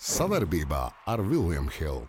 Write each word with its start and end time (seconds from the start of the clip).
Savarbībā 0.00 0.86
ar 1.12 1.20
Vilniņu 1.20 1.72
Hildu. 1.76 2.06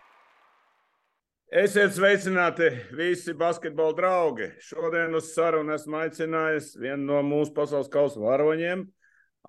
Esiet 1.51 1.91
sveicināti 1.91 2.69
visi 2.95 3.33
basketbola 3.35 3.91
draugi. 3.97 4.45
Šodien 4.63 5.11
uz 5.19 5.33
sarunu 5.33 5.73
esmu 5.75 5.97
aicinājis 5.99 6.69
vienu 6.79 7.03
no 7.09 7.17
mūsu 7.27 7.51
pasaules 7.57 7.91
kausa 7.91 8.21
varoņiem, 8.23 8.85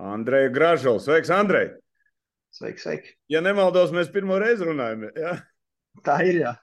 Andreju 0.02 0.50
Gražulu. 0.56 0.98
Sveiks, 1.04 1.30
Andrej! 1.30 1.70
Sveiki, 2.50 2.82
sveiki. 2.82 3.14
Ja 3.30 3.44
nemaldos, 3.46 3.94
mēs 3.94 4.10
pirmo 4.10 4.40
reizi 4.42 4.66
runājam. 4.66 5.06
Ja? 5.14 5.36
Tā 6.02 6.18
ir. 6.26 6.40
Jā. 6.42 6.56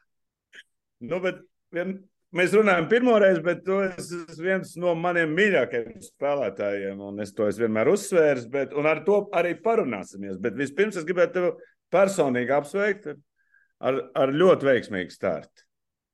Nu, 1.00 1.22
bet 1.24 1.40
vien, 1.72 1.96
mēs 2.36 2.54
runājam 2.56 2.88
pirmo 2.92 3.16
reizi, 3.22 3.42
bet 3.46 3.64
tu 3.66 3.80
esi 3.86 4.20
viens 4.42 4.76
no 4.82 4.94
maniem 4.98 5.32
mīļākajiem 5.38 6.04
spēlētājiem. 6.06 7.02
Un 7.10 7.24
es 7.24 7.34
to 7.36 7.48
esmu 7.50 7.66
vienmēr 7.66 7.92
uzsvērs, 7.94 8.48
bet 8.52 8.76
ar 8.78 9.04
to 9.08 9.24
arī 9.36 9.56
parunāsimies. 9.64 10.38
Bet 10.42 10.58
vispirms 10.60 11.00
es 11.00 11.08
gribētu 11.08 11.38
tevi 11.38 11.52
personīgi 11.94 12.56
apsveikt 12.56 13.10
ar, 13.14 14.02
ar 14.14 14.34
ļoti 14.36 14.70
veiksmīgu 14.70 15.16
startu. 15.16 15.66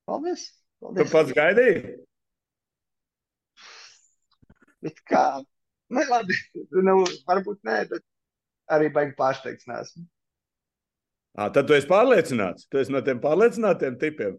Paldies! 0.09 0.49
Tu 0.85 0.91
Paldies. 0.91 1.12
pats 1.12 1.31
gaidīji? 1.34 1.95
Bet 4.85 4.99
kā? 5.09 5.27
Nu, 5.90 6.02
labi. 6.09 6.35
Nu, 6.85 6.99
varbūt 7.26 7.63
nē, 7.66 7.79
bet 7.90 8.04
arī 8.76 8.91
baigi 8.93 9.16
pārsteigts 9.18 9.68
neesmu. 9.70 10.05
À, 11.35 11.49
tad 11.52 11.68
tu 11.68 11.76
esi 11.76 11.90
pārliecināts. 11.90 12.68
Tu 12.71 12.79
esi 12.79 12.93
no 12.93 13.02
tiem 13.05 13.20
pārliecinātiem 13.23 13.98
tipiem. 14.02 14.38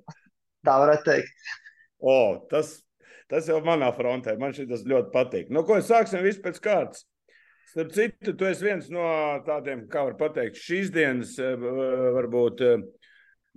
Tā 0.66 0.76
varētu 0.82 1.06
teikt. 1.10 1.50
O, 1.98 2.46
tas, 2.50 2.78
tas 3.30 3.48
jau 3.48 3.60
manā 3.64 3.90
frontē. 3.96 4.36
Man 4.40 4.54
šis 4.56 4.86
ļoti 4.86 5.12
patīk. 5.14 5.52
No 5.54 5.64
ko 5.66 5.78
sāksim 5.84 6.24
visu 6.26 6.42
pēc 6.44 6.60
kārtas? 6.62 7.06
Starp 7.66 7.90
citu, 7.92 8.32
tu 8.38 8.46
esi 8.46 8.64
viens 8.64 8.86
no 8.94 9.06
tādiem, 9.44 9.88
kā 9.90 10.04
var 10.06 10.30
teikt, 10.32 10.60
šīs 10.62 10.92
dienas 10.94 11.34
eh, 11.42 11.56
varbūt 12.14 12.62
eh, 12.62 12.84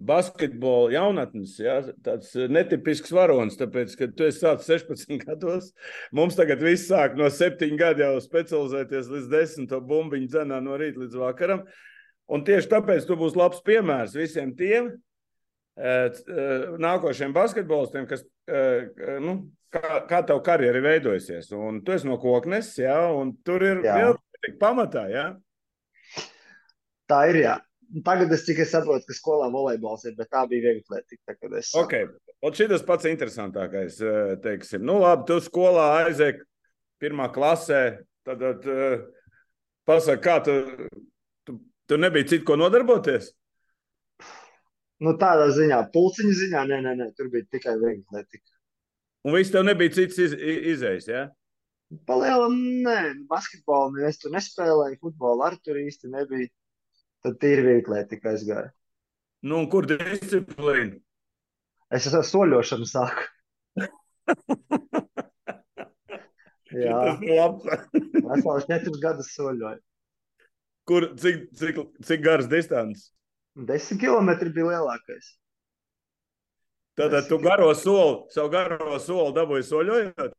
basketbola 0.10 0.94
jaunatnes, 0.96 1.54
ja, 1.62 1.76
tāds 2.04 2.32
netipisks 2.50 3.14
varonis, 3.14 3.58
tāpēc, 3.60 3.94
ka 4.00 4.08
tu 4.16 4.26
esi 4.28 4.42
sācis 4.42 4.72
16 4.88 5.22
gados. 5.28 5.70
Mums 6.16 6.40
tagad 6.40 6.64
viss 6.64 6.90
sāk 6.90 7.20
no 7.20 7.30
7 7.32 7.78
gadu 7.80 8.06
jau 8.06 8.16
specializēties 8.24 9.12
līdz 9.14 9.30
10 9.36 9.78
bumbiņu 9.92 10.32
dzenā 10.32 10.60
no 10.64 10.80
rīta 10.80 11.04
līdz 11.04 11.20
vakaram. 11.20 11.64
Un 12.30 12.46
tieši 12.46 12.70
tāpēc 12.72 13.08
tu 13.10 13.18
būsi 13.20 13.40
labs 13.40 13.62
piemērs 13.66 14.18
visiem 14.18 14.56
tiem 14.58 14.92
nākošiem 15.80 17.34
basketbolistiem, 17.36 18.08
kas, 18.10 18.26
nu, 19.24 19.36
kā, 19.74 20.02
kā 20.10 20.22
tev 20.28 20.42
karjera 20.46 20.80
ir 20.80 20.86
veidojusies. 20.86 21.52
Un 21.56 21.82
tu 21.86 21.96
esi 21.96 22.08
no 22.10 22.18
koknes, 22.22 22.74
jā, 22.82 22.98
un 23.16 23.34
tur 23.46 23.64
ir 23.66 23.84
Jā. 23.86 23.96
vēl 24.00 24.58
pamatā, 24.62 25.08
jā. 25.12 25.26
Tā 27.10 27.24
ir. 27.32 27.44
Jā. 27.46 27.58
Tagad 28.06 28.30
es 28.36 28.44
tikai 28.46 28.68
saprotu, 28.70 29.08
ka 29.10 29.16
skolā 29.18 29.48
volejbols 29.50 30.04
ir, 30.06 30.14
bet 30.18 30.30
tā 30.30 30.44
bija 30.50 30.68
viegla 30.68 31.00
lieta. 31.00 31.48
Es 31.58 31.72
Ok, 31.74 31.96
un 32.46 32.54
šis 32.54 32.84
pats 32.86 33.08
interesantākais, 33.10 33.98
teiksim, 34.44 34.84
nu 34.86 35.00
labi, 35.02 35.26
tu 35.26 35.40
skolā 35.42 35.88
aizēji 36.04 36.44
pirmā 37.02 37.32
klasē, 37.34 37.82
tad, 38.28 38.44
tad 38.44 39.08
pasaki, 39.90 40.22
kā 40.22 40.38
tu, 40.46 40.60
tu, 41.50 41.58
tu 41.90 41.98
nebija 41.98 42.30
citu, 42.30 42.46
ko 42.46 42.60
nodarboties? 42.62 43.32
Nu, 45.00 45.14
tādā 45.20 45.48
ziņā, 45.56 45.80
pulciņa 45.94 46.34
ziņā, 46.42 46.64
nē, 46.70 46.80
nē, 46.86 46.94
nē 47.00 47.06
tur 47.18 47.30
bija 47.32 47.48
tikai 47.56 47.76
viegla 47.80 48.20
lieta. 48.20 48.42
Un 49.28 49.36
viss 49.36 49.52
tev 49.54 49.64
nebija 49.68 49.94
cits 49.96 50.20
iz, 50.20 50.34
izējis, 50.74 51.08
jā? 51.12 51.22
Palielam, 52.10 52.56
nē, 52.86 52.98
basketbolu 53.32 54.04
es 54.10 54.20
tur 54.22 54.34
nespēlēju, 54.36 55.00
futbolu 55.04 55.46
arī 55.48 55.58
tur 55.66 55.80
īsti 55.80 56.12
nebija. 56.12 56.52
Tad 57.24 57.40
tīri 57.42 57.80
lieta 57.80 58.10
tikai 58.14 58.36
aizgāja. 58.36 58.70
Nu, 59.44 59.62
un 59.64 59.68
kur 59.72 59.88
disciplīna? 59.88 61.00
Es 61.96 62.06
ar 62.14 62.26
soļošanu 62.28 62.88
sāku. 62.88 63.24
Jā, 66.70 66.98
es 67.18 68.44
jau 68.46 68.58
četrus 68.68 69.00
gadus 69.02 69.32
soļoju. 69.34 69.82
Kur, 70.90 71.08
cik, 71.22 71.48
cik, 71.58 71.80
cik 72.06 72.22
garas 72.26 72.50
distance? 72.52 73.10
Desmit 73.56 74.02
kilometri 74.02 74.52
bija 74.54 74.74
lielākais. 74.74 75.34
Tātad 77.00 77.30
tu 77.32 77.40
garo 77.40 77.72
soli, 77.78 78.26
savu 78.34 78.52
garo 78.52 79.00
soli 79.00 79.34
dabūji 79.38 79.66
soļojot? 79.70 80.36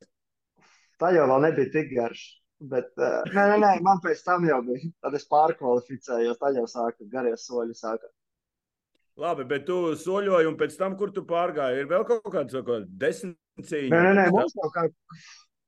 Tā 1.01 1.11
jau 1.17 1.27
vēl 1.31 1.45
nebija 1.47 1.73
tik 1.73 1.93
garš. 1.97 2.25
Bet, 2.61 2.91
uh, 3.01 3.23
nē, 3.33 3.45
nē, 3.55 3.57
nē, 3.63 3.69
man 3.85 4.01
pēc 4.05 4.21
tam 4.27 4.45
jau 4.45 4.59
bija. 4.67 4.91
Tad 5.01 5.15
es 5.17 5.25
pārkvalificējos, 5.31 6.37
tad 6.41 6.59
jau 6.61 6.67
sāka 6.69 7.07
garie 7.13 7.33
soļi. 7.41 7.77
Sāka. 7.79 8.11
Labi, 9.21 9.47
bet 9.49 9.65
tu 9.69 9.79
soļoji, 9.97 10.49
un 10.49 10.59
pēc 10.61 10.77
tam, 10.81 10.99
kur 11.01 11.15
tu 11.17 11.25
pārgāji, 11.29 11.81
ir 11.81 11.89
vēl 11.89 12.05
kaut 12.09 12.29
kāds 12.35 12.57
kaut 12.59 12.69
kāds 12.69 12.91
desmit 13.01 13.65
cīņas. 13.65 13.95
Nē, 13.95 14.03
nē, 14.05 14.13
nē, 14.19 14.27
mums 14.37 14.53
jau 14.57 14.69
kā, 14.77 14.85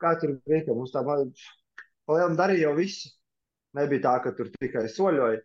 kā 0.05 0.13
tur 0.21 0.37
bija, 0.45 0.67
ka 0.69 0.77
mums 0.77 0.93
tā 0.93 1.03
palielam 1.09 2.37
darīja 2.37 2.69
jau 2.69 2.77
visu. 2.77 3.15
Nebija 3.77 4.05
tā, 4.05 4.15
ka 4.27 4.35
tur 4.37 4.53
tikai 4.61 4.85
soļoja. 4.93 5.41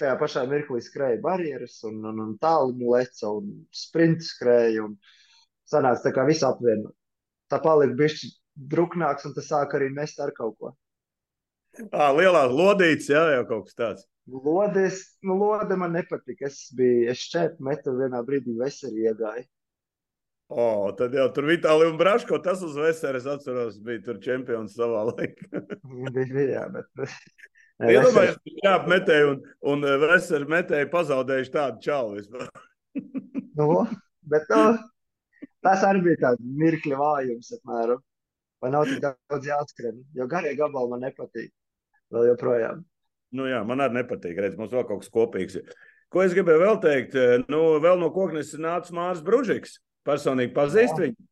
Tajā 0.00 0.16
pašā 0.20 0.46
mirklī 0.48 0.80
skrēja 0.84 1.20
barjeras, 1.22 1.76
un, 1.88 2.00
un, 2.08 2.20
un 2.24 2.36
tālumu 2.40 2.94
leca, 2.94 3.32
un 3.36 3.50
sprints 3.76 4.32
skrēja. 4.34 4.86
Un 4.88 4.96
sanāca 5.70 6.08
tā 6.08 6.14
kā 6.16 6.26
visu 6.28 6.46
apvienot. 6.48 6.94
Tā 7.50 7.58
palika 7.62 7.96
bišķi 7.98 8.30
druknāks, 8.70 9.26
un 9.28 9.34
tas 9.36 9.50
sāk 9.50 9.74
arī 9.78 9.90
mest 9.94 10.20
ar 10.22 10.32
kaut 10.36 10.56
ko. 10.58 10.72
À, 11.90 12.10
lielā 12.16 12.46
lodītes, 12.50 13.10
jā, 13.12 13.22
jau 13.36 13.44
kaut 13.46 13.68
kas 13.68 13.78
tāds. 13.78 14.06
Lodes, 14.30 15.00
nu, 15.26 15.36
lode 15.38 15.76
man 15.78 15.94
nepatika. 15.94 16.48
Es 16.50 16.68
biju, 16.76 17.08
es 17.12 17.22
šķiet, 17.26 17.58
metu 17.66 17.94
vienā 17.98 18.22
brīdī 18.26 18.56
veseli 18.58 19.06
iegāju. 19.08 19.46
O, 20.50 20.90
tad 20.98 21.14
jau 21.14 21.28
tur 21.34 21.46
Vitāli 21.46 21.86
un 21.86 21.98
Braško, 21.98 22.40
tas 22.42 22.62
uz 22.66 22.74
Veseres 22.78 23.26
atceros, 23.30 23.76
bija 23.86 24.02
tur 24.08 24.18
čempions 24.22 24.74
savā 24.74 25.04
laikā. 25.12 25.62
Bija, 26.10 26.26
bija, 26.34 26.64
bet. 26.74 27.04
Nē, 27.80 27.94
Iedomājies, 27.94 28.36
jā, 28.60 28.74
metēji 28.92 29.26
un, 29.30 29.38
un 29.72 29.84
Veseri 30.02 30.48
metēji 30.52 30.88
pazaudējuši 30.92 31.52
tādu 31.54 31.84
čalu 31.86 32.18
vispār. 32.18 32.50
Nu, 33.60 33.82
bet 34.30 34.46
nu, 34.48 34.60
tas 35.66 35.82
arī 35.84 36.00
bija 36.04 36.20
tāds 36.22 36.44
mirkļa 36.60 36.96
vājums, 36.96 37.50
apmēram. 37.58 37.98
Vai 38.62 38.70
nav 38.72 38.86
tik 38.88 39.02
daudz 39.02 39.48
jāatskrien? 39.50 39.98
Jo 40.16 40.24
garie 40.30 40.54
gabali 40.56 40.88
man 40.92 41.02
nepatīk. 41.04 41.50
Vēl 42.14 42.30
joprojām. 42.30 42.84
Nu 43.36 43.48
jā, 43.50 43.58
man 43.66 43.82
arī 43.84 43.98
nepatīk, 43.98 44.38
redz, 44.38 44.56
mums 44.56 44.72
vēl 44.72 44.86
kaut 44.88 45.02
kas 45.02 45.12
kopīgs. 45.12 45.58
Ko 46.14 46.24
es 46.24 46.32
gribēju 46.34 46.62
vēl 46.62 46.80
teikt? 46.82 47.18
Nu, 47.52 47.60
vēl 47.82 48.00
no 48.00 48.08
koknes 48.14 48.54
nāca 48.62 48.94
Mārs 48.96 49.20
Bružiks. 49.26 49.76
Personīgi 50.06 50.54
pazīst 50.56 50.96
Jā. 50.96 51.04
viņu. 51.04 51.28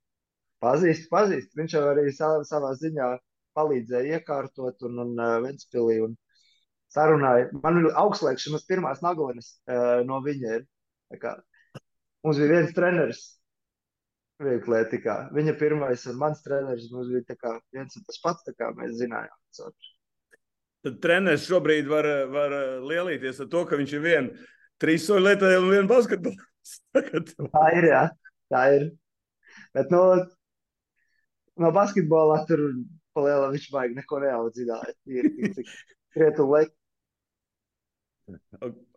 Pazīst, 0.63 1.09
pazīst. 1.11 1.55
Viņš 1.59 1.75
jau 1.79 1.85
arī 1.95 2.11
savā, 2.15 2.43
savā 2.47 2.75
ziņā 2.79 3.13
palīdzēja 3.59 4.19
iekārtot 4.19 4.85
un, 4.87 5.01
un 5.07 5.15
uh, 5.17 5.39
Ventspilī 5.47 6.01
un 6.05 6.19
sarunāja. 6.95 7.51
Man 7.63 7.83
ir 7.83 7.93
augstlēkšanas 8.01 8.67
pirmās 8.69 9.05
naglanes 9.05 9.55
uh, 9.69 10.01
no 10.09 10.23
viņa 10.25 10.63
kā 11.21 11.37
Mums 12.27 12.39
bija 12.41 12.51
viens 12.51 12.73
treneris, 12.75 13.21
vieglietikā. 14.43 15.15
Viņa 15.35 15.55
pirmais 15.61 16.03
un 16.11 16.19
mans 16.19 16.43
treneris 16.43 16.91
mums 16.93 17.11
bija 17.13 17.37
kā 17.39 17.55
viens 17.75 17.95
un 17.99 18.07
tas 18.07 18.19
pats, 18.25 18.51
kā 18.59 18.73
mēs 18.77 18.97
zinājām. 18.99 19.71
Tad 20.87 20.99
treneris 21.03 21.47
šobrīd 21.49 21.91
var, 21.91 22.09
var 22.35 22.57
lielīties 22.87 23.43
ar 23.45 23.51
to, 23.53 23.65
ka 23.69 23.79
viņš 23.79 23.95
ir 23.95 24.05
viens 24.05 24.49
trīs 24.83 25.07
soļu 25.07 25.25
lietotājs 25.27 25.63
un 25.63 25.73
viens 25.73 25.91
basketbols. 25.91 26.75
Tā 27.55 27.65
ir, 27.79 27.87
jā, 27.89 28.03
tā 28.53 28.63
ir. 28.77 28.83
Bet 29.75 29.95
no, 29.95 30.03
no 31.63 31.71
basketbolā 31.75 32.43
tur 32.51 32.67
palielā 33.17 33.49
viņš 33.55 33.71
baigi 33.73 33.97
neko 33.97 34.21
neaudzināja. 34.27 34.93
Ir. 36.17 36.71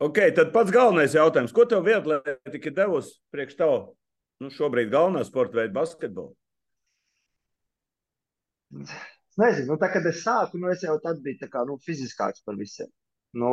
Ok, 0.01 0.19
tad 0.35 0.51
pats 0.55 0.71
galvenais 0.75 1.15
jautājums. 1.15 1.53
Ko 1.55 1.65
tev 1.69 1.85
vietā 1.87 2.19
tika 2.51 2.73
devusi 2.75 3.17
priekš 3.33 3.57
tev? 3.59 3.75
Nu, 4.41 4.49
šobrīd 4.51 4.89
galvenā 4.91 5.21
sporta 5.27 5.59
veida 5.59 5.75
basketbols. 5.75 6.35
Es 8.81 9.37
nezinu, 9.39 9.73
nu, 9.73 9.77
tā, 9.79 9.91
kad 9.93 10.07
es 10.09 10.23
sāku, 10.25 10.59
nu, 10.59 10.71
es 10.73 10.81
jau 10.83 10.97
tad 11.03 11.21
biju 11.23 11.47
kā, 11.51 11.63
nu, 11.67 11.77
fiziskāks 11.85 12.43
par 12.47 12.57
visiem. 12.59 12.89
Nu, 13.37 13.51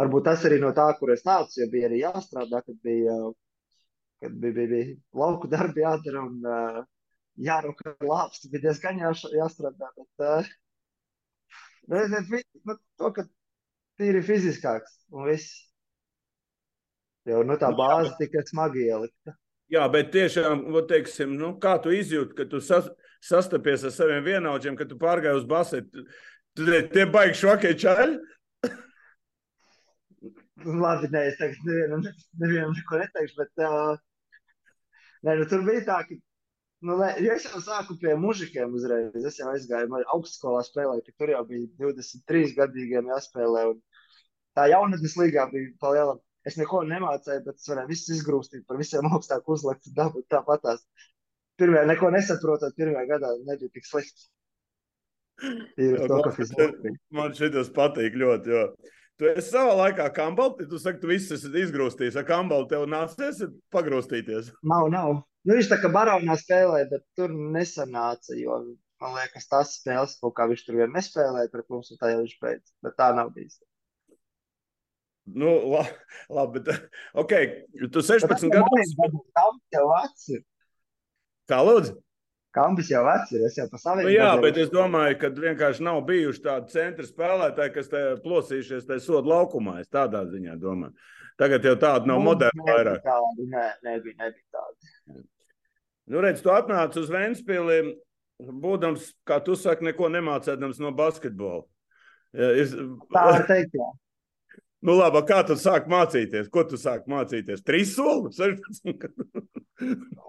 varbūt 0.00 0.28
tas 0.28 0.44
arī 0.48 0.60
no 0.62 0.70
tā, 0.76 0.86
kur 1.00 1.12
es 1.12 1.24
nācu, 1.26 1.58
jo 1.60 1.68
bija 1.72 1.88
arī 1.88 2.02
jāstrādā, 2.04 2.62
kad 2.64 2.78
bija, 2.84 3.16
kad 4.22 4.38
bija, 4.44 4.56
bija, 4.60 4.70
bija 4.72 4.94
lauku 5.20 5.50
darbi 5.52 5.84
jādara 5.84 6.24
un 6.28 6.48
uh, 6.48 6.80
jārauka 7.48 7.96
lāpsti, 8.04 8.52
bija 8.52 8.68
diezgan 8.68 9.02
jā, 9.02 9.12
jāstrādā. 9.36 9.90
Bet, 9.98 10.24
uh, 10.24 10.52
bet, 11.88 12.30
bet, 12.30 12.46
nu, 12.68 12.76
to, 13.00 13.10
ka 13.16 13.24
tīri 13.98 14.22
fiziskāks 14.24 15.00
un 15.14 15.28
viss. 15.28 15.64
Jo, 17.28 17.42
nu, 17.44 17.58
tā 17.60 17.70
bāze 17.76 18.14
tika 18.20 18.44
smagi 18.46 18.86
ielikta. 18.88 19.34
Jā, 19.68 19.84
bet 19.92 20.14
tiešām, 20.14 20.64
vat 20.72 20.88
teiksim, 20.88 21.34
nu, 21.36 21.52
kā 21.60 21.74
tu 21.84 21.92
izjūti, 21.92 22.32
ka 22.38 22.46
tu 22.48 22.60
sas, 22.64 22.88
sastapies 23.24 23.84
ar 23.84 23.92
saviem 23.92 24.24
vienaudžiem, 24.24 24.78
kad 24.78 24.88
tu 24.88 24.96
pārgāji 25.00 25.42
uz 25.42 25.48
basetu? 25.48 26.06
Tu 26.56 26.78
tie 26.94 27.04
baigi 27.12 27.36
švakie 27.42 27.74
čaļi? 27.76 28.16
Nu, 30.64 30.78
labi, 30.82 31.10
nē, 31.12 31.20
es 31.30 31.36
tagad 31.38 31.66
nevienam, 31.68 32.00
nevienam 32.42 32.72
neko 32.74 32.98
neteikšu, 32.98 33.36
bet 33.38 33.62
uh, 33.62 34.00
nē, 35.28 35.36
nu, 35.38 35.44
tur 35.50 35.62
bija 35.68 35.84
tā, 35.86 35.98
ka 36.08 36.16
Nu, 36.80 36.94
ne, 37.00 37.08
ja 37.24 37.34
es 37.34 37.46
jau 37.48 37.58
sāku 37.62 37.96
pie 37.98 38.14
mužikiem 38.18 38.74
uzreiz. 38.78 39.10
Es 39.26 39.40
jau 39.40 39.50
aizgāju, 39.50 39.90
man 39.90 40.04
augstskolā 40.14 40.62
spēlēju, 40.66 41.14
tur 41.18 41.32
jau 41.32 41.42
bija 41.48 41.66
23 41.80 42.54
gadīgiem 42.58 43.10
jāspēlē. 43.10 43.64
Tā 44.58 44.68
jaunatnes 44.70 45.16
līgā 45.18 45.48
bija 45.52 45.74
palielināta. 45.82 46.22
Es 46.46 46.56
neko 46.56 46.84
nemācīju, 46.86 47.42
bet 47.44 47.58
es 47.58 47.66
varēju 47.68 47.90
visu 47.90 48.14
izgrūstīt, 48.14 48.62
par 48.68 48.78
visiem 48.80 49.08
augstāk 49.10 49.48
uzlikt, 49.52 49.90
dabūt 49.96 50.28
tāpatās. 50.32 50.84
Pirmajā 51.58 51.88
neko 51.90 52.12
nesaprotot, 52.14 52.76
pirmajā 52.78 53.08
gadā 53.10 53.32
nebija 53.42 53.74
tik 53.74 53.88
slikti. 53.88 54.28
Ir 55.82 55.98
to, 56.06 56.22
ka 56.24 56.32
fiziski. 56.34 56.94
Man 57.14 57.34
šis 57.36 57.68
patīk 57.74 58.16
ļoti, 58.18 58.54
jo 58.54 58.62
tu 59.18 59.28
esi 59.32 59.50
savā 59.50 59.74
laikā 59.82 60.06
kambalti, 60.14 60.66
tu 60.70 60.78
saki, 60.80 61.00
tu 61.02 61.10
viss 61.10 61.34
esi 61.34 61.50
izgrūstījis, 61.64 62.18
ar 62.18 62.26
kambalti 62.26 62.74
tev 62.74 62.86
nācies 62.90 63.42
pagrūstīties. 63.74 64.52
Nav, 64.62 64.88
nav. 64.94 65.20
Nu, 65.48 65.56
viņš 65.56 65.70
tā 65.70 65.78
kā 65.80 65.88
baronā 65.88 66.34
spēlēja, 66.36 66.90
bet 66.90 67.04
tur 67.16 67.32
nesanāca. 67.32 68.36
Jo, 68.36 68.58
man 69.00 69.14
liekas, 69.16 69.48
tas 69.48 69.78
spēles 69.78 70.18
kā 70.36 70.44
viņš 70.50 70.66
tur 70.66 70.76
vien 70.82 70.92
nespēlēja 70.92 71.48
pret 71.54 71.70
mums, 71.72 71.88
un 71.94 72.00
tā 72.00 72.12
jau 72.12 72.18
viņš 72.20 72.34
beidz. 72.42 72.74
Bet 72.84 72.98
tā 73.00 73.08
nav 73.16 73.32
bijis. 73.32 73.56
Nu, 75.28 75.54
la, 75.72 75.86
labi, 76.32 76.60
bet, 76.60 76.84
ok, 77.22 77.32
tu 77.92 78.04
16 78.04 78.52
gadus. 78.52 78.92
Kam 79.36 79.56
jau 79.72 79.86
vecs 79.94 80.28
ir? 80.36 80.44
Kā 81.48 81.62
lūdzu? 81.64 81.96
Kambis 82.56 82.88
jau 82.90 83.02
vecs 83.04 83.32
ir, 83.36 83.44
es 83.48 83.56
jau 83.56 83.66
pa 83.72 83.80
saviem. 83.80 84.08
Nu, 84.08 84.12
jā, 84.12 84.28
bet 84.40 84.56
es 84.60 84.70
domāju, 84.72 85.18
ka 85.20 85.32
vienkārši 85.32 85.84
nav 85.84 86.00
bijuši 86.08 86.44
tādi 86.44 86.72
centra 86.72 87.08
spēlētāji, 87.08 87.74
kas 87.76 87.90
te 87.92 88.02
plosījušies 88.24 88.88
tajā 88.88 89.04
sodu 89.04 89.32
laukumā. 89.32 89.78
Es 89.84 89.92
tādā 89.92 90.24
ziņā 90.28 90.56
domāju. 90.60 90.96
Tagad 91.38 91.68
jau 91.68 91.76
tāda 91.78 92.08
nav 92.08 92.22
nu, 92.22 92.30
moderna 92.32 92.68
vairāk. 92.68 93.02
Tādi, 93.04 93.50
nē, 93.52 93.66
nebija, 93.86 94.16
nebija 94.24 94.58
tādi. 94.58 95.28
Nu, 96.08 96.20
redz, 96.24 96.42
tu 96.44 96.52
atnāc 96.52 96.96
uz 96.96 97.10
Ventspili, 97.12 97.80
būdams, 98.38 99.10
kā 99.28 99.40
tu 99.44 99.56
saki, 99.58 99.84
neko 99.90 100.08
nemācēdams 100.14 100.80
no 100.82 100.92
basketbola. 100.96 101.64
Es... 102.32 102.74
Tā 103.12 103.24
var 103.32 103.48
teikt, 103.48 103.78
jā. 103.78 103.88
Nu, 104.78 104.94
labi, 104.94 105.18
kā 105.26 105.40
tu 105.42 105.56
sāk 105.58 105.88
mācīties? 105.90 106.46
Ko 106.54 106.62
tu 106.70 106.78
sāk 106.78 107.08
mācīties? 107.10 107.64
Trīs 107.66 107.96
soli? 107.96 108.30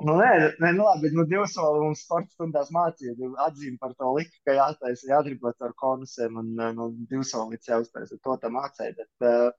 nu, 0.07 0.15
nē, 0.17 0.29
nē, 0.57 0.71
nu, 0.73 0.87
labi, 0.87 1.03
bet 1.03 1.13
nu, 1.13 1.25
divu 1.29 1.45
soli 1.51 1.83
mums 1.83 2.01
sporta 2.01 2.33
stundās 2.33 2.71
mācīja. 2.73 3.13
Atzīme 3.45 3.77
par 3.77 3.93
to 3.93 4.15
lika, 4.15 4.33
ka 4.49 4.55
jātaisa, 4.57 5.11
jādribot 5.11 5.53
ar 5.61 5.75
konusiem 5.77 6.41
un 6.41 6.49
nu, 6.57 6.89
divu 7.11 7.21
soli 7.29 7.59
līdz 7.59 7.69
jāuztaisa. 7.75 8.17
To 8.25 8.39
tam 8.41 8.57
mācīja. 8.57 8.95
Bet, 8.97 9.11
uh, 9.21 9.53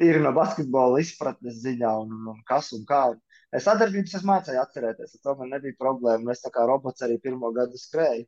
tīri 0.00 0.24
no 0.24 0.32
basketbola 0.36 1.02
izpratnes 1.02 1.60
ziņā, 1.60 1.92
un, 2.06 2.16
un, 2.16 2.32
un 2.32 2.40
kas 2.48 2.72
un 2.76 2.88
kā. 2.88 3.04
Es 3.52 3.66
sadarbības 3.68 4.14
es 4.16 4.22
mācīju 4.24 4.60
atcerēties, 4.62 5.18
to 5.24 5.34
man 5.36 5.52
nebija 5.52 5.76
problēma. 5.80 6.32
Es 6.32 6.40
tā 6.44 6.52
kā 6.54 6.64
robots 6.68 7.04
arī 7.04 7.18
pirmo 7.20 7.50
gadu 7.52 7.80
skrēju, 7.80 8.24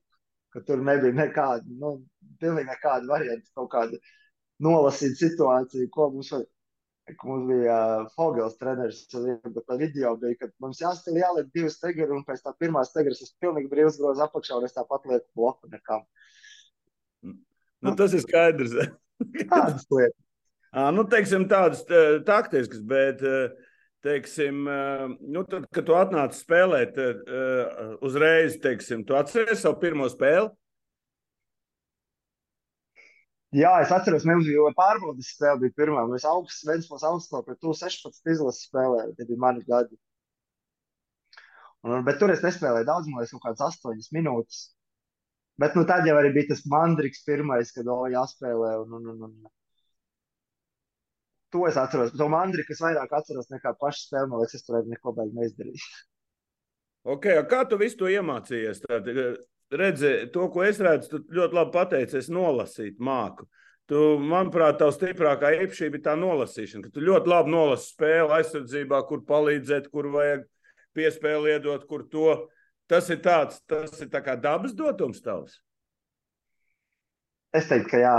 ka 0.52 0.60
tur 0.68 0.82
nebija 0.84 1.16
nekāda, 1.16 1.64
nu, 1.80 1.94
pilnīgi 2.42 2.68
nekāda 2.68 3.08
varianta, 3.08 3.48
kaut 3.56 3.70
kāda 3.72 4.00
nolasīt 4.64 5.16
situāciju, 5.20 5.88
ko 5.94 6.10
mums 6.12 6.34
vajag. 6.34 6.50
Mums 7.20 7.44
bija 7.50 7.72
uh, 8.00 8.06
Fogels 8.16 8.54
treneris, 8.56 9.02
tā 9.12 9.76
video 9.76 10.14
bija, 10.16 10.38
ka 10.40 10.46
mums 10.64 10.78
jāstāv 10.80 11.18
jāliek 11.20 11.50
divas 11.52 11.76
stegeri, 11.76 12.08
un 12.16 12.22
pēc 12.24 12.40
tā 12.40 12.54
pirmā 12.56 12.80
stegeras 12.88 13.20
es 13.20 13.34
pilnīgi 13.44 13.68
brīvs 13.68 13.98
grozu 14.00 14.24
apakšā, 14.24 14.56
un 14.56 14.64
es 14.64 14.72
tāpat 14.72 15.04
lieku 15.10 15.26
bloku 15.36 15.68
nekam. 15.68 16.06
Nu, 17.84 17.92
tas 17.98 18.16
ir 18.16 18.24
skaidrs. 18.24 18.72
Tādas 19.52 19.84
lietas. 19.92 20.16
Nu, 20.96 21.04
teiksim, 21.12 21.44
tādas 21.50 21.84
taktiskas, 22.24 22.80
bet, 22.88 23.20
teiksim, 24.04 24.66
nu, 25.34 25.44
tad, 25.48 25.64
kad 25.74 25.86
tu 25.88 25.96
atnāci 25.96 26.42
spēlēt, 26.44 26.98
uzreiz, 28.04 28.58
teiksim, 28.62 29.02
tu 29.08 29.16
atceries 29.18 29.64
savu 29.64 29.80
pirmo 29.82 30.08
spēli? 30.12 30.52
Jā, 33.54 33.70
es 33.84 33.92
atceros, 33.94 34.24
bija 34.26 34.70
pārbaudas 34.74 35.28
spēle, 35.36 35.60
bija 35.62 35.74
pirmā. 35.78 36.02
Mēs 36.10 36.24
augsts, 36.26 36.64
Ventspils 36.66 37.04
augstsko 37.06 37.42
pret 37.46 37.60
16 37.62 38.32
izlases 38.32 38.66
spēlējām, 38.66 39.12
tie 39.14 39.26
bija 39.28 39.42
mani 39.44 39.62
gadi. 39.68 39.94
Un, 41.84 42.00
bet 42.06 42.18
tur 42.18 42.32
es 42.32 42.42
nespēlēju 42.42 42.88
daudz, 42.88 43.10
man 43.10 43.22
liekas, 43.22 43.34
kaut 43.36 43.44
kādas 43.44 43.78
8 43.84 44.16
minūtes. 44.16 44.64
Bet 45.62 45.76
nu, 45.78 45.84
tad 45.86 46.08
jau 46.08 46.16
bija 46.34 46.48
tas 46.50 46.64
mandriks 46.66 47.22
pirmais, 47.28 47.70
kad 47.76 47.86
o, 47.86 48.00
jāspēlē. 48.10 48.72
Un, 48.82 48.96
un, 48.98 49.06
un, 49.12 49.28
un. 49.28 49.52
To 51.54 51.68
es 51.68 51.76
atceros. 51.78 52.10
To 52.18 52.26
mandri, 52.32 52.64
kas 52.66 52.80
vairāk 52.82 53.12
atceros 53.14 53.46
nekā 53.52 53.76
pašu 53.78 54.08
spēli, 54.08 54.30
man 54.30 54.40
liekas, 54.42 54.58
es 54.58 54.66
tur 54.66 54.80
neko 54.90 55.12
baigi 55.14 55.38
neizdarīju. 55.38 55.90
Okay, 57.14 57.36
kā 57.46 57.60
tu 57.68 57.78
visu 57.78 58.00
to 58.00 58.08
iemācījies? 58.10 58.80
Tad, 58.88 59.06
eh, 59.12 59.36
redzi, 59.70 60.10
to, 60.34 60.48
ko 60.50 60.64
es 60.66 60.80
redzu, 60.82 61.12
tu 61.12 61.36
ļoti 61.36 61.58
labi 61.60 61.74
pateici, 61.76 62.18
es 62.18 62.30
nolasīt 62.32 62.98
māku. 62.98 63.46
Tu, 63.86 64.00
manuprāt, 64.18 64.80
tā 64.80 64.88
stiprākā 64.96 65.52
īpašība 65.60 66.00
ir 66.00 66.04
tā 66.08 66.16
nolasīšana, 66.16 66.86
ka 66.86 66.94
tu 66.96 67.04
ļoti 67.04 67.30
labi 67.30 67.52
nolasi 67.52 67.90
spēli 67.92 68.34
aizsardzībā, 68.40 69.02
kur 69.06 69.22
palīdzēt, 69.28 69.90
kur 69.92 70.08
vajag 70.10 70.46
piespēli 70.96 71.54
iedot, 71.54 71.86
kur 71.86 72.08
to. 72.10 72.34
Tas 72.90 73.06
ir 73.12 73.22
tāds, 73.24 73.62
tas 73.68 73.94
ir 74.00 74.10
tā 74.12 74.24
kā 74.24 74.34
dabas 74.40 74.74
dotums 74.74 75.22
tavs. 75.22 75.60
Es 77.54 77.70
teiktu, 77.70 77.94
ka 77.94 78.00
jā. 78.02 78.16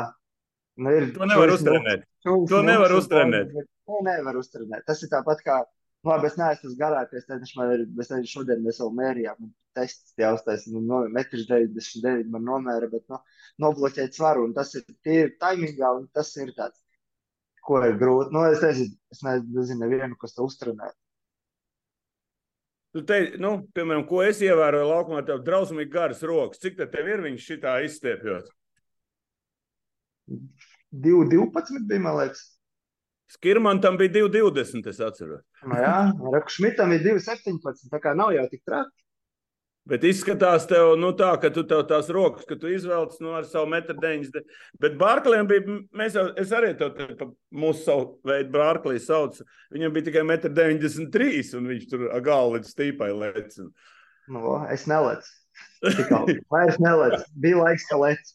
Nu, 0.80 0.94
ir, 0.94 1.10
to 1.16 1.28
nevar 1.28 1.52
uztrenēt. 1.52 2.06
To 2.26 2.62
nevar 2.66 2.94
uztrenēt. 2.96 3.54
To 3.86 4.02
nevar 4.06 4.40
uztrenēt. 4.40 4.86
Tas 4.88 5.04
ir 5.06 5.12
tāpat 5.12 5.44
kā, 5.46 5.60
labi, 6.08 6.30
es 6.32 6.40
neesmu 6.40 6.70
tas 6.70 6.80
garākais, 6.80 7.28
tad 7.30 7.46
man 7.58 7.74
ir, 7.76 7.86
es 8.02 8.10
nezinu, 8.10 8.32
šodien 8.32 8.64
mēs 8.66 8.82
vēl 8.82 8.92
mērījām, 9.00 9.52
tests 9.78 10.16
jāuztais, 10.20 10.66
nu, 10.72 10.82
no, 10.82 11.04
metrs 11.14 11.46
99 11.50 12.32
man 12.34 12.46
nomēra, 12.48 12.90
bet, 12.92 13.06
nu, 13.12 13.20
nobloķēt 13.62 14.18
svaru, 14.18 14.48
un 14.48 14.56
tas 14.58 14.74
ir 14.78 14.86
tīri 15.06 15.36
taimīgā, 15.42 15.92
un 16.00 16.10
tas 16.16 16.32
ir 16.42 16.54
tāds, 16.58 16.82
ko 17.66 17.82
ir 17.86 17.98
grūti. 18.02 18.34
Nu, 18.34 18.46
es 18.50 18.62
nezinu, 18.64 18.98
es 19.14 19.26
nezinu 19.26 19.82
nevienu, 19.84 20.18
kas 20.22 20.38
to 20.38 20.46
uztrenē. 20.50 20.92
Tu 22.96 23.02
te, 23.04 23.18
nu, 23.44 23.58
piemēram, 23.76 24.06
ko 24.08 24.22
es 24.24 24.40
ievēroju 24.46 24.88
laukumā, 24.88 25.26
tev 25.28 25.42
drausmīgi 25.44 25.92
garas 25.92 26.22
rokas. 26.24 26.62
Cik 26.64 26.78
tev 26.80 27.10
ir 27.12 27.26
viņš 27.26 27.50
šitā 27.50 27.74
izstiepjot? 27.84 28.48
2,12 31.04 31.88
bija, 31.90 32.04
man 32.04 32.20
liekas. 32.22 32.44
Skirmantam 33.36 33.98
bija 33.98 34.14
2,20. 34.14 34.90
Es 34.90 35.02
atceros. 35.02 35.42
Nu, 35.66 35.80
jā, 35.82 35.98
Rakšmitam 36.36 36.94
ir 36.96 37.04
2,17. 37.08 37.90
Tā 37.92 38.02
kā 38.04 38.14
nav 38.18 38.36
jau 38.36 38.46
tik 38.52 38.64
traki. 38.68 39.06
Bet 39.86 40.02
izskatās, 40.08 40.64
tev, 40.66 40.96
nu, 40.98 41.12
tā, 41.14 41.28
ka 41.38 41.52
tu 41.54 41.62
tev 41.70 41.84
tās 41.86 42.08
rokas, 42.14 42.46
ka 42.50 42.56
tu 42.58 42.72
izvelc 42.74 43.20
nu, 43.22 43.36
ar 43.38 43.46
savu 43.46 43.68
metru 43.70 43.94
90. 44.02 44.42
Bet 44.82 44.96
Bārkliem 44.98 45.46
bija, 45.50 45.76
mēs 45.94 46.18
jau, 46.18 46.24
es 46.42 46.54
arī 46.58 46.72
pa 46.80 47.28
mūsu 47.54 47.84
savu 47.84 48.08
veidu 48.26 48.50
Bārklī 48.56 48.98
saucu. 49.02 49.46
Viņam 49.76 49.94
bija 49.94 50.08
tikai 50.08 50.24
metru 50.26 50.50
93, 50.58 51.54
un 51.60 51.70
viņš 51.70 51.86
tur 51.92 52.08
galvu 52.26 52.58
līdz 52.58 52.74
stīpai 52.74 53.12
lec. 53.14 53.60
Nu, 54.34 54.56
es 54.74 54.88
nelecu. 54.90 55.30
Vairs 56.56 56.82
nelecu. 56.82 57.22
Bija 57.46 57.62
laiks, 57.62 57.86
ka 57.92 58.02
lec. 58.02 58.34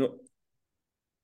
Nu, 0.00 0.14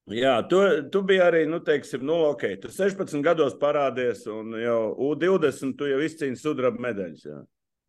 Jā, 0.07 0.37
tu, 0.47 0.61
tu 0.95 1.01
biji 1.03 1.19
arī, 1.19 1.41
nu, 1.51 1.59
teiksim, 1.67 2.05
nu, 2.07 2.15
ok, 2.29 2.45
tu 2.63 2.71
16 2.71 3.19
gados 3.27 3.57
parādies, 3.59 4.23
un 4.31 4.55
jau 4.61 4.95
U20 5.09 5.75
tu 5.79 5.89
jau 5.91 5.99
izcīni 6.05 6.39
sudraba 6.39 6.79
medaļas. 6.85 7.25
Jā. 7.27 7.41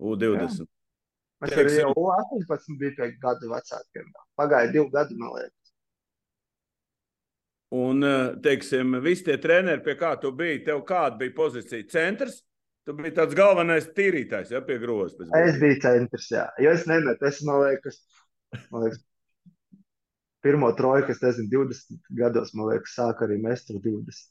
U20. 0.01 0.63
Jā. 0.63 0.65
Mēs 1.43 1.53
teiksim, 1.53 1.83
jau 1.83 1.91
U18 1.93 2.79
bija 2.79 2.95
pie 2.97 3.11
gadu 3.21 3.51
vecākiem. 3.51 4.09
Pagāja 4.39 4.71
divi 4.73 4.89
gadi, 4.95 5.17
man 5.19 5.35
liekas. 5.35 5.53
Un, 7.77 8.01
eh, 8.07 8.33
teiksim, 8.41 8.97
visi 9.03 9.27
tie 9.27 9.37
treneri, 9.43 9.83
pie 9.85 9.93
kā 9.99 10.15
tu 10.21 10.31
biji, 10.33 10.63
tev 10.65 10.81
kāda 10.89 11.19
bija 11.19 11.35
pozīcija? 11.37 11.85
Centrs? 11.91 12.41
Tu 12.87 12.95
biji 12.97 13.13
tāds 13.13 13.37
galvenais 13.37 13.91
tīrītājs, 13.93 14.55
ja 14.55 14.63
pie 14.65 14.79
grozas. 14.81 15.29
Es 15.37 15.61
biju 15.61 15.77
centrs, 15.83 16.31
jā. 16.33 16.47
Jo 16.63 16.73
es 16.73 16.87
nemetu, 16.89 17.29
es, 17.29 17.43
man 17.45 17.61
liekas, 17.67 18.01
man 18.71 18.87
liekas 18.87 19.03
pirmo 20.45 20.71
trojku, 20.77 21.11
es 21.11 21.21
nezinu, 21.23 21.49
20 21.51 22.17
gados, 22.19 22.53
man 22.57 22.71
liekas, 22.71 22.95
sāk 22.97 23.23
arī 23.25 23.39
mest 23.41 23.71
ar 23.73 23.79
20. 23.83 24.25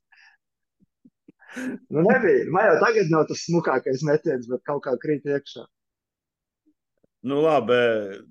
Nu, 1.88 2.02
nebija. 2.02 2.44
Man 2.52 2.68
jau 2.68 2.76
tagad 2.82 3.10
nav 3.12 3.26
tas 3.30 3.44
smukākais 3.46 4.04
metiens, 4.06 4.48
bet 4.50 4.64
kaut 4.68 4.84
kā 4.84 4.94
krīt 5.00 5.26
iekšā. 5.28 5.64
Nu, 7.26 7.40
labi, 7.42 7.76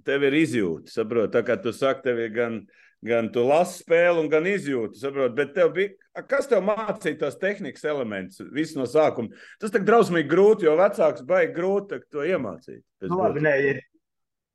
tev 0.07 0.23
ir 0.27 0.37
izjūta. 0.39 0.91
Saprot, 0.93 1.33
tā 1.33 1.41
kā 1.47 1.57
tu 1.59 1.73
saki, 1.75 2.05
tev 2.05 2.21
ir 2.21 2.31
gan, 2.35 2.59
gan 3.03 3.27
tu 3.33 3.43
lasi 3.47 3.81
spēli, 3.81 4.27
gan 4.31 4.47
izjūta. 4.47 4.99
Saprot, 5.01 5.33
bet 5.35 5.51
tev 5.57 5.73
bija, 5.75 5.95
kas 6.29 6.47
tev 6.51 6.63
mācīja 6.67 7.19
tos 7.25 7.39
tehnikas 7.41 7.83
elementus 7.91 8.45
visu 8.55 8.79
no 8.79 8.87
sākuma? 8.89 9.33
Tas 9.59 9.73
tā 9.73 9.81
drausmīgi 9.83 10.31
grūti, 10.31 10.69
jo 10.69 10.77
vecāks 10.79 11.25
baigi 11.27 11.57
grūti 11.57 11.99
to 12.13 12.23
iemācīt. 12.23 12.83
Nu, 13.09 13.19
labi, 13.23 13.43
nē, 13.43 13.55
ir. 13.73 13.83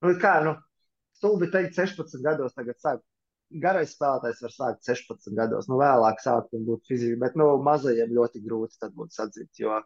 Nu, 0.00 0.15
kā, 0.23 0.39
nu, 0.47 0.55
stulbi 1.19 1.50
teikt, 1.53 1.77
16 1.77 2.23
gados 2.25 2.57
tagad 2.57 2.79
sāk 2.81 3.03
garais 3.50 3.95
spēlētājs 3.97 4.42
var 4.45 4.54
sākt 4.54 4.87
16 4.87 5.35
gados. 5.37 5.69
Nu, 5.71 5.78
vēlāk 5.80 6.23
sākt 6.23 6.54
un 6.57 6.66
būt 6.69 6.87
fiziski, 6.90 7.19
bet 7.21 7.38
nu, 7.38 7.50
mazajiem 7.66 8.12
ļoti 8.16 8.42
grūti 8.45 8.78
tad 8.80 8.95
būtu 8.97 9.16
sadzīt. 9.16 9.50
Jo, 9.59 9.80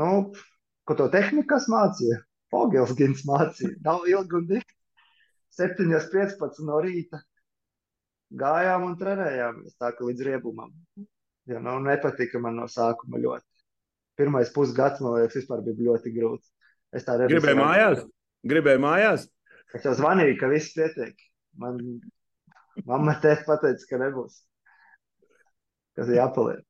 nu, 0.00 0.10
ko 0.86 0.96
to 0.98 1.10
tehnikas 1.12 1.68
mācīja? 1.72 2.22
Fogels 2.52 2.94
Gins 2.96 3.24
mācīja. 3.26 3.74
Nav 3.84 4.06
ilgi 4.08 4.38
un 4.38 4.46
dikti. 4.48 4.72
7.15 5.56 6.60
no 6.68 6.78
rīta 6.84 7.22
gājām 8.36 8.84
un 8.88 8.96
trenējāmies 9.00 9.76
tā, 9.78 9.92
ka 9.96 10.04
līdz 10.04 10.24
riebumam. 10.26 10.72
Ja, 11.46 11.60
nu, 11.62 11.78
nepatika 11.84 12.40
man 12.42 12.58
no 12.60 12.66
sākuma 12.70 13.20
ļoti. 13.22 13.46
Pirmais 14.18 14.50
pusgads, 14.52 15.00
man 15.04 15.18
liekas, 15.18 15.36
vispār 15.38 15.62
bija 15.64 15.90
ļoti 15.90 16.12
grūts. 16.14 16.50
Es 16.96 17.06
tā 17.06 17.18
redzu. 17.20 17.36
Gribēju 17.36 17.60
mājās? 17.60 18.04
Gribēju 18.46 18.82
mājās? 18.82 19.26
Es 19.74 19.84
jau 19.86 19.96
zvanīju, 19.98 20.36
ka 20.40 20.50
viss 20.52 20.74
pietiek. 20.76 21.18
Man 21.58 21.80
mamma 22.84 23.16
teica, 23.22 23.44
pateica, 23.48 23.88
ka 23.90 24.00
nebūs. 24.04 24.40
Kas 25.96 26.10
ir 26.12 26.20
jāpaliek. 26.20 26.62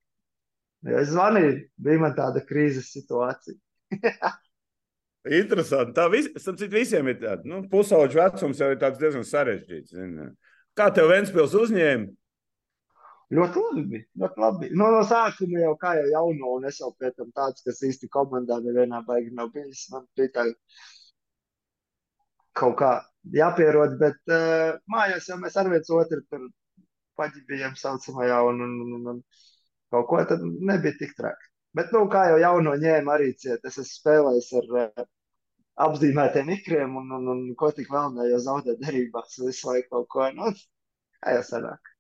Jo 0.87 0.99
es 1.03 1.11
zvanīju, 1.11 1.55
bija 1.83 2.03
man 2.03 2.15
tāda 2.17 2.43
krīzes 2.47 2.93
situācija. 2.95 3.59
Interesanti. 5.41 5.97
Tā 5.97 6.07
vis, 6.13 6.29
visiem 6.71 7.09
ir 7.11 7.19
tāds 7.23 7.49
nu, 7.49 7.65
pusauģu 7.71 8.21
vecums, 8.21 8.61
jau 8.63 8.71
ir 8.71 8.79
diezgan 8.79 9.27
sarežģīts. 9.27 9.97
Zin. 9.97 10.15
Kā 10.79 10.93
tev 10.95 11.11
Ventspils 11.11 11.57
uzņēma? 11.59 12.13
Ļoti 13.35 13.63
labi. 13.65 14.01
Ļoti 14.23 14.43
labi. 14.43 14.69
No, 14.79 14.93
no 14.95 15.01
sākuma 15.09 15.65
jau 15.65 15.73
kā 15.81 15.97
jau 15.99 16.07
jauno, 16.13 16.53
un 16.61 16.69
es 16.71 16.79
jau 16.79 16.93
pēc 16.95 17.17
tam 17.19 17.33
tāds, 17.35 17.65
kas 17.67 17.83
īsti 17.89 18.11
komandā 18.13 18.61
nevienā 18.63 19.01
baigi 19.09 19.35
nav 19.35 19.51
bijis. 19.55 19.89
Man 19.91 20.07
bija 20.19 20.31
tā 20.37 20.45
kaut 22.57 22.79
kā 22.81 22.93
jāpierod, 23.37 23.99
bet 24.01 24.19
uh, 24.33 24.77
mājās 24.93 25.29
jau 25.31 25.39
mēs 25.41 25.59
ar 25.61 25.71
viens 25.73 25.91
otru 25.93 26.23
tur 26.31 26.47
paģibījām 27.21 27.77
saucamajā, 27.81 28.41
un, 28.51 28.63
un, 28.65 28.79
un, 28.97 29.11
un 29.15 29.21
kaut 29.93 30.09
ko 30.11 30.23
tad 30.29 30.45
nebija 30.45 30.99
tik 31.01 31.17
traki. 31.19 31.51
Bet, 31.77 31.91
nu, 31.93 32.07
kā 32.13 32.23
jau 32.31 32.39
jauno 32.41 32.73
ņēma 32.81 33.17
arī 33.17 33.33
ciet, 33.37 33.65
es 33.69 33.77
esmu 33.77 33.91
spēlējis 33.91 34.53
ar 34.61 34.71
uh, 34.81 35.05
apzīmētiem 35.87 36.55
ikriem, 36.57 36.97
un, 37.01 37.11
un, 37.19 37.29
un 37.35 37.43
ko 37.59 37.69
tik 37.77 37.91
vēl 37.93 38.15
ne, 38.15 38.31
jo 38.31 38.41
zaudēt 38.41 38.81
derībās 38.81 39.37
visu 39.43 39.69
laiku 39.69 39.99
kaut 39.99 40.09
ko, 40.15 40.31
nu, 40.39 40.53
kā 41.21 41.37
jau 41.37 41.45
sanāk. 41.51 41.93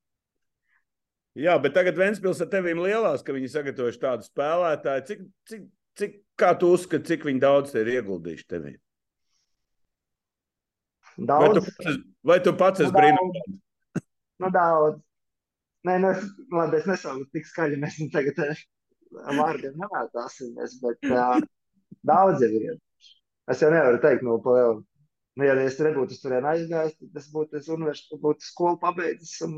Jā, 1.36 1.58
bet 1.60 1.74
tagad 1.76 1.98
Vēnspils 2.00 2.40
ar 2.40 2.48
tevīm 2.48 2.80
lielās, 2.80 3.20
ka 3.24 3.34
viņi 3.36 3.50
sagatavojuši 3.52 4.00
tādu 4.00 4.24
spēlētāju. 4.24 5.02
Cik, 5.10 5.26
cik, 5.50 5.66
cik, 6.00 6.14
kā 6.40 6.54
tu 6.56 6.70
uzskati, 6.72 7.04
cik 7.10 7.26
viņi 7.28 7.42
daudz 7.42 7.74
te 7.74 7.82
ir 7.84 7.90
ieguldījuši 7.98 8.48
tevī? 8.48 8.72
Daudz. 11.16 11.70
Vai 12.26 12.40
tu 12.44 12.52
pats, 12.58 12.82
esi, 12.82 12.92
nu, 12.92 12.96
brīnums? 12.98 13.60
Nu, 14.42 14.50
daudz. 14.52 14.98
Nē, 15.86 16.00
nu, 16.02 16.10
es, 16.12 16.24
labi, 16.52 16.80
es 16.80 16.88
nesaucu 16.90 17.28
tik 17.32 17.46
skaļi, 17.48 17.78
mēs 17.80 18.00
nu 18.02 18.10
tagad 18.12 18.40
vārdiem 19.38 19.78
nemētāsimies, 19.80 20.80
bet 20.82 21.08
uh, 21.12 21.38
daudz 22.04 22.42
jau 22.44 22.50
ir. 22.58 22.76
Es 23.48 23.62
jau 23.62 23.70
nevaru 23.70 24.02
teikt, 24.02 24.26
nu, 24.26 24.40
pa 24.42 24.56
lielu 24.56 24.82
Nu, 25.36 25.44
ja 25.44 25.52
es 25.60 25.76
nebūtu 25.76 26.16
turieni 26.16 26.48
aizgājis, 26.48 26.94
tad 26.96 27.18
es 27.20 27.26
būtu, 27.28 27.58
es 27.58 27.66
universitāti, 27.68 28.16
būtu 28.22 28.44
skolu 28.46 28.78
pabeidzis 28.80 29.34
un 29.44 29.56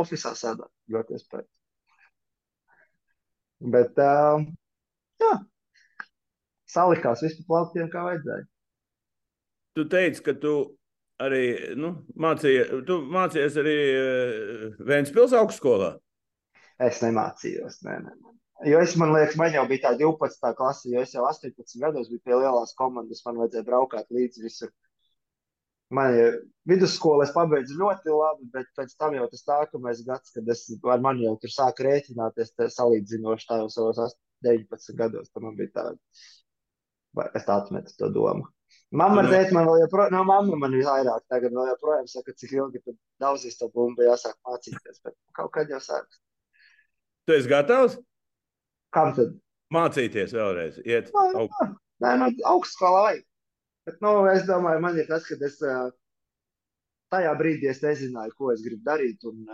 oficiālā 0.00 0.38
sēdēt. 0.40 0.70
Ļoti 0.94 1.16
iespējams. 1.18 1.50
Bet, 3.74 4.00
uh, 4.00 4.46
jā, 5.20 5.34
salikās 6.72 7.20
viss 7.26 7.36
pa 7.42 7.44
plauktiem, 7.50 7.90
kā 7.92 8.06
vajadzēja. 8.06 8.46
Tu 9.76 9.84
teici, 9.92 10.24
ka 10.24 10.32
tu 10.40 10.54
arī 11.20 11.44
nu, 11.78 11.92
mācīji, 12.20 12.82
tu 12.88 13.00
mācījies 13.12 13.58
arī 13.60 13.76
uh, 13.90 14.66
Vēnspils 14.88 15.36
augstskolā. 15.36 15.94
Es 16.80 17.02
nemācījos, 17.04 17.82
nē, 17.86 17.96
nē. 18.06 18.18
Jo 18.68 18.80
es, 18.84 18.92
man 19.00 19.14
liekas, 19.14 19.38
man 19.40 19.54
jau 19.54 19.64
bija 19.68 19.88
tā 19.88 19.94
12. 19.96 20.52
klase, 20.56 20.90
jo 20.92 21.00
es 21.00 21.14
jau 21.14 21.24
18 21.24 21.80
gados 21.80 22.10
biju 22.12 22.20
pie 22.24 22.36
lielās 22.36 22.74
komandas, 22.76 23.22
man 23.24 23.40
vajadzēja 23.40 23.64
braukāt 23.64 24.12
līdzi 24.12 24.44
visur. 24.44 24.72
Man 25.96 26.14
ir 26.14 26.36
vidusskola, 26.70 27.24
es 27.24 27.32
pabeidzu 27.34 27.78
ļoti 27.80 28.12
labi, 28.14 28.50
bet 28.52 28.68
pēc 28.76 28.92
tam 29.00 29.16
jau 29.16 29.24
tas 29.32 29.46
nākamais 29.48 30.04
gads, 30.06 30.34
kad 30.36 30.52
es 30.52 30.66
ar 30.92 31.00
mani 31.02 31.24
jau 31.24 31.34
tur 31.40 31.54
sāku 31.54 31.88
rēķināties, 31.88 32.52
salīdzinoši 32.76 33.48
tā 33.48 33.58
jau 33.62 33.72
savos 33.72 34.14
19 34.46 35.00
gados, 35.00 35.32
tad 35.32 35.46
man 35.46 35.56
bija 35.58 35.72
tāda, 35.80 35.96
es 37.32 37.48
tā 37.48 37.56
atmetu 37.56 37.96
to 37.96 38.12
domu. 38.14 38.46
Mamma 38.90 39.22
ar 39.22 39.28
tēti 39.30 39.54
man 39.54 39.68
vēl 39.68 39.84
joprojām, 39.84 40.14
no 40.16 40.24
mamma 40.26 40.56
man 40.58 40.72
ir 40.74 40.82
vairāk, 40.88 41.22
tagad 41.30 41.54
vēl 41.54 41.68
joprojām 41.70 42.08
saka, 42.10 42.34
cik 42.34 42.56
ilgi 42.56 42.80
tad 42.82 42.96
daudzīs 43.22 43.58
to 43.60 43.68
bumbu 43.70 44.02
jāsāk 44.02 44.34
mācīties, 44.48 44.98
bet 45.04 45.14
kaut 45.38 45.52
kad 45.54 45.70
jau 45.70 45.78
sāks. 45.84 46.18
Tu 47.28 47.36
esi 47.36 47.50
gatavs? 47.52 47.94
Kam 48.90 49.14
tad? 49.14 49.36
Mācīties 49.70 50.34
vēlreiz, 50.34 50.80
iet 50.82 51.12
no, 51.14 51.26
augstu. 51.44 51.68
Nē, 52.02 52.16
no 52.18 52.30
augstskolā 52.50 53.02
vajag. 53.04 53.26
Bet, 53.86 54.00
nu, 54.02 54.14
es 54.32 54.42
domāju, 54.48 54.82
man 54.82 54.98
ir 54.98 55.06
tas, 55.06 55.28
ka 55.28 55.38
es 55.46 55.60
tajā 57.14 57.36
brīdī 57.38 57.70
es 57.70 57.84
nezināju, 57.84 58.34
ko 58.38 58.50
es 58.54 58.64
gribu 58.66 58.82
darīt. 58.86 59.22
Un 59.30 59.46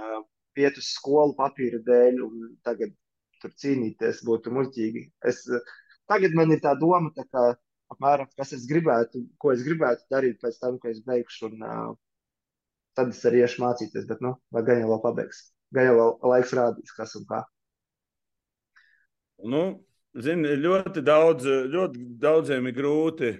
iet 0.57 0.81
uz 0.81 0.89
skolu 0.97 1.37
papīra 1.37 1.83
dēļ, 1.85 2.23
un 2.25 2.49
tagad 2.65 2.95
tur 3.43 3.53
cīnīties 3.61 4.25
būtu 4.25 4.53
muļķīgi. 4.57 5.05
Es, 5.29 5.45
tagad 6.09 6.37
man 6.39 6.57
ir 6.57 6.63
tā 6.65 6.73
doma, 6.81 7.13
tā 7.17 7.27
kā, 7.29 7.47
apmēram, 7.93 8.29
kas 8.39 8.53
es 8.57 8.67
gribētu, 8.71 9.23
ko 9.41 9.53
es 9.55 9.65
gribētu 9.67 10.07
darīt 10.13 10.41
pēc 10.43 10.59
tam, 10.63 10.79
kad 10.83 10.95
es 10.95 11.03
beigšu. 11.07 11.51
Un, 11.51 11.65
uh, 11.67 11.91
tad 12.97 13.13
es 13.13 13.25
arī 13.29 13.43
iešu 13.45 13.63
mācīties, 13.65 14.07
bet, 14.09 14.23
nu, 14.25 14.37
vai 14.55 14.65
gan 14.67 14.81
jau 14.83 14.93
vēl 14.95 15.03
pabeigs. 15.05 15.43
Gan 15.75 15.91
jau 15.91 15.97
vēl 15.99 16.15
laiks 16.33 16.55
rādīs, 16.57 16.95
kas 16.97 17.17
un 17.19 17.27
kā. 17.29 17.43
Nu, 19.53 19.63
zini, 20.17 20.55
ļoti 20.63 21.03
daudz, 21.05 21.49
ļoti 21.75 22.07
daudziem 22.23 22.71
ir 22.71 22.77
grūti 22.77 23.33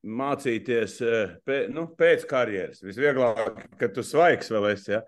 mācīties 0.00 0.94
eh, 1.04 1.34
pē, 1.44 1.58
nu, 1.74 1.84
pēc 1.98 2.24
karjeras. 2.28 2.80
Visvieglāk, 2.86 3.66
kad 3.80 3.92
tu 3.92 4.04
svaigs 4.06 4.48
vēl 4.52 4.70
esi. 4.70 4.94
Ja? 4.94 5.02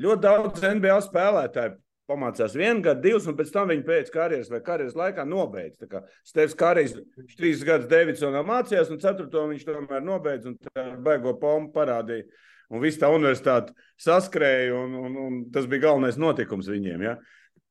Ļoti 0.00 0.24
daudz 0.24 0.64
NBA 0.64 0.96
spēlētāju 1.04 1.76
pamācās 2.08 2.56
vienu 2.56 2.82
gadu, 2.84 3.04
divus, 3.04 3.28
un 3.28 3.36
pēc 3.38 3.52
tam 3.54 3.70
viņi 3.72 3.84
pēc 3.86 4.10
karjeras 4.14 4.50
vai 4.52 4.60
karjeras 4.64 4.96
laikā 4.98 5.24
nobeidz. 5.28 5.86
Stefans 6.26 6.56
Kārijs 6.58 6.96
trīs 7.36 7.64
gadus 7.66 7.90
Davidsonā 7.90 8.42
mācījās, 8.48 8.92
un 8.92 9.00
ceturto 9.02 9.46
viņš 9.50 9.66
tomēr 9.68 10.04
nobeidz 10.04 10.48
un 10.50 10.58
baigo 11.04 11.36
pompu 11.40 11.76
parādīja. 11.76 12.28
Un 12.68 12.82
viss 12.84 13.00
tā 13.00 13.08
universitāte 13.08 13.72
saskrēja, 14.00 14.74
un, 14.76 14.96
un, 15.00 15.18
un 15.24 15.36
tas 15.52 15.68
bija 15.70 15.86
galvenais 15.86 16.18
notikums 16.20 16.68
viņiem. 16.68 17.04
Ja? 17.06 17.14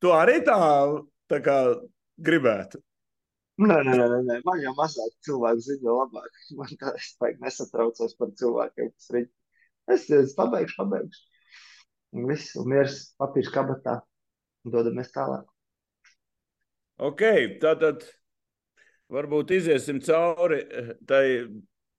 Tu 0.01 0.13
arī 0.13 0.39
tā, 0.45 0.57
tā 1.29 1.41
kā 1.45 1.57
gribētu. 2.17 2.81
Nē, 3.57 3.77
nē, 3.85 3.93
nē, 3.97 4.17
nē, 4.25 4.35
man 4.45 4.59
jau 4.61 4.73
mazāk 4.77 5.13
cilvēku 5.25 5.63
ziņo 5.65 5.93
labāk. 5.97 6.41
Man 6.57 6.73
tā 6.81 6.93
es 6.97 7.13
baigi 7.21 7.41
nesatraucos 7.41 8.13
par 8.19 8.33
cilvēkiem, 8.37 8.91
kas 8.93 9.13
riņķi. 9.15 9.33
Es, 9.93 10.05
es 10.13 10.35
pabeigšu, 10.37 10.77
pabeigšu. 10.81 11.23
Un 12.17 12.27
viss, 12.29 12.53
un 12.59 12.69
miers 12.73 12.99
papīrs 13.17 13.49
kabatā. 13.53 13.97
Un 14.67 14.73
dodamies 14.73 15.13
tālāk. 15.15 15.47
Ok, 17.07 17.23
tātad 17.61 18.03
varbūt 19.13 19.53
iziesim 19.55 20.01
cauri. 20.03 20.59
Tai, 21.07 21.23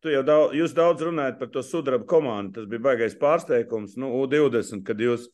tu 0.04 0.12
jau 0.12 0.22
daudz, 0.26 0.56
jūs 0.58 0.74
daudz 0.76 1.06
runājat 1.06 1.38
par 1.40 1.52
to 1.54 1.64
sudraba 1.64 2.04
komandu. 2.10 2.58
Tas 2.58 2.68
bija 2.68 2.84
baigais 2.90 3.16
pārsteigums. 3.18 3.96
Nu, 3.96 4.12
U20, 4.20 4.84
kad 4.84 5.00
jūs 5.00 5.30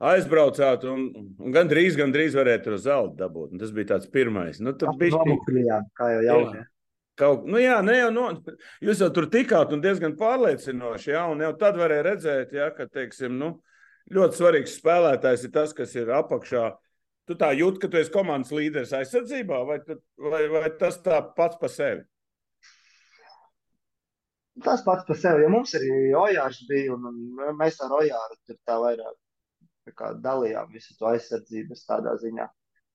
aizbraucāt 0.00 0.86
un, 0.88 1.08
un 1.36 1.52
gandrīz, 1.54 1.98
gandrīz 2.00 2.38
varētu 2.38 2.72
to 2.72 2.80
zelta 2.80 3.26
dabūt. 3.26 3.52
Un 3.52 3.60
tas 3.60 3.76
bija 3.76 3.92
tāds 3.92 4.08
pirmais. 4.12 4.62
Nu, 4.64 4.72
tad 4.72 4.96
bija 5.00 5.18
nomukuļījām, 5.18 5.90
kā 6.00 6.12
jau 6.14 6.22
jaunie. 6.30 6.64
Kaut, 7.20 7.44
nu 7.44 7.60
jā, 7.60 7.76
ne 7.84 7.98
jau 7.98 8.08
no, 8.14 8.28
jūs 8.80 9.02
jau 9.02 9.10
tur 9.12 9.26
tikāt 9.28 9.74
un 9.76 9.82
diezgan 9.84 10.14
pārliecinoši, 10.16 11.10
jā, 11.12 11.26
un 11.28 11.42
jau 11.44 11.50
tad 11.60 11.76
varēja 11.76 12.04
redzēt, 12.06 12.54
jā, 12.56 12.70
ka, 12.72 12.86
teiksim, 12.88 13.34
nu, 13.36 13.50
ļoti 14.16 14.38
svarīgs 14.40 14.76
spēlētājs 14.80 15.46
ir 15.46 15.52
tas, 15.54 15.74
kas 15.76 15.94
ir 15.98 16.12
apakšā. 16.14 16.68
Tu 17.30 17.36
tā 17.38 17.52
jūt, 17.54 17.78
ka 17.82 17.90
tu 17.90 17.98
esi 18.00 18.10
komandas 18.10 18.50
līderis 18.54 18.94
aizsardzībā, 18.96 19.60
vai, 19.68 19.78
tu, 19.86 19.96
vai, 20.30 20.42
vai 20.50 20.70
tas 20.80 20.98
tā 21.04 21.20
pats 21.36 21.60
par 21.60 21.70
sevi? 21.70 22.02
Tas 24.64 24.82
pats 24.84 25.06
par 25.06 25.16
sevi, 25.16 25.44
ja 25.44 25.50
mums 25.52 25.74
arī 25.78 25.90
Ojārs 26.18 26.58
bija, 26.68 26.96
un, 26.96 27.20
mēs 27.58 27.78
ar 27.84 27.94
Ojāru 28.00 28.38
tur 28.48 28.58
tā 28.66 28.78
vairāk 28.82 29.18
dalījām 30.24 30.72
visu 30.72 30.96
to 30.98 31.06
aizsardzības 31.10 31.86
tādā 31.86 32.16
ziņā. 32.20 32.46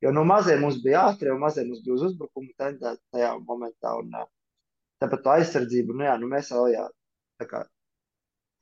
Jo 0.03 0.11
no 0.11 0.23
maziem 0.23 0.61
mums 0.61 0.81
bija 0.83 1.07
ātri, 1.09 1.31
un 1.31 1.39
maziem 1.39 1.67
mums 1.71 1.83
bija 1.83 1.95
uz 1.95 2.03
uzbrukumu 2.09 2.51
tendēta 2.57 3.01
tajā 3.11 3.31
momentā. 3.39 3.95
Un, 3.99 4.11
tāpat 5.01 5.23
to 5.23 5.31
aizsardzību, 5.33 5.95
nu 5.95 6.05
jā, 6.05 6.17
nu 6.19 6.27
mēs 6.27 6.51
jā, 6.51 6.85
tā 7.39 7.47
kā, 7.49 7.63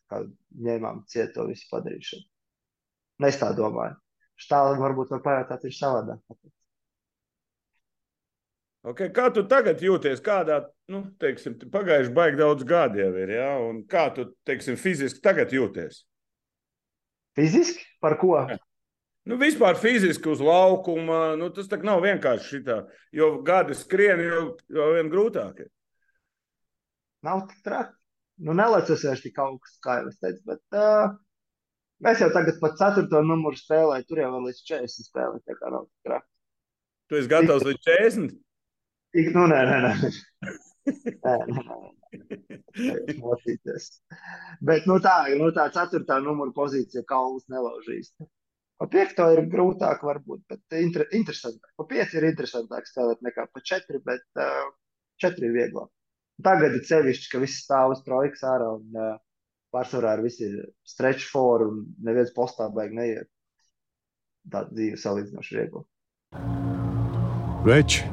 kā 0.09 0.21
ņēmām 0.67 1.03
ciet 1.07 1.33
to 1.33 1.47
visu 1.49 1.67
padarīšanu. 1.71 2.32
Nu, 3.19 3.29
es 3.29 3.39
tā 3.41 3.51
domāju. 3.57 3.95
Štāli 4.39 4.81
varbūt 4.81 5.13
var 5.13 5.21
pajautāt, 5.25 5.65
viņš 5.67 5.79
savādāk. 5.79 6.21
Okay, 8.83 9.07
kā 9.15 9.29
tu 9.31 9.45
tagad 9.47 9.79
jūties? 9.79 10.19
Kādā, 10.23 10.57
nu, 10.91 11.05
teiksim, 11.21 11.55
pagājuši 11.71 12.11
baigi 12.17 12.39
daudz 12.41 12.65
gadi 12.67 12.99
jau 12.99 13.13
ir, 13.15 13.31
ja? 13.37 13.53
un 13.63 13.85
kā 13.87 14.09
tu, 14.15 14.25
teiksim, 14.47 14.75
fiziski 14.79 15.23
tagad 15.23 15.53
jūties? 15.55 16.01
Fiziski? 17.39 17.85
Par 18.03 18.17
ko? 18.19 18.35
Jā. 18.49 18.59
Nu, 19.31 19.37
vispār 19.39 19.77
fiziski 19.79 20.27
uz 20.27 20.43
laukuma, 20.43 21.37
nu, 21.39 21.47
tas 21.55 21.69
tā 21.71 21.79
nav 21.79 22.03
vienkārši 22.03 22.57
šitā, 22.57 22.81
jo 23.15 23.37
gadi 23.47 23.77
skrien 23.79 24.19
jau, 24.19 24.43
jau 24.75 24.89
vien 24.97 25.11
grūtāk. 25.13 25.63
Ir. 25.63 25.71
Nav 27.23 27.45
tik 27.47 27.63
traki. 27.63 27.95
Nu, 28.43 28.51
nelecas 28.57 29.05
vairs 29.05 29.23
tik 29.23 29.39
augsts, 29.39 29.79
kā 29.79 30.01
jau 30.01 30.09
es 30.11 30.19
teicu, 30.19 30.43
bet 30.49 30.75
uh, 30.75 31.13
mēs 32.03 32.23
jau 32.23 32.29
tagad 32.33 32.59
pat 32.61 32.77
ceturto 32.79 33.21
numuru 33.25 33.59
spēlēju, 33.59 34.07
tur 34.09 34.23
jau 34.23 34.29
vēl 34.35 34.49
līdz 34.49 34.61
40 34.71 35.09
spēlē, 35.09 35.41
tā 35.45 35.57
kā 35.59 35.71
nav 35.73 35.87
tik 35.87 36.09
traki. 36.09 36.29
Tu 37.09 37.19
esi 37.19 37.31
gatavs 37.31 37.65
līdz 37.67 37.81
40? 37.89 38.37
Ik, 39.13 39.33
nu, 39.35 39.47
nē, 39.51 39.59
nē, 39.69 39.77
nē. 39.85 39.93
nē, 41.25 41.35
nē, 41.53 41.65
nē. 41.69 41.93
Bet 44.69 44.87
nu, 44.89 44.97
tā, 45.03 45.15
nu, 45.37 45.51
tā 45.55 45.67
ceturtā 45.75 46.17
numura 46.23 46.53
pozīcija 46.55 47.05
kaulas 47.09 47.45
nelaužīs. 47.53 48.13
Pa 48.81 48.87
piekto 48.91 49.27
ir 49.35 49.45
grūtāk, 49.51 50.01
varbūt, 50.03 50.41
bet 50.49 50.77
inter, 50.79 51.05
interesantāk. 51.15 51.69
Pa 51.77 51.85
pieci 51.89 52.17
ir 52.19 52.25
interesantāk 52.31 52.89
spēlēt 52.89 53.21
nekā 53.23 53.45
pa 53.53 53.61
četri, 53.63 54.01
bet 54.03 54.25
uh, 54.41 54.65
četri 55.21 55.47
ir 55.47 55.53
vieglāk. 55.55 55.91
Tagad 56.43 56.73
ir 56.75 56.83
sevišķi, 56.89 57.29
ka 57.31 57.43
viss 57.43 57.61
stāv 57.63 57.93
uz 57.93 58.01
trojkas 58.03 58.41
ārā 58.49 58.71
un 58.79 58.97
uh, 58.97 59.13
pārsvarā 59.73 60.17
ir 60.17 60.25
visi 60.25 60.49
stretch 60.87 61.29
for 61.31 61.65
un 61.67 61.85
neviens 62.03 62.33
postā 62.35 62.69
baigi 62.73 62.97
neiet. 62.99 63.29
Tā 64.51 64.65
dzīve 64.69 64.99
salīdzinoši 64.99 65.57
viegla. 65.57 65.83
Veči, 67.63 68.03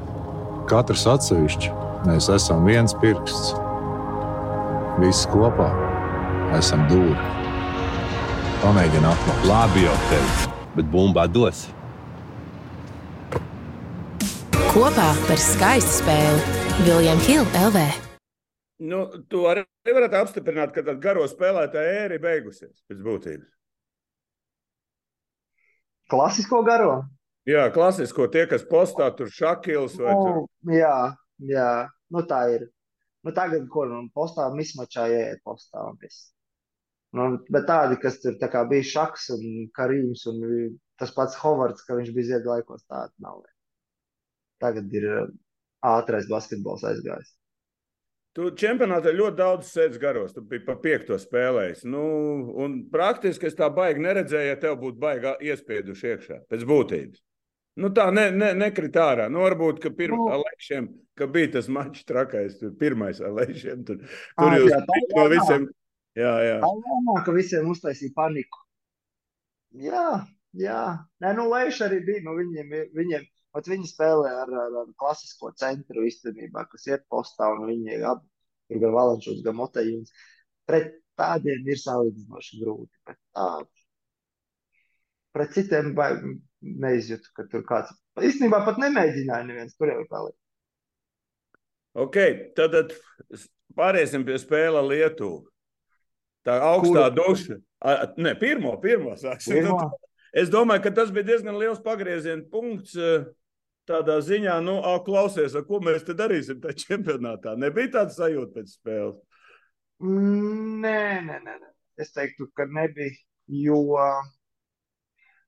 Katrs 0.71 1.03
atsevišķi 1.11 1.73
mēs 2.07 2.29
esam 2.31 2.63
viens 2.67 2.95
pirksts. 3.01 3.51
Visi 5.01 5.27
kopā 5.31 5.67
esam 6.57 6.85
dūri. 6.91 7.17
Pamēģini 8.61 9.09
atklāt. 9.09 9.45
Labi, 9.49 9.85
jau 9.87 9.97
teicu, 10.11 10.51
bet 10.77 10.91
bumbā 10.93 11.25
dos. 11.31 11.65
Kopā 14.71 15.09
par 15.27 15.41
skaistu 15.41 15.97
spēli 15.97 16.85
Viljams 16.85 17.27
Hilde 17.27 17.65
LV. 17.65 18.10
Nu, 18.81 19.03
tu 19.29 19.43
arī 19.45 19.61
varētu 19.85 20.17
apstiprināt, 20.17 20.71
ka 20.73 20.81
tā 20.85 20.95
garo 21.01 21.27
spēlētāja 21.29 22.05
ēra 22.05 22.17
ir 22.17 22.23
beigusies 22.23 22.79
pēc 22.89 23.01
būtības. 23.05 23.49
Klasisko 26.11 26.63
garo? 26.65 26.95
Jā, 27.47 27.67
klasisko 27.73 28.25
tie, 28.33 28.47
kas 28.49 28.65
postā 28.67 29.07
tur 29.17 29.29
šakils 29.33 29.97
vai 30.01 30.15
nu, 30.17 30.23
tur. 30.25 30.73
Jā, 30.73 30.95
jā, 31.45 31.71
nu 32.13 32.23
tā 32.29 32.41
ir. 32.55 32.67
Nu 33.25 33.33
tagad, 33.37 33.67
ko 33.69 33.85
nu 33.85 34.01
postā 34.17 34.47
mismačā 34.53 35.05
ieiet 35.13 35.43
postā 35.45 35.85
un 35.91 35.99
viss. 36.01 36.31
Nu, 37.17 37.27
bet 37.53 37.67
tādi, 37.69 37.99
kas 38.01 38.17
tur 38.23 38.37
tā 38.41 38.49
kā 38.49 38.63
bija 38.69 38.87
Šaks 38.87 39.29
un 39.35 39.67
Karīms 39.77 40.25
un 40.31 40.41
tas 40.97 41.13
pats 41.13 41.37
Hovards, 41.41 41.83
ka 41.85 41.97
viņš 41.99 42.13
bija 42.15 42.29
ziedu 42.31 42.53
laikos, 42.53 42.85
tāda 42.89 43.11
nav. 43.21 43.43
Tagad 44.63 44.93
ir 44.95 45.07
ātrais 45.85 46.29
basketbols 46.29 46.85
aizgājis. 46.87 47.33
Tu 48.37 48.47
čempionātā 48.55 49.11
ļoti 49.11 49.35
daudz 49.41 49.73
sēdz 49.73 49.99
garos. 49.99 50.31
Tu 50.35 50.43
biji 50.47 50.63
pa 50.63 50.77
piekto 50.79 51.17
spēlējis. 51.19 51.83
Nu, 51.91 52.03
un 52.63 52.77
praktiski 52.93 53.49
es 53.49 53.57
tā 53.59 53.67
baigi 53.75 54.03
neredzēju, 54.05 54.53
ja 54.53 54.59
tev 54.61 54.77
būtu 54.79 55.01
baigi 55.01 55.33
iespieduši 55.51 56.13
iekšā 56.13 56.39
pēc 56.51 56.63
būtības. 56.69 57.19
Nu, 57.81 57.91
tā 57.95 58.09
ne, 58.11 58.29
ne, 58.35 58.51
nekrit 58.55 58.95
ārā. 58.99 59.27
Nu, 59.31 59.43
varbūt, 59.45 59.79
ka 59.83 59.91
pirmā 59.95 60.19
nu, 60.19 60.31
Alekšiem, 60.37 60.89
ka 61.19 61.27
bija 61.31 61.53
tas 61.57 61.69
mačs 61.71 62.07
trakais, 62.07 62.57
tur 62.59 62.73
pirmais 62.79 63.19
Alekšiem. 63.23 63.85
Tur, 63.87 64.01
tur 64.39 64.57
jūs 64.59 64.75
no 65.15 65.27
visiem. 65.31 65.67
Jā, 66.19 66.33
jā. 66.43 66.57
Tā 66.63 66.71
lēmā, 66.75 67.21
ka 67.23 67.35
visiem 67.35 67.69
uztaisīja 67.71 68.11
paniku. 68.15 68.63
Jā, 69.79 70.07
jā. 70.59 70.81
Nē, 71.23 71.31
nu, 71.37 71.47
Leiš 71.51 71.79
arī 71.87 72.01
bija, 72.07 72.23
nu, 72.25 72.35
viņiem, 72.39 72.73
viņiem, 72.95 73.27
pat 73.55 73.67
viņi 73.67 73.89
spēlē 73.89 74.31
ar, 74.43 74.51
ar, 74.63 74.75
ar 74.83 74.89
klasisko 74.99 75.51
centru 75.59 76.05
īstenībā, 76.07 76.65
kas 76.71 76.87
iet 76.89 77.05
postā, 77.11 77.51
un 77.55 77.67
viņi 77.69 78.01
abi 78.01 78.27
ir 78.71 78.81
gan 78.83 78.95
Valančūs, 78.95 79.43
gan 79.45 79.57
Motejums. 79.59 80.13
Pret 80.69 80.97
tādiem 81.19 81.67
ir 81.67 81.79
salīdzinoši 81.79 82.61
grūti. 82.61 82.93
Bet 83.07 83.19
tā, 83.35 83.47
pret 85.35 85.55
citiem 85.55 85.93
baigi 85.97 86.37
neizjūtu, 86.61 87.33
ka 87.35 87.47
tur 87.51 87.65
kāds 87.67 87.91
īstenībā 88.21 88.61
pat 88.67 88.79
nemēģināja 88.81 89.47
neviens 89.47 89.75
tur 89.77 89.91
jau 89.91 90.03
palikt. 90.09 90.37
Ok, 91.97 92.17
tad 92.55 92.93
pāriesim 93.75 94.23
pie 94.27 94.37
spēle 94.39 94.83
Lietuva. 94.85 95.43
Tā 96.47 96.55
augstā 96.71 97.09
duša. 97.13 97.59
Ne, 98.21 98.33
pirmo, 98.39 98.73
pirmo 98.81 99.13
sāksim. 99.19 99.59
Pirmo. 99.59 99.91
Es 100.31 100.49
domāju, 100.49 100.85
ka 100.85 100.93
tas 101.01 101.11
bija 101.13 101.27
diezgan 101.27 101.57
liels 101.59 101.81
pagrieziena 101.83 102.45
punkts. 102.49 102.95
Tādā 103.89 104.19
ziņā, 104.21 104.59
nu, 104.61 104.75
a, 104.85 104.97
klausies, 105.05 105.55
ko 105.67 105.79
mēs 105.83 106.05
te 106.05 106.13
darīsim 106.17 106.59
tajā 106.61 106.77
čempionātā. 106.83 107.55
Nebija 107.59 107.95
tāds 107.97 108.19
sajūta 108.19 108.59
pēc 108.59 108.75
spēles. 108.77 109.17
Nē, 110.01 110.99
nē, 111.25 111.39
nē. 111.45 111.57
Es 112.01 112.13
teiktu, 112.13 112.47
ka 112.57 112.65
nebija. 112.69 113.13
Jo 113.51 113.81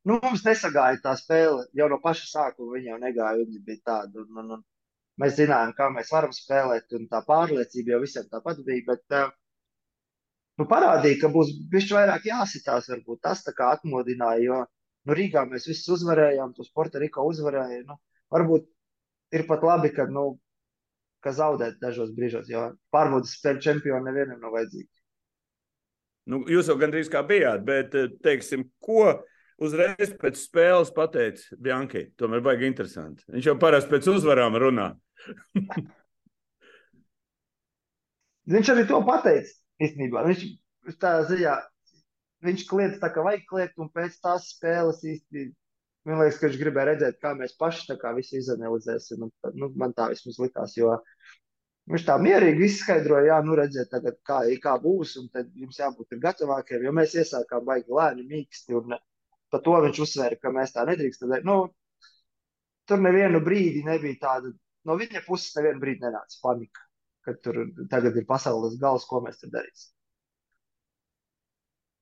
nu, 0.09 0.17
mums 0.17 0.43
nesagāja 0.45 0.99
tā 1.03 1.13
spēle. 1.19 1.67
Jau 1.77 1.87
no 1.91 1.99
paša 2.03 2.27
sākuma 2.29 2.77
viņa 2.77 2.91
jau 2.91 2.99
negāja. 3.05 3.45
Viņa 3.45 3.61
bija 3.67 3.83
tāda. 3.91 4.25
Un, 4.25 4.41
un, 4.41 4.51
un 4.57 4.63
mēs 5.21 5.37
zinājām, 5.39 5.73
kā 5.77 5.89
mēs 5.93 6.11
varam 6.13 6.33
spēlēt, 6.35 6.91
un 6.97 7.07
tā 7.11 7.23
pārliecība 7.27 7.95
jau 7.95 8.01
visiem 8.03 8.27
tāpat 8.31 8.61
bija. 8.67 8.85
Bet, 8.89 9.17
nu, 10.59 10.67
parādīja, 10.69 11.21
ka 11.23 11.31
būs 11.33 11.53
bišķi 11.73 11.97
vairāk 11.99 12.27
jāsitās. 12.29 12.89
Varbūt 12.93 13.23
tas 13.29 13.45
tā 13.47 13.55
kā 13.57 13.71
atmodināja. 13.77 14.43
Jo 14.49 14.63
nu, 14.65 15.17
Rīgā 15.17 15.45
mēs 15.49 15.69
visus 15.69 15.89
uzvarējām, 15.99 16.57
to 16.57 16.65
Sporta 16.67 17.01
Riko 17.01 17.25
uzvarēja. 17.29 17.85
Nu, 17.87 18.01
varbūt 18.33 18.67
ir 19.37 19.45
pat 19.49 19.65
labi, 19.65 19.93
ka, 19.95 20.07
nu, 20.09 20.33
ka 21.23 21.33
zaudēt 21.35 21.79
dažos 21.81 22.11
brīžos, 22.15 22.49
jo 22.51 22.71
pārbaudas 22.93 23.37
spēļu 23.37 23.63
čempionu 23.63 24.09
nevienam 24.09 24.41
nav 24.43 24.57
vajadzīgi. 24.57 24.89
Nu, 26.31 26.39
jūs 26.47 26.69
jau 26.71 26.77
gandrīz 26.79 27.09
kā 27.11 27.19
bijāt, 27.27 27.65
bet, 27.67 27.95
teiksim, 28.23 28.63
ko 28.83 29.17
uzreiz 29.63 30.13
pēc 30.19 30.39
spēles 30.39 30.91
pateica 30.95 31.57
Bianchi. 31.59 32.05
Tomēr 32.19 32.43
baigi 32.45 32.69
interesanti. 32.69 33.25
Viņš 33.33 33.49
jau 33.49 33.57
parasti 33.59 33.91
pēc 33.91 34.07
uzvarām 34.13 34.55
runā. 34.59 34.87
viņš 38.53 38.71
arī 38.73 38.83
to 38.89 39.01
pateica. 39.07 39.51
Īstenībā. 39.83 40.23
Viņš 40.29 40.41
tā 41.01 41.11
ziņā, 41.27 41.57
viņš 42.47 42.61
kliedz 42.69 42.95
tā, 43.01 43.07
ka 43.11 43.25
vajag 43.25 43.43
kliegt, 43.49 43.75
un 43.81 43.87
pēc 43.91 44.15
tās 44.23 44.41
spēles 44.53 45.03
īsti. 45.03 45.49
Man 46.03 46.19
liekas, 46.19 46.39
ka 46.39 46.49
viņš 46.49 46.59
gribēja 46.59 46.89
redzēt, 46.91 47.21
kā 47.23 47.31
mēs 47.39 47.55
paši 47.59 47.95
kā 48.01 48.11
izanalizēsim. 48.19 49.23
Un, 49.23 49.31
nu, 49.55 49.71
man 49.79 49.95
tā 49.95 50.09
vismaz 50.11 50.39
likās, 50.43 50.75
jo 50.75 50.97
viņš 51.91 52.03
tā 52.09 52.17
mierīgi 52.19 52.67
izskaidroja, 52.67 53.29
jā, 53.31 53.39
nu 53.47 53.55
redziet, 53.59 53.89
tagad 53.91 54.19
kā, 54.27 54.41
kā 54.63 54.75
būs, 54.83 55.15
un 55.21 55.31
tad 55.31 55.49
jums 55.55 55.79
jābūt 55.79 56.19
gatavākiem, 56.25 56.83
jo 56.83 56.93
mēs 56.95 57.15
iesākām 57.23 57.63
baigi 57.67 57.95
lēni, 57.95 58.27
mīksti, 58.27 58.75
un 58.79 58.97
Par 59.53 59.61
to 59.61 59.73
viņš 59.85 59.99
uzsvēra, 60.01 60.37
ka 60.41 60.49
mēs 60.49 60.71
tā 60.73 60.81
nedrīkstam. 60.89 61.35
Nu, 61.45 61.57
tur 62.89 63.01
nevienu 63.05 63.41
brīdi 63.45 63.83
nebija 63.85 64.17
tāda, 64.23 64.49
no 64.89 64.95
viņa 64.97 65.21
puses 65.27 65.53
nevienu 65.59 65.81
brīdi 65.83 66.01
nenāca 66.01 66.39
panika, 66.41 66.87
ka 67.21 67.35
tur 67.37 67.59
tagad 67.91 68.17
ir 68.17 68.25
pasaules 68.31 68.79
gals, 68.81 69.05
ko 69.05 69.21
mēs 69.21 69.43
darīsim. 69.43 69.91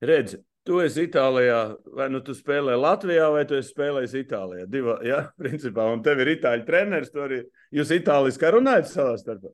Redzi, 0.07 0.39
tu 0.67 0.81
esi 0.83 1.07
Itālijā, 1.07 1.59
vai 1.97 2.07
nu 2.13 2.21
tu 2.25 2.35
spēlē 2.37 2.75
Latvijā, 2.79 3.29
vai 3.33 3.43
tu 3.49 3.57
esi 3.57 3.73
spēlējis 3.73 4.17
Itālijā. 4.23 4.67
Divā, 4.71 4.97
ja, 5.07 5.23
principā, 5.41 5.87
un 5.93 6.03
tev 6.05 6.23
ir 6.23 6.35
itāļu 6.37 6.67
treneris. 6.67 7.13
Arī, 7.15 7.41
jūs 7.75 7.93
itāliski 7.97 8.53
runājat 8.57 8.91
savā 8.91 9.15
starpā? 9.21 9.53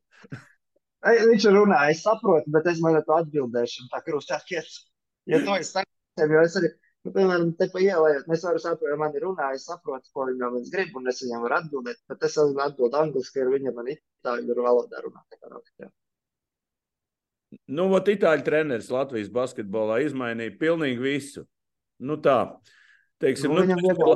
Viņš 1.07 1.45
runā, 1.55 1.85
es 1.93 2.01
saprotu, 2.03 2.51
bet 2.51 2.67
es 2.71 2.81
to 2.81 3.21
atbildēšu. 3.21 3.87
Tā 3.93 4.03
kā 4.03 4.19
sakat, 4.25 4.75
ja 5.29 5.39
to 5.45 5.55
es 5.55 5.71
saku, 5.75 6.27
jo 6.27 6.41
es 6.43 6.57
arī 6.59 6.73
Nu, 7.07 7.11
piemēram, 7.15 7.51
te 7.59 7.65
pa 7.73 7.79
ielai, 7.79 8.09
es 8.35 8.41
varu 8.43 8.59
saprast, 8.59 8.89
ja 8.91 8.95
man 8.99 9.13
ir 9.15 9.23
runā, 9.23 9.45
es 9.55 9.67
saprotu, 9.69 10.09
ko 10.11 10.25
viņi 10.27 10.41
no 10.41 10.49
manis 10.55 10.73
grib, 10.73 10.97
un 10.99 11.07
es 11.11 11.21
viņam 11.23 11.45
varu 11.45 11.57
atbildēt, 11.61 12.01
bet 12.11 12.25
es 12.27 12.35
atbildu 12.41 12.99
angliski, 13.01 13.45
ar 13.45 13.53
viņam 13.53 13.79
man 13.79 13.93
itāļu 13.93 14.57
valodā 14.65 15.05
runā. 15.05 15.23
Tā 15.31 15.93
Nu, 17.67 17.87
ot, 17.95 18.09
itāļu 18.11 18.43
treneris 18.43 18.89
Latvijas 18.91 19.29
basketbolā 19.31 20.01
izmainīja 20.03 20.57
pilnīgi 20.59 21.03
visu. 21.03 21.45
Nu, 22.03 22.17
tā, 22.21 22.57
teiksim, 23.23 23.53
nu, 23.55 23.63
nu, 23.71 23.93
tu, 23.95 24.15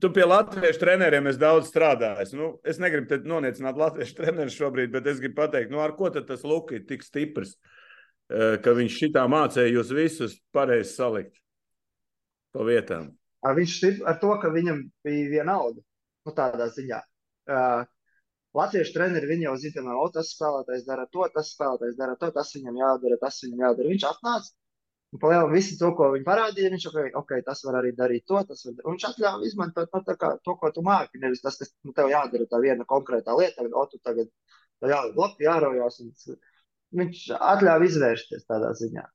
tu 0.00 0.10
pie 0.14 0.24
latviešu 0.28 0.80
treneriem 0.80 1.26
esi 1.30 1.42
daudz 1.42 1.68
strādājis. 1.72 2.34
Nu, 2.38 2.54
es 2.66 2.78
negribu 2.82 3.18
noniecināt 3.28 3.80
latviešu 3.80 4.16
trenerus 4.20 4.56
šobrīd, 4.56 4.92
bet 4.94 5.10
es 5.10 5.20
gribu 5.22 5.40
pateikt, 5.42 5.72
nu, 5.74 5.82
ar 5.82 5.96
ko 5.98 6.10
tas 6.14 6.46
Luka 6.46 6.78
ir 6.78 6.86
tik 6.88 7.02
stiprs, 7.06 7.56
eh, 8.30 8.58
ka 8.62 8.76
viņš 8.78 9.00
šitā 9.04 9.26
mācēja 9.30 9.74
jūs 9.74 9.94
visus 9.96 10.38
pareizi 10.54 10.94
salikt 10.94 11.42
pa 12.52 12.66
vietām. 12.68 13.10
Ar 13.42 13.56
viņš 13.58 13.78
ir 13.88 14.02
ar 14.06 14.20
to, 14.22 14.30
ka 14.38 14.52
viņam 14.54 14.84
bija 15.02 15.30
viena 15.32 15.58
alga. 15.58 15.82
Nu, 16.22 16.34
tādā 16.36 16.68
ziņā. 16.70 17.00
Uh, 17.50 17.82
Latviešu 18.58 18.92
treneri 18.92 19.28
viņi 19.30 19.46
jau 19.46 19.54
zina, 19.60 19.82
ka 19.86 20.08
tas 20.18 20.32
spēlētājs 20.34 20.82
dara 20.88 21.06
to, 21.12 21.24
tas 21.34 21.52
spēlētājs 21.54 21.94
dara 21.96 22.18
to, 22.20 22.28
tas 22.34 22.50
viņam 22.56 22.80
jādara, 22.82 23.16
tas 23.22 23.38
viņam 23.44 23.62
jādara. 23.64 23.92
Viņš 23.94 24.04
atnāca 24.10 24.52
un 25.12 25.20
palielinājums 25.22 25.56
visu 25.56 25.78
to, 25.80 25.90
ko 25.96 26.10
viņi 26.12 26.26
parādīja. 26.26 26.72
Viņš 26.74 26.86
okay, 26.90 27.12
ok, 27.22 27.32
tas 27.46 27.64
var 27.64 27.78
arī 27.80 27.94
darīt 27.96 28.26
to, 28.28 28.42
tas 28.48 28.64
var. 28.66 28.76
Un 28.84 28.96
viņš 28.96 29.06
atļāva 29.08 29.48
izmantot 29.48 29.96
nu, 29.96 30.16
kā, 30.20 30.34
to, 30.44 30.56
ko 30.60 30.72
tu 30.76 30.84
māki. 30.84 31.20
Nevis 31.22 31.40
tas, 31.44 31.56
kas 31.60 31.72
nu, 31.80 31.94
tev 31.96 32.12
jādara, 32.12 32.48
tā 32.50 32.60
viena 32.64 32.88
konkrētā 32.88 33.36
lieta, 33.40 33.64
o, 33.64 33.86
tu 33.88 34.00
tagad 34.04 34.28
jāliek 34.84 35.16
bloki, 35.16 35.48
jārojās. 35.48 36.00
Un, 36.04 36.12
viņš 37.00 37.24
atļāva 37.38 37.88
izvērsties 37.88 38.44
tādā 38.48 38.74
ziņā. 38.76 39.06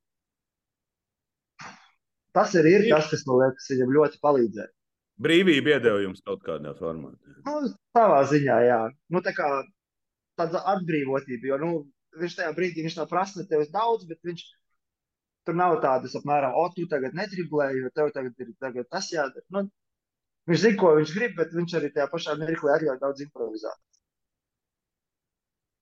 Tas 2.38 2.54
arī 2.58 2.74
ir 2.78 2.90
tas, 2.90 3.10
kas 3.10 3.24
man 3.30 3.44
liekas, 3.44 3.70
viņam 3.74 3.94
ļoti 3.98 4.20
palīdzēja. 4.22 4.72
Brīvība 5.26 5.76
iedeva 5.76 6.02
jums 6.04 6.22
kaut 6.26 6.44
kādā 6.46 6.74
formā. 6.78 7.12
Nu, 7.48 7.58
savā 7.98 8.22
ziņā, 8.30 8.58
jā. 8.68 8.82
Nu, 9.14 9.22
tā 9.26 9.34
kā 9.38 9.48
tāda 10.38 10.62
atbrīvotība, 10.76 11.50
jo 11.52 11.58
nu, 11.64 11.72
viņš 12.22 12.38
tajā 12.40 12.54
brīdī 12.58 12.86
viņš 12.86 13.00
nav 13.00 13.10
prasa 13.10 13.46
tev 13.50 13.66
daudz, 13.74 14.06
bet 14.10 14.22
viņš 14.28 14.44
tur 15.48 15.58
nav 15.58 15.78
tādas 15.84 16.16
apmēram, 16.20 16.54
o, 16.60 16.68
tu 16.76 16.86
tagad 16.92 17.16
nedriblēji, 17.18 17.84
jo 17.86 17.92
tev 17.96 18.12
tagad 18.16 18.44
ir 18.44 18.54
tagad 18.62 18.90
tas 18.94 19.10
jādara. 19.14 19.46
Nu, 19.56 19.64
viņš 20.52 20.64
zina, 20.66 20.80
ko 20.82 20.94
viņš 21.00 21.14
grib, 21.18 21.38
bet 21.40 21.56
viņš 21.56 21.78
arī 21.80 21.92
tajā 21.96 22.10
pašā 22.14 22.36
mirklī 22.42 22.74
atļauj 22.76 23.00
daudz 23.04 23.24
improvizēt. 23.26 23.97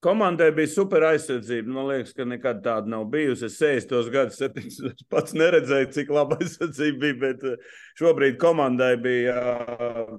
Komandai 0.05 0.51
bija 0.53 0.69
super 0.69 1.03
aizsardzība. 1.07 1.71
Man 1.73 1.87
liekas, 1.89 2.13
ka 2.13 2.27
nekad 2.29 2.59
tāda 2.65 2.91
nav 2.93 3.07
bijusi. 3.09 3.47
Es 3.47 3.55
60 3.57 4.11
gadus, 4.13 4.37
70 4.41 5.05
pats 5.13 5.33
neredzēju, 5.37 5.91
cik 5.95 6.11
laba 6.13 6.37
aizsardzība 6.43 7.01
bija. 7.01 7.19
Bet 7.23 7.45
eh, 7.49 7.71
šobrīd 8.01 8.37
komandai 8.41 8.91
bija. 9.01 9.39
Eh, 9.73 10.11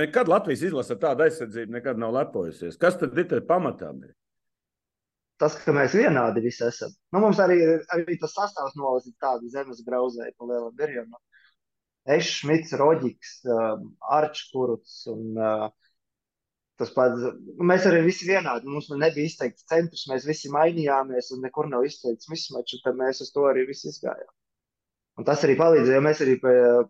nekad 0.00 0.30
Latvijas 0.30 0.64
izlase 0.70 0.96
ar 0.96 1.02
tādu 1.02 1.26
aizsardzību 1.26 1.76
nekad 1.76 2.00
nav 2.00 2.14
lepojusies. 2.16 2.80
Kas 2.80 2.96
tad 3.00 3.18
ir 3.18 3.28
tas 3.28 3.44
pamatā? 3.48 3.92
Tas, 5.40 5.56
ka 5.56 5.72
mēs 5.76 5.96
vienādi 5.96 6.42
visi 6.44 6.64
esam. 6.66 6.92
Nu, 7.12 7.20
mums 7.24 7.40
arī, 7.40 7.58
arī 7.92 8.16
tas 8.20 8.32
sastāvs 8.36 8.76
nolasīt 8.76 9.16
tādu 9.20 9.48
zemes 9.52 9.84
grauzēju 9.84 10.36
pa 10.36 10.48
lielam 10.48 10.72
virzienam. 10.80 11.20
Ešs, 12.08 12.40
Šmits, 12.40 12.72
Roģiks, 12.80 13.36
um, 13.52 13.90
Arčkuruts 14.16 15.02
un 15.12 15.36
uh, 15.36 15.68
Tas 16.80 16.92
pats, 16.96 17.20
nu, 17.20 17.64
mēs 17.68 17.84
arī 17.88 18.00
visi 18.06 18.24
vienādi. 18.28 18.68
Mums 18.72 18.88
nebija 18.94 19.28
izteikts 19.28 19.66
centrs, 19.68 20.06
mēs 20.08 20.24
visi 20.24 20.48
mainījāmies, 20.54 21.28
un 21.34 21.42
nekur 21.44 21.68
nav 21.68 21.84
izteikts 21.84 22.30
mismačs, 22.32 22.80
tad 22.86 22.96
mēs 22.96 23.20
uz 23.20 23.32
to 23.34 23.44
arī 23.50 23.66
visi 23.68 23.90
izgājām. 23.90 24.30
Un 25.20 25.26
tas 25.28 25.42
arī 25.44 25.52
palīdzēja, 25.58 25.98
jo 25.98 26.02
mēs 26.06 26.22
arī 26.24 26.34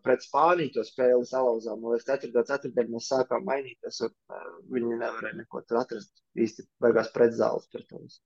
pret 0.05 0.23
Spāniju 0.23 0.71
to 0.77 0.85
spēli 0.87 1.27
salauzām. 1.27 1.83
Liekas, 1.91 2.07
4. 2.07 2.45
ceturtdienā 2.53 2.93
mēs 2.93 3.09
sākām 3.11 3.43
mainīties, 3.49 3.99
un 4.07 4.13
uh, 4.13 4.45
viņi 4.71 5.01
nevarēja 5.01 5.39
neko 5.41 5.65
tur 5.67 5.81
atrast 5.81 6.23
īsti 6.39 6.69
beigās 6.85 7.11
pret 7.17 7.35
zāles 7.35 7.67
pret 7.73 7.91
mums. 7.97 8.21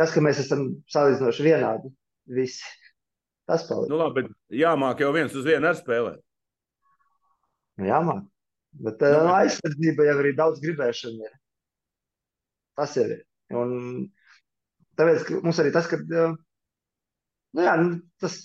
Tas, 0.00 0.14
ka 0.14 0.22
mēs 0.24 0.40
esam 0.40 0.64
salīdzinoši 0.94 1.44
vienādi, 1.44 1.92
visi, 2.38 2.64
tas 3.50 3.68
palīdz. 3.68 3.92
Nu 3.92 4.00
labi, 4.00 4.22
bet 4.22 4.58
jāmāk 4.62 5.04
jau 5.04 5.12
viens 5.18 5.36
uz 5.36 5.44
vienu 5.44 5.68
ar 5.68 5.76
spēlēt. 5.76 6.24
Nu, 7.76 7.90
jāmāk. 7.90 8.24
Bet 8.78 9.02
nu, 9.02 9.24
uh, 9.24 9.32
aizsardzība 9.40 10.06
jau 10.06 10.16
arī 10.20 10.34
daudz 10.38 10.62
gribēšana 10.62 11.26
ir. 11.26 11.34
Tas 12.78 12.94
jau 12.94 13.08
ir. 13.10 13.24
Un 13.58 13.72
tāpēc 14.98 15.30
mums 15.42 15.58
arī 15.62 15.72
tas, 15.74 15.88
ka 15.90 15.98
uh, 15.98 16.36
nu, 17.56 17.64
jā, 17.64 17.74
nu, 17.80 17.98
tas 18.22 18.38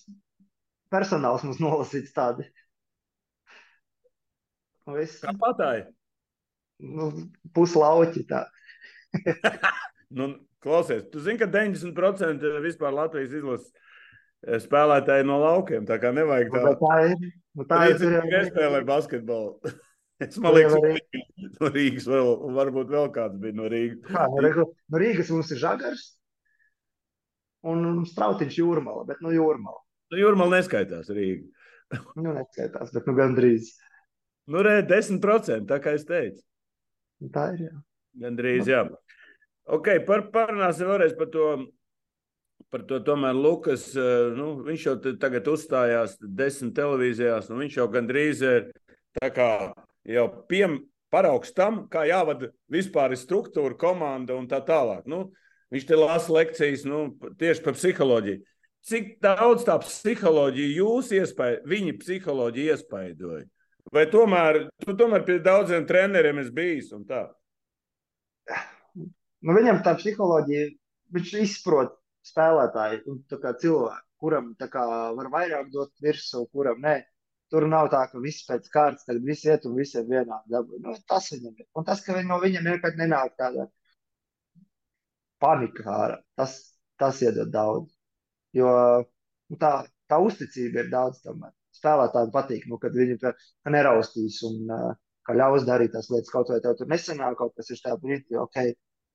personāls 0.93 1.45
mums 1.45 1.61
nolasīts 1.61 2.15
tādi. 2.15 2.47
Kā 4.83 5.35
patāji? 5.39 5.85
Nu, 6.83 7.11
puslauķi 7.55 8.25
tā. 8.27 8.43
nu, 10.17 10.33
klausies, 10.63 11.05
tu 11.13 11.21
zini, 11.23 11.39
ka 11.39 11.47
90% 11.47 12.43
vispār 12.65 12.95
Latvijas 12.95 13.37
izlases 13.37 13.69
eh, 13.71 14.59
spēlētāji 14.63 15.29
no 15.29 15.39
laukiem. 15.45 15.87
Tā 15.87 15.99
kā 16.01 16.11
nevajag 16.15 16.51
tā. 16.51 16.65
Nu, 16.65 16.75
tā 16.81 16.99
ir. 17.05 17.15
Nu, 17.53 17.67
tā 17.69 17.81
ir. 17.91 17.97
Tā 18.01 18.11
ir. 18.27 18.51
Spēlē 18.51 18.83
basketbolu. 18.89 19.73
Es 20.21 20.37
liekas, 20.37 20.75
ka 20.77 21.21
no 21.59 21.69
Rīgas 21.73 22.05
vēl, 22.07 22.27
varbūt 22.53 22.91
vēl 22.93 23.09
kāds 23.15 23.39
bija 23.41 23.57
no 23.57 23.69
Rīgas. 23.71 24.03
Kā, 24.07 24.27
no, 24.29 24.67
no 24.93 25.01
Rīgas 25.01 25.31
mums 25.33 25.49
ir 25.51 25.61
žagars 25.63 26.11
un 27.67 28.03
strautiņš 28.07 28.59
jūrmala, 28.59 29.05
bet 29.07 29.23
no 29.23 29.31
jūrmala. 29.33 29.81
Nu, 30.13 30.19
jūrmala 30.19 30.59
neskaitās 30.59 31.09
Rīga. 31.13 31.47
nu, 32.21 32.33
neskaitās, 32.35 32.91
bet 32.93 33.07
nu 33.09 33.15
gandrīz. 33.17 33.73
Nu, 34.51 34.63
re, 34.65 34.81
10%, 34.85 35.67
tā 35.69 35.79
kā 35.81 35.95
es 35.97 36.05
teicu. 36.07 36.43
Tā 37.33 37.47
ir, 37.55 37.69
jā. 37.69 37.77
Gandrīz, 38.25 38.67
jā. 38.69 38.83
Ok, 39.71 39.89
par, 40.07 40.27
parunāsim 40.33 40.89
vēlreiz 40.91 41.15
par 41.17 41.31
to. 41.33 41.47
Par 42.73 42.81
to 42.89 42.97
tomēr 43.05 43.35
Lukas, 43.37 43.83
eh, 43.93 44.31
nu, 44.33 44.47
viņš 44.65 44.83
jau 44.87 44.93
tagad 45.21 45.45
uzstājās 45.51 46.15
desmit 46.23 46.71
televīzijās, 46.77 47.51
un 47.53 47.59
viņš 47.61 47.75
jau 47.77 47.85
gandrīz 47.93 48.41
ir 48.41 48.71
tā 49.19 49.29
kā 49.33 49.49
jau 50.09 50.25
piem, 50.49 50.79
paraugs 51.13 51.53
tam, 51.55 51.83
kā 51.91 52.07
jāvada 52.09 52.49
vispār 52.71 53.13
struktūra, 53.17 53.77
komanda 53.79 54.35
un 54.37 54.47
tā 54.49 54.59
tālāk. 54.65 55.05
Nu, 55.09 55.27
viņš 55.73 55.87
te 55.89 55.99
lasa 55.99 56.33
lekcijas 56.33 56.85
nu, 56.89 57.05
tieši 57.39 57.63
par 57.65 57.77
psiholoģiju. 57.77 58.43
Cik 58.83 59.13
daudz 59.23 59.63
tā 59.63 59.77
psiholoģija 59.79 60.77
jūs 60.81 61.13
iespēja, 61.15 61.61
viņa 61.69 61.93
psiholoģija 62.01 62.75
iespaidoja? 62.75 63.45
Vai 63.93 64.03
tomēr, 64.11 64.65
tu 64.83 64.95
tomēr 64.97 65.23
pie 65.27 65.37
daudziem 65.43 65.85
treneriem 65.87 66.41
esi 66.41 66.51
bijis 66.55 66.91
un 66.95 67.05
tā? 67.07 67.25
Nu, 69.43 69.55
viņam 69.55 69.81
tā 69.85 69.95
psiholoģija, 69.99 70.67
viņš 71.15 71.33
izprot 71.43 71.95
spēlētāju 72.27 73.03
un 73.11 73.21
cilvēku, 73.29 74.05
kuram 74.23 74.53
kā, 74.59 74.83
var 75.17 75.31
vairāk 75.31 75.71
dot 75.71 75.91
virsū, 76.03 76.45
kuram 76.51 76.79
nē. 76.83 77.01
Tur 77.53 77.67
nav 77.69 77.91
tā, 77.93 78.01
ka 78.09 78.21
viss 78.21 78.45
pēc 78.47 78.69
kārtas, 78.73 79.05
tad 79.05 79.21
viss 79.25 79.45
iet 79.45 79.67
un 79.69 79.75
visiem 79.77 80.07
vienādi 80.09 80.53
dabū. 80.55 80.79
Nu, 80.81 80.95
tas 81.09 81.29
viņam 81.33 81.53
ir. 81.61 81.67
Un 81.77 81.85
tas, 81.89 82.01
ka 82.05 82.17
no 82.25 82.39
viņam 82.41 82.65
nekad 82.65 82.97
nenāk 82.97 83.35
tāda 83.37 83.67
panika 85.43 85.85
ārā, 85.93 86.17
tas, 86.39 86.55
tas 86.97 87.21
iedod 87.21 87.51
daudz. 87.53 87.91
Jo 88.57 88.71
nu, 89.03 89.59
tā, 89.61 89.73
tā 90.09 90.17
uzticība 90.23 90.81
ir 90.83 90.89
daudz 90.93 91.21
tomēr. 91.25 91.53
Spēlētājiem 91.77 92.33
patīk, 92.33 92.65
nu, 92.69 92.77
kad 92.81 92.95
viņi 92.97 93.19
neraustīs 93.73 94.41
un 94.49 94.73
uh, 94.73 94.91
ka 95.27 95.35
ļaus 95.37 95.65
darīt 95.67 95.93
tās 95.95 96.09
lietas, 96.11 96.31
kaut 96.33 96.51
vai 96.51 96.59
tev 96.63 96.77
tur 96.79 96.89
nesenāk, 96.91 97.37
kaut 97.39 97.55
kas 97.57 97.71
ir 97.73 97.81
tā 97.83 97.95
brīdī, 97.99 98.37
ok, 98.39 98.59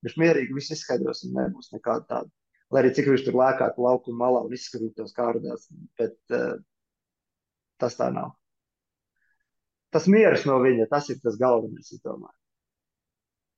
viņš 0.06 0.16
mierīgi 0.22 0.56
viss 0.56 0.74
izskaidros 0.74 1.24
un 1.26 1.36
nebūs 1.36 1.72
nekāda 1.74 2.06
tāda. 2.12 2.32
Lai 2.72 2.82
arī 2.82 2.92
cik 2.96 3.08
viņš 3.08 3.24
tur 3.26 3.38
lēkātu 3.40 3.84
laukuma 3.84 4.26
malā 4.26 4.42
un 4.46 4.56
izskatītos 4.56 5.14
kārdās, 5.16 5.68
bet 6.00 6.18
uh, 6.36 6.58
tas 7.80 7.96
tā 7.98 8.10
nav. 8.14 8.34
Tas 9.94 10.08
miers 10.10 10.44
no 10.48 10.58
viņa, 10.60 10.88
tas 10.90 11.08
ir 11.12 11.20
tas 11.22 11.38
galvenais. 11.40 11.94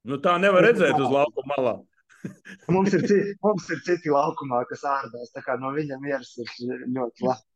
Nu, 0.06 0.20
tā 0.22 0.36
nevar 0.40 0.64
redzēt 0.68 0.96
uz 0.96 1.10
laukuma 1.10 1.56
malā. 1.56 1.74
mums, 2.74 2.92
ir 2.94 3.04
citi, 3.08 3.34
mums 3.42 3.66
ir 3.72 3.80
citi 3.86 4.12
laukumā, 4.12 4.62
kas 4.70 4.84
ārdās. 4.86 5.32
Tā 5.34 5.42
kā 5.44 5.56
no 5.60 5.72
viņa 5.74 5.98
miers 6.02 6.34
ir 6.40 6.84
ļoti 6.86 7.26
labi. 7.26 7.46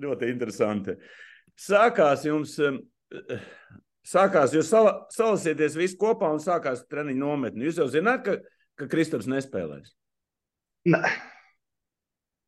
Ļoti 0.00 0.30
interesanti. 0.30 0.94
Sākās 1.58 2.24
jums, 2.24 2.54
sākās, 4.06 4.54
jūs 4.54 4.70
salasieties 4.70 5.76
visi 5.78 5.98
kopā 6.00 6.30
un 6.32 6.42
sākās 6.42 6.84
treniņu 6.90 7.20
nometni. 7.20 7.66
Jūs 7.66 7.82
jau 7.82 7.88
zināt, 7.90 8.22
ka, 8.26 8.38
ka 8.78 8.88
Kristaps 8.90 9.28
nespēlēs? 9.30 9.92
Ne. 10.88 11.02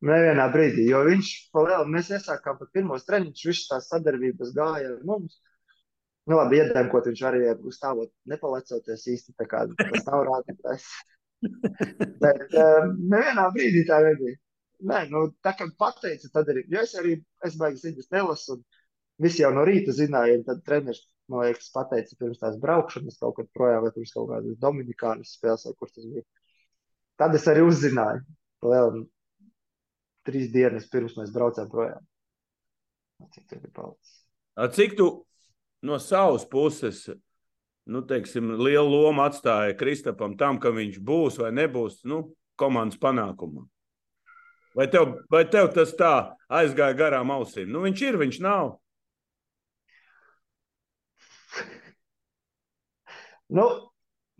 Nevienā 0.03 0.49
brīdī, 0.51 0.89
jo 0.89 0.99
viņš 1.07 1.31
vēl, 1.55 1.85
mēs 1.91 2.11
iesākām 2.17 2.57
pat 2.59 2.71
pirmos 2.75 3.05
treniņus, 3.07 3.45
viņš 3.47 3.63
tās 3.69 3.89
sadarbības 3.91 4.51
gāja 4.55 4.91
ar 4.97 5.03
mums. 5.07 5.39
Nu, 6.27 6.37
labi, 6.39 6.59
iedēmkot 6.59 7.07
viņš 7.09 7.21
arī 7.27 7.43
stāvot 7.75 8.11
nepalecoties 8.31 9.07
īsti, 9.13 9.35
tā 9.39 9.47
kā 9.47 9.63
tas 9.79 10.05
nav 10.07 10.25
rādītājs. 10.29 10.87
Bet 12.23 12.55
um, 12.55 12.93
nevienā 13.11 13.47
brīdī 13.55 13.83
tā 13.87 13.99
nebija. 14.03 14.39
Nē, 14.91 14.99
nu, 15.11 15.25
tā 15.43 15.53
kā 15.55 15.67
pateica, 15.79 16.29
tad 16.35 16.51
arī, 16.51 16.65
jo 16.71 16.83
es 16.83 16.93
arī, 16.99 17.17
es 17.47 17.55
baigas 17.59 17.83
ziņas 17.85 18.11
nelasu, 18.11 18.57
un 18.57 19.23
visi 19.23 19.43
jau 19.43 19.51
no 19.55 19.63
rīta 19.67 19.95
zināja, 19.95 20.39
un 20.39 20.45
tad 20.47 20.63
treneris, 20.67 21.03
man 21.31 21.45
liekas, 21.45 21.69
pateica 21.75 22.17
pirms 22.19 22.41
tās 22.41 22.59
braukšanas 22.59 23.19
kaut 23.21 23.37
kad 23.39 23.51
projām, 23.55 23.85
vai 23.85 23.93
pirms 23.95 24.11
kaut 24.15 24.27
kādas 24.31 24.59
Dominikānas 24.63 25.35
spēles, 25.37 25.63
vai 25.69 25.75
kur 25.79 25.91
tas 25.91 26.07
bija. 26.07 26.25
Tad 27.21 27.35
es 27.39 27.47
arī 27.51 27.63
uzzināju, 27.63 28.25
vēl, 28.67 29.03
trīs 30.27 30.51
dienas 30.53 30.87
pirms 30.91 31.17
mēs 31.19 31.33
braucām 31.35 31.69
projām. 31.71 32.03
Cik 33.33 33.45
tur 33.49 33.61
bija 33.63 33.75
palicis? 33.75 34.15
Cik 34.75 34.97
tu 34.99 35.07
no 35.83 35.99
savas 35.99 36.45
puses, 36.49 37.05
nu, 37.85 38.01
teiksim, 38.07 38.55
lielu 38.59 38.89
lomu 38.89 39.23
atstāja 39.25 39.75
Kristapam 39.79 40.37
tam, 40.39 40.59
ka 40.59 40.71
viņš 40.75 40.99
būs 41.03 41.39
vai 41.41 41.51
nebūs 41.55 42.01
nu, 42.09 42.23
komandas 42.59 42.99
panākumā? 43.01 43.65
Vai 44.73 44.87
tev, 44.89 45.19
vai 45.29 45.43
tev 45.45 45.69
tas 45.75 45.91
tā 45.97 46.13
aizgāja 46.49 46.97
garām 46.97 47.31
ausīm? 47.35 47.69
Nu, 47.69 47.83
viņš 47.85 48.05
ir, 48.07 48.19
viņš 48.23 48.39
nav. 48.45 48.77
Nu, 53.53 53.67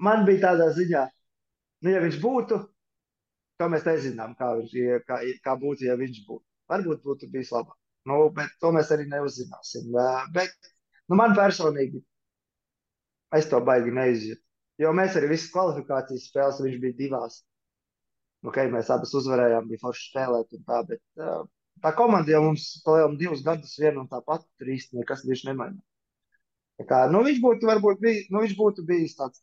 man 0.01 0.23
bija 0.25 0.47
tādā 0.47 0.71
ziņā, 0.73 1.01
nu, 1.85 1.89
ja 1.91 1.99
viņš 2.01 2.15
būtu, 2.23 2.57
to 3.63 3.69
mēs 3.71 3.87
nezinām, 3.87 4.35
kā, 4.39 4.51
viņš, 4.59 5.05
kā, 5.07 5.21
kā 5.45 5.55
būtu, 5.59 5.87
ja 5.87 5.95
viņš 5.99 6.23
būtu. 6.27 6.43
Varbūt 6.71 7.03
būtu 7.07 7.29
bijis 7.31 7.51
labāk. 7.55 7.77
Nu, 8.09 8.25
bet 8.35 8.51
to 8.59 8.71
mēs 8.75 8.91
arī 8.91 9.07
neuzzināsim. 9.07 9.93
Bet 10.35 10.51
nu, 11.07 11.15
man 11.19 11.35
personīgi 11.37 12.01
es 13.37 13.47
to 13.51 13.61
baigi 13.63 13.93
neizjūtu. 13.95 14.41
Jo 14.81 14.91
mēs 14.97 15.15
arī 15.15 15.29
visas 15.31 15.51
kvalifikācijas 15.53 16.27
spēles, 16.27 16.61
viņš 16.65 16.79
bija 16.81 16.97
divās. 16.97 17.39
Nu, 18.43 18.51
okay, 18.51 18.67
mēs 18.73 18.89
abas 18.91 19.13
uzvarējām, 19.15 19.69
bija 19.69 19.83
forši 19.85 20.09
spēlēt 20.09 20.57
tā, 20.67 20.81
bet 20.89 21.01
tā 21.83 21.93
komanda 21.95 22.33
jau 22.33 22.41
mums 22.49 22.65
palielam 22.83 23.15
divus 23.19 23.43
gadus 23.45 23.77
vienu 23.79 24.03
un 24.03 24.09
tā 24.11 24.19
pati, 24.25 24.49
tur 24.59 24.73
īsti 24.73 24.99
nekas 24.99 25.23
viņš 25.29 25.45
nemainās. 25.47 25.85
Tā 26.81 26.87
kā, 26.89 26.99
nu, 27.13 27.21
viņš 27.23 27.39
būtu 27.43 27.69
varbūt 27.69 28.01
bijis, 28.03 28.27
nu, 28.33 28.41
viņš 28.43 28.57
būtu 28.59 28.83
bijis 28.89 29.15
tāds 29.15 29.39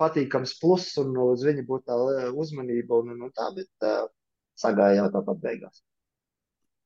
patīkams 0.00 0.56
pluss 0.60 0.96
un 1.00 1.16
uz 1.24 1.44
viņa 1.46 1.64
būtu 1.66 1.88
tā 1.88 2.30
uzmanība 2.32 3.00
un, 3.02 3.16
un 3.16 3.32
tā, 3.34 3.50
bet 3.56 3.86
uh, 3.86 4.06
sagāja 4.58 5.02
jau 5.02 5.10
tāpat 5.18 5.42
beigās. 5.42 5.82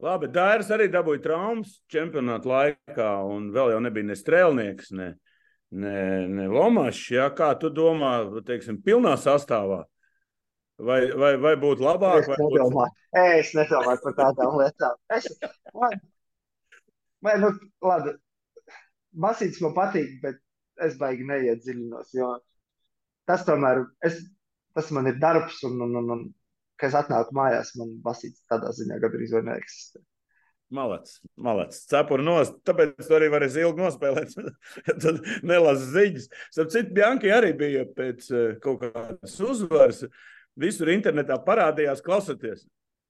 Labi, 0.01 0.31
Dairis 0.33 0.71
arī 0.73 0.87
dabūja 0.89 1.21
traumas 1.27 1.75
čempionāta 1.93 2.49
laikā, 2.49 3.11
un 3.29 3.51
vēl 3.53 3.75
jau 3.75 3.81
nebija 3.85 4.09
ne 4.09 4.17
strēlnieks, 4.17 4.95
ne, 4.97 5.11
ne, 5.77 5.97
ne 6.31 6.47
Lomašs. 6.49 7.03
Ja? 7.13 7.29
Kā 7.37 7.51
tu 7.61 7.69
domā, 7.75 8.15
teiksim, 8.47 8.81
pilnā 8.85 9.13
sastāvā? 9.21 9.83
Vai, 10.81 11.03
vai, 11.13 11.35
vai 11.37 11.53
būtu 11.61 11.85
labāk? 11.85 12.23
Es 12.23 12.31
nedomāju, 12.33 12.73
būtu... 12.73 13.27
es 13.37 13.53
nedomāju 13.59 14.03
par 14.07 14.17
tādām 14.23 14.57
lietām. 14.63 14.97
Es, 15.13 15.29
man, 15.77 15.99
man, 17.27 17.45
nu, 17.45 17.53
labi, 17.85 18.17
Basīts 19.21 19.61
man 19.61 19.75
patīk, 19.77 20.21
bet 20.23 20.39
es 20.81 20.97
baigi 20.97 21.27
neiedziļinos, 21.29 22.15
jo 22.17 22.31
tas 23.31 23.47
tomēr, 23.47 23.85
es, 24.07 24.21
tas 24.77 24.91
man 24.95 25.09
ir 25.11 25.19
darbs, 25.23 25.63
un, 25.69 25.81
un, 25.87 25.97
un, 26.03 26.15
un 26.17 26.29
kad 26.81 26.91
es 26.91 27.01
atnāku 27.01 27.37
mājās, 27.37 27.75
man 27.79 27.97
basīts 28.05 28.47
tādā 28.51 28.73
ziņā 28.77 28.99
gandrīz 29.03 29.35
vai 29.37 29.45
neeksistē. 29.53 30.03
Malets, 30.71 31.17
malets. 31.35 31.83
Cepuri 31.91 32.23
nost, 32.23 32.61
tāpēc 32.67 32.93
tu 33.03 33.15
arī 33.17 33.27
vari 33.33 33.49
ilgi 33.51 33.83
nospēlēt. 33.83 34.37
Tad 35.03 35.19
nelasi 35.47 35.89
ziņas. 35.97 36.29
Starp 36.55 36.71
citu, 36.71 36.95
Bjanki 36.95 37.33
arī 37.35 37.51
bija 37.59 37.83
pēc 37.97 38.29
eh, 38.31 38.53
kaut 38.63 38.85
kādas 38.85 39.35
uzvaras. 39.43 40.05
Visur 40.61 40.93
internetā 40.95 41.41
parādījās, 41.43 42.05
klausoties. 42.07 42.63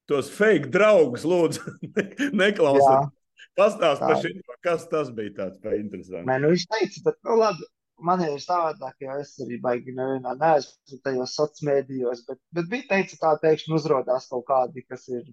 Tos 0.09 0.31
fake 0.33 0.71
draugus, 0.73 1.25
lūdzu, 1.27 1.75
neklausiet. 2.41 3.13
Pastāst 3.57 4.01
par 4.01 4.17
šim, 4.23 4.41
kas 4.65 4.87
tas 4.89 5.11
bija 5.13 5.35
tāds 5.43 5.61
par 5.61 5.77
interesantu. 5.77 6.25
Nē, 6.31 6.39
nu 6.41 6.53
viņš 6.55 6.65
teica, 6.71 7.05
tad, 7.09 7.19
nu 7.27 7.37
labi, 7.43 7.69
man 8.07 8.23
ir 8.25 8.37
savādāk, 8.41 8.95
jo 9.03 9.15
es 9.21 9.33
arī 9.43 9.57
baigi 9.61 9.93
nevienā 9.95 10.35
neesmu 10.39 10.99
tajos 11.05 11.35
sociālos 11.37 11.65
mēdījos, 11.67 12.23
bet, 12.27 12.39
bet 12.57 12.69
bija 12.71 12.87
teica, 12.89 13.17
tā 13.21 13.31
pēkšņi 13.43 13.75
uzrodās 13.77 14.29
kaut 14.31 14.45
kādi, 14.49 14.85
kas 14.89 15.07
ir, 15.11 15.25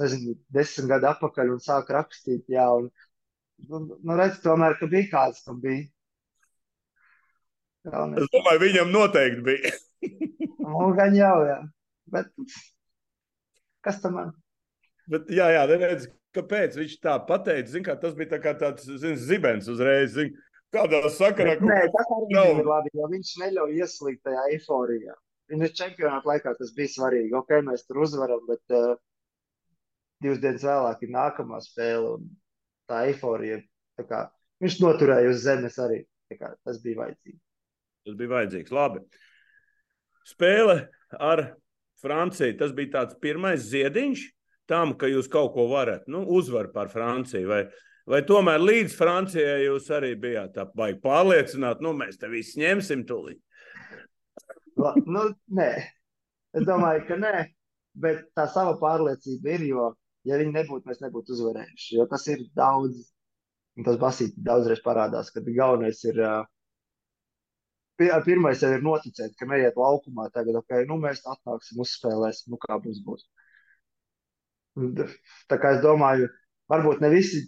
nezinu, 0.00 0.36
desmit 0.54 0.90
gadu 0.92 1.10
atpakaļ 1.12 1.52
un 1.54 1.62
sāk 1.64 1.92
rakstīt, 1.96 2.46
jā, 2.52 2.66
un, 2.80 2.88
nu, 3.70 3.82
nu 3.96 4.18
redz, 4.18 4.40
tomēr, 4.44 4.78
ka 4.80 4.90
bija 4.92 5.10
kāds, 5.12 5.44
kam 5.46 5.60
bija. 5.62 5.86
Jā, 7.86 8.02
un... 8.02 8.16
Es 8.18 8.32
domāju, 8.34 8.64
viņam 8.66 8.92
noteikti 8.94 9.46
bija. 9.46 9.76
nu, 10.66 10.90
gan 10.98 11.16
jau, 11.16 11.36
jā, 11.46 11.60
bet 12.12 12.32
kas 13.86 14.02
tam 14.02 14.18
man? 14.18 14.36
Bet, 15.10 15.28
jā, 15.30 15.46
jā, 15.54 15.66
redz, 15.70 16.08
kāpēc 16.36 16.76
viņš 16.80 16.96
tā 17.04 17.14
pateica. 17.28 17.70
Zin, 17.70 17.84
kā, 17.86 17.94
tas 18.00 18.16
bija 18.18 18.34
tā 18.34 18.40
kā 18.42 18.52
tāds 18.58 18.88
zin, 19.02 19.14
zibens 19.20 19.70
uzreiz. 19.70 20.16
Zin, 20.16 20.32
kādā 20.76 21.00
sakarā 21.12 21.56
Bet, 21.56 21.64
nē, 21.66 21.78
tas 21.94 22.12
arī 22.16 22.36
nav. 22.36 22.50
ir 22.60 22.68
labi, 22.70 22.92
jo 22.94 23.08
viņš 23.12 23.32
neļauj 23.42 23.80
ieslīgt 23.80 24.22
tajā 24.26 24.44
eiforijā. 24.54 25.16
Viņa 25.52 25.68
čempionāta 25.78 26.30
laikā 26.32 26.54
tas 26.58 26.72
bija 26.76 26.92
svarīgi. 26.94 27.34
Ok, 27.38 27.52
mēs 27.66 27.86
tur 27.86 28.02
uzvaram, 28.02 28.42
bet 28.48 28.74
uh, 28.74 28.96
divas 30.22 30.40
dienas 30.42 30.66
vēlāk 30.66 31.04
ir 31.06 31.14
nākamā 31.14 31.60
spēle. 31.64 32.16
Tā 32.86 33.02
eiforija, 33.10 33.60
tā 33.98 34.04
kā, 34.06 34.20
viņš 34.62 34.78
noturēja 34.82 35.32
uz 35.32 35.42
zemes 35.42 35.78
arī. 35.82 36.04
Kā, 36.34 36.52
tas 36.66 36.80
bija 36.82 37.04
vajadzīgs. 37.04 37.42
Tas 38.06 38.18
bija 38.18 38.32
vajadzīgs. 38.32 38.72
Labi. 38.74 39.02
Spēle 40.26 40.76
ar 41.22 41.42
Franciju. 42.02 42.56
Tas 42.58 42.74
bija 42.74 42.92
tāds 42.98 43.18
pirmais 43.22 43.62
ziediņš 43.70 44.24
tam, 44.70 44.96
ka 44.98 45.10
jūs 45.10 45.30
kaut 45.30 45.52
ko 45.54 45.68
varat 45.70 46.08
nu, 46.10 46.24
uzvarēt 46.38 46.74
pār 46.74 46.90
Franciju. 46.90 47.46
Vai, 47.50 47.60
vai 48.06 48.22
tomēr 48.26 48.62
līdz 48.62 48.94
Francijai 48.98 49.66
jūs 49.66 49.90
arī 49.94 50.14
bijāt 50.20 50.54
tā 50.56 50.66
baigi 50.76 51.00
pārliecināti, 51.04 51.84
nu 51.84 51.92
mēs 51.98 52.20
te 52.20 52.30
visi 52.32 52.62
ņemsim 52.62 53.04
tūlīt? 53.08 53.42
nu, 55.06 55.22
nē, 55.58 55.70
es 56.56 56.66
domāju, 56.68 57.04
ka 57.08 57.18
nē, 57.20 57.34
bet 58.02 58.26
tā 58.36 58.46
sava 58.52 58.76
pārliecība 58.80 59.56
ir, 59.56 59.64
jo, 59.70 59.86
ja 60.28 60.38
viņi 60.40 60.54
nebūtu, 60.58 60.88
mēs 60.90 61.00
nebūtu 61.04 61.34
uzvarējuši. 61.36 61.96
Jo 61.96 62.06
tas 62.10 62.26
ir 62.32 62.44
daudz, 62.58 63.06
un 63.76 63.86
tas 63.88 63.98
basīti 64.00 64.44
daudzreiz 64.44 64.82
parādās, 64.84 65.32
ka 65.32 65.44
galvenais 65.46 66.04
ir. 66.10 66.22
Pirmais 67.96 68.60
jau 68.60 68.68
ir 68.76 68.82
noticēt, 68.84 69.32
ka 69.40 69.46
neiet 69.48 69.78
laukumā. 69.80 70.26
Tagad, 70.34 70.58
ok, 70.58 70.82
nu 70.84 70.98
mēs 71.00 71.22
atnāksim, 71.24 71.78
uzspēlēsim, 71.80 72.50
nu 72.52 72.58
kā 72.60 72.76
mums 72.76 72.98
būs. 73.06 73.22
Tā 75.48 75.56
kā 75.56 75.70
es 75.78 75.80
domāju, 75.80 76.28
varbūt 76.68 77.00
ne 77.00 77.08
visi 77.14 77.46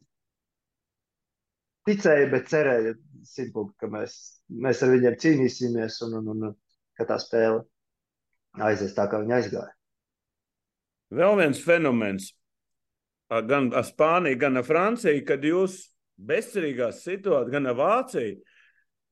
ticēja, 1.88 2.28
bet 2.32 2.50
cerēja 2.52 2.94
simtpunktu, 3.28 3.74
ka 3.80 3.90
mēs, 3.92 4.14
mēs 4.48 4.84
ar 4.84 4.92
viņiem 4.94 5.18
cīnīsimies 5.24 5.98
un, 6.06 6.20
un, 6.20 6.30
un 6.34 6.54
ka 6.98 7.08
tā 7.08 7.18
spēle 7.22 7.64
aizies 8.68 8.94
tā, 8.96 9.08
kā 9.10 9.20
viņa 9.22 9.38
aizgāja. 9.38 9.72
Vēl 11.14 11.38
viens 11.40 11.60
fenomens 11.64 12.32
gan 13.28 13.70
ar 13.76 13.84
Spāniju, 13.84 14.38
gan 14.40 14.60
ar 14.60 14.66
Franciju, 14.66 15.24
kad 15.28 15.44
jūs 15.44 15.80
bezcerīgās 16.18 17.02
situācijās, 17.04 17.52
gan 17.52 17.68
ar 17.70 17.76
Vāciju, 17.78 18.38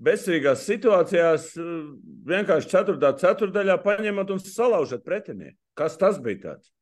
bezcerīgās 0.07 0.65
situācijās 0.69 1.51
vienkārši 2.29 2.73
ceturtā 2.73 3.12
ceturdaļā 3.21 3.79
paņemat 3.85 4.33
un 4.35 4.43
salaužat 4.43 5.05
pretinieku. 5.05 5.57
Kas 5.77 5.97
tas 6.01 6.21
bija 6.23 6.43
tāds? 6.49 6.73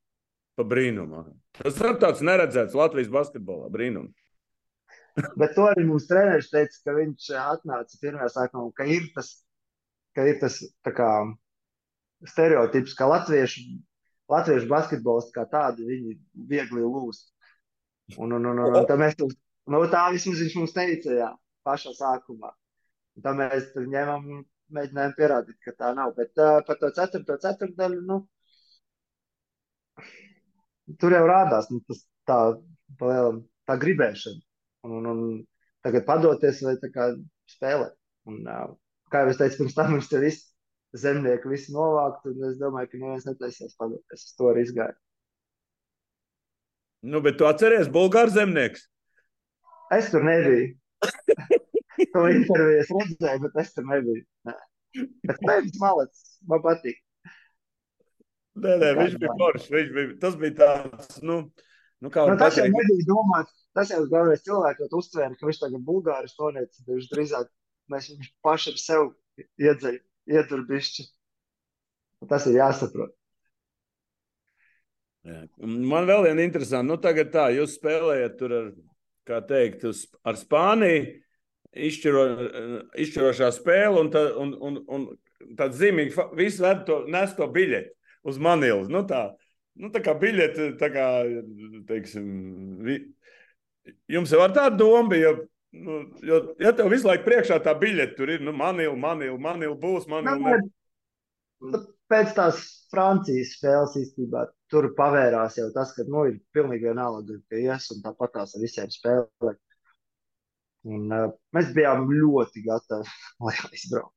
Pa 0.55 0.67
brīnumu. 0.71 1.25
Tas 1.59 1.79
ir 1.83 1.97
tāds 2.03 2.23
neredzēts 2.23 2.77
Latvijas 2.79 3.11
basketbolā 3.11 3.71
brīnums. 3.75 4.15
Bet 5.15 5.55
to 5.55 5.69
arī 5.71 5.85
mums 5.87 6.09
treneris 6.11 6.51
teica, 6.51 6.81
ka 6.87 6.95
viņš 6.97 7.29
atnāca 7.39 7.99
pirmajā 8.03 8.31
sākumā, 8.35 8.71
ka 8.75 8.87
ir 8.91 9.07
tas, 9.15 9.31
ka 10.17 10.25
ir 10.27 10.41
tas 10.41 10.57
kā, 10.85 11.11
stereotips, 12.33 12.97
ka 12.99 13.07
latviešu, 13.13 13.63
latviešu 14.33 14.71
basketbolisti 14.71 15.37
kā 15.37 15.45
tādi, 15.53 15.87
viņi 15.87 16.17
viegli 16.51 16.83
lūst. 16.83 17.31
Un, 18.19 18.35
un, 18.35 18.43
un, 18.51 18.59
un, 18.59 18.75
un 18.81 18.89
tā 18.89 18.97
mēs, 19.01 19.15
nu, 19.21 19.81
tā 19.93 20.09
vismaz 20.13 20.43
viņš 20.43 20.57
mums 20.59 20.75
teica, 20.77 21.15
jā, 21.21 21.31
pašā 21.67 21.95
sākumā. 21.97 22.51
Un 23.15 23.25
tā 23.25 23.35
mēs 23.39 23.71
ņemam, 23.79 24.43
mēģinājām 24.75 25.15
pierādīt, 25.19 25.59
ka 25.65 25.77
tā 25.79 25.93
nav. 25.97 26.15
Bet 26.19 26.35
uh, 26.43 26.59
par 26.67 26.81
to 26.81 26.91
ceturto 26.97 27.37
ceturtdaļu, 27.41 28.01
nu, 28.09 28.19
tur 31.01 31.15
jau 31.15 31.23
rādās 31.31 31.71
nu, 31.71 31.81
tas, 31.89 32.03
tā, 32.29 32.41
tā 32.99 33.79
gribēšana. 33.87 34.43
Un, 34.85 34.97
un, 35.01 35.07
un 35.11 35.21
tagad 35.85 36.07
padoties 36.09 36.63
vai 36.65 36.75
spēlēt. 37.51 37.95
Un, 38.29 38.43
kā 39.13 39.25
jau 39.25 39.33
es 39.33 39.41
teicu, 39.41 39.63
pirms 39.63 39.77
tam 39.77 39.95
mums 39.95 40.11
te 40.11 40.21
viss 40.23 40.51
zemnieki 40.95 41.51
visi 41.51 41.75
novākt, 41.75 42.27
un 42.31 42.45
es 42.51 42.59
domāju, 42.61 42.93
ka 42.93 43.01
neviens 43.01 43.27
netaisīs 43.29 43.77
padoties. 43.81 44.29
Es 44.29 44.37
to 44.39 44.51
arī 44.53 44.65
izgāju. 44.67 44.97
Nu, 47.05 47.21
bet 47.25 47.37
tu 47.41 47.49
atceries 47.49 47.91
Bulgāru 47.93 48.33
zemnieks? 48.33 48.87
Es 49.93 50.09
tur 50.13 50.25
nebiju. 50.25 50.71
to 52.15 52.23
interviju 52.31 52.81
es 52.81 52.93
redzēju, 52.95 53.43
bet 53.45 53.59
es 53.61 53.75
tur 53.75 53.89
nebiju. 53.91 54.23
Nē. 54.49 54.55
Bet 55.29 55.43
pēc 55.43 55.75
malets 55.83 56.23
man 56.49 56.63
patīk. 56.65 57.01
Nē, 58.55 58.77
nē, 58.81 58.91
viņš 59.01 59.19
bija 59.21 59.37
foršs. 59.41 59.69
Viņš 59.75 59.93
bija, 59.97 60.15
tas 60.23 60.39
bija 60.41 60.57
tāds, 60.61 61.21
nu, 61.27 61.41
nu 62.01 62.13
kā 62.15 62.25
nu, 62.31 62.39
tas 62.41 62.57
jau 62.61 62.69
nebija 62.71 63.09
domāts. 63.11 63.64
Tas 63.75 63.91
jau 63.91 64.05
galvenais 64.07 64.45
cilvēks, 64.47 64.93
uztvēra, 64.95 65.35
ka 65.35 65.49
viņš 65.49 65.61
tagad 65.65 65.85
bulgāris 65.87 66.37
to 66.39 66.51
necīm. 66.55 66.87
Viņš 66.93 67.11
drīzāk 67.11 67.51
mēs 67.91 68.09
viņš 68.13 68.31
pašam 68.45 68.79
sev 68.81 69.11
iedzeļ, 69.61 69.99
iedzer 70.31 70.65
bišķi. 70.69 71.07
Tas 72.31 72.47
ir 72.49 72.59
jāsaprot. 72.61 73.13
Jā. 75.25 75.43
Man 75.65 76.09
vēl 76.09 76.27
viena 76.27 76.45
interesanta, 76.45 76.87
nu 76.87 76.99
tagad 77.01 77.31
tā, 77.33 77.49
jūs 77.57 77.79
spēlējat 77.79 78.35
tur 78.41 78.55
ar, 78.59 78.67
kā 79.29 79.41
teikt, 79.49 79.87
uz, 79.89 80.05
ar 80.21 80.37
Spāniju, 80.37 81.07
izšķiro, 81.89 82.25
izšķirošā 83.01 83.49
spēle, 83.57 84.03
un, 84.03 84.11
tā, 84.13 84.27
un, 84.41 84.53
un, 84.69 84.77
un 84.93 85.07
tāds 85.59 85.81
zīmīgi, 85.81 86.29
visi 86.37 86.63
ved 86.65 86.85
to, 86.89 87.01
nes 87.11 87.33
to 87.39 87.49
biļeti 87.57 87.93
uz 88.29 88.41
Manilu. 88.41 88.85
Nu, 88.93 89.01
tā, 89.09 89.27
nu, 89.81 89.91
tā 89.95 90.05
kā 90.05 90.15
biļete, 90.21 90.75
tā 90.81 90.93
kā, 90.93 91.09
teiksim, 91.89 92.29
vi... 92.85 93.01
jums 94.11 94.33
jau 94.33 94.41
ar 94.45 94.55
tādu 94.57 94.81
domu 94.85 95.13
bija, 95.17 95.35
Nu, 95.75 95.95
jo, 96.23 96.37
ja 96.63 96.71
tev 96.71 96.87
visu 96.93 97.09
laiku 97.09 97.25
priekšā 97.27 97.57
tā 97.65 97.73
biļete 97.75 98.15
tur 98.15 98.31
ir, 98.31 98.43
nu, 98.47 98.53
manila, 98.55 98.95
manila, 98.95 99.35
manila 99.43 99.75
būs, 99.75 100.05
manila. 100.07 100.37
Nu, 100.39 100.69
Ne... 101.65 101.81
Pēc 102.13 102.35
tās 102.37 102.59
Francijas 102.93 103.55
spēles 103.57 103.95
īstenībā 104.01 104.45
tur 104.73 104.91
pavērās 104.99 105.57
jau 105.59 105.71
tas, 105.75 105.95
ka 105.97 106.05
nu, 106.09 106.27
ir 106.29 106.41
pilnīgi 106.57 106.91
vienalga, 106.91 107.39
ka 107.49 107.61
ies 107.61 107.87
un 107.95 108.03
tāpat 108.05 108.35
tās 108.37 108.53
ar 108.57 108.65
visiem 108.65 108.91
spēlēm. 108.93 109.57
Un, 110.85 111.07
uh, 111.17 111.31
mēs 111.57 111.71
bijām 111.77 112.05
ļoti 112.11 112.65
gatavi, 112.67 113.09
lai 113.47 113.55
aizbrauktu. 113.71 114.13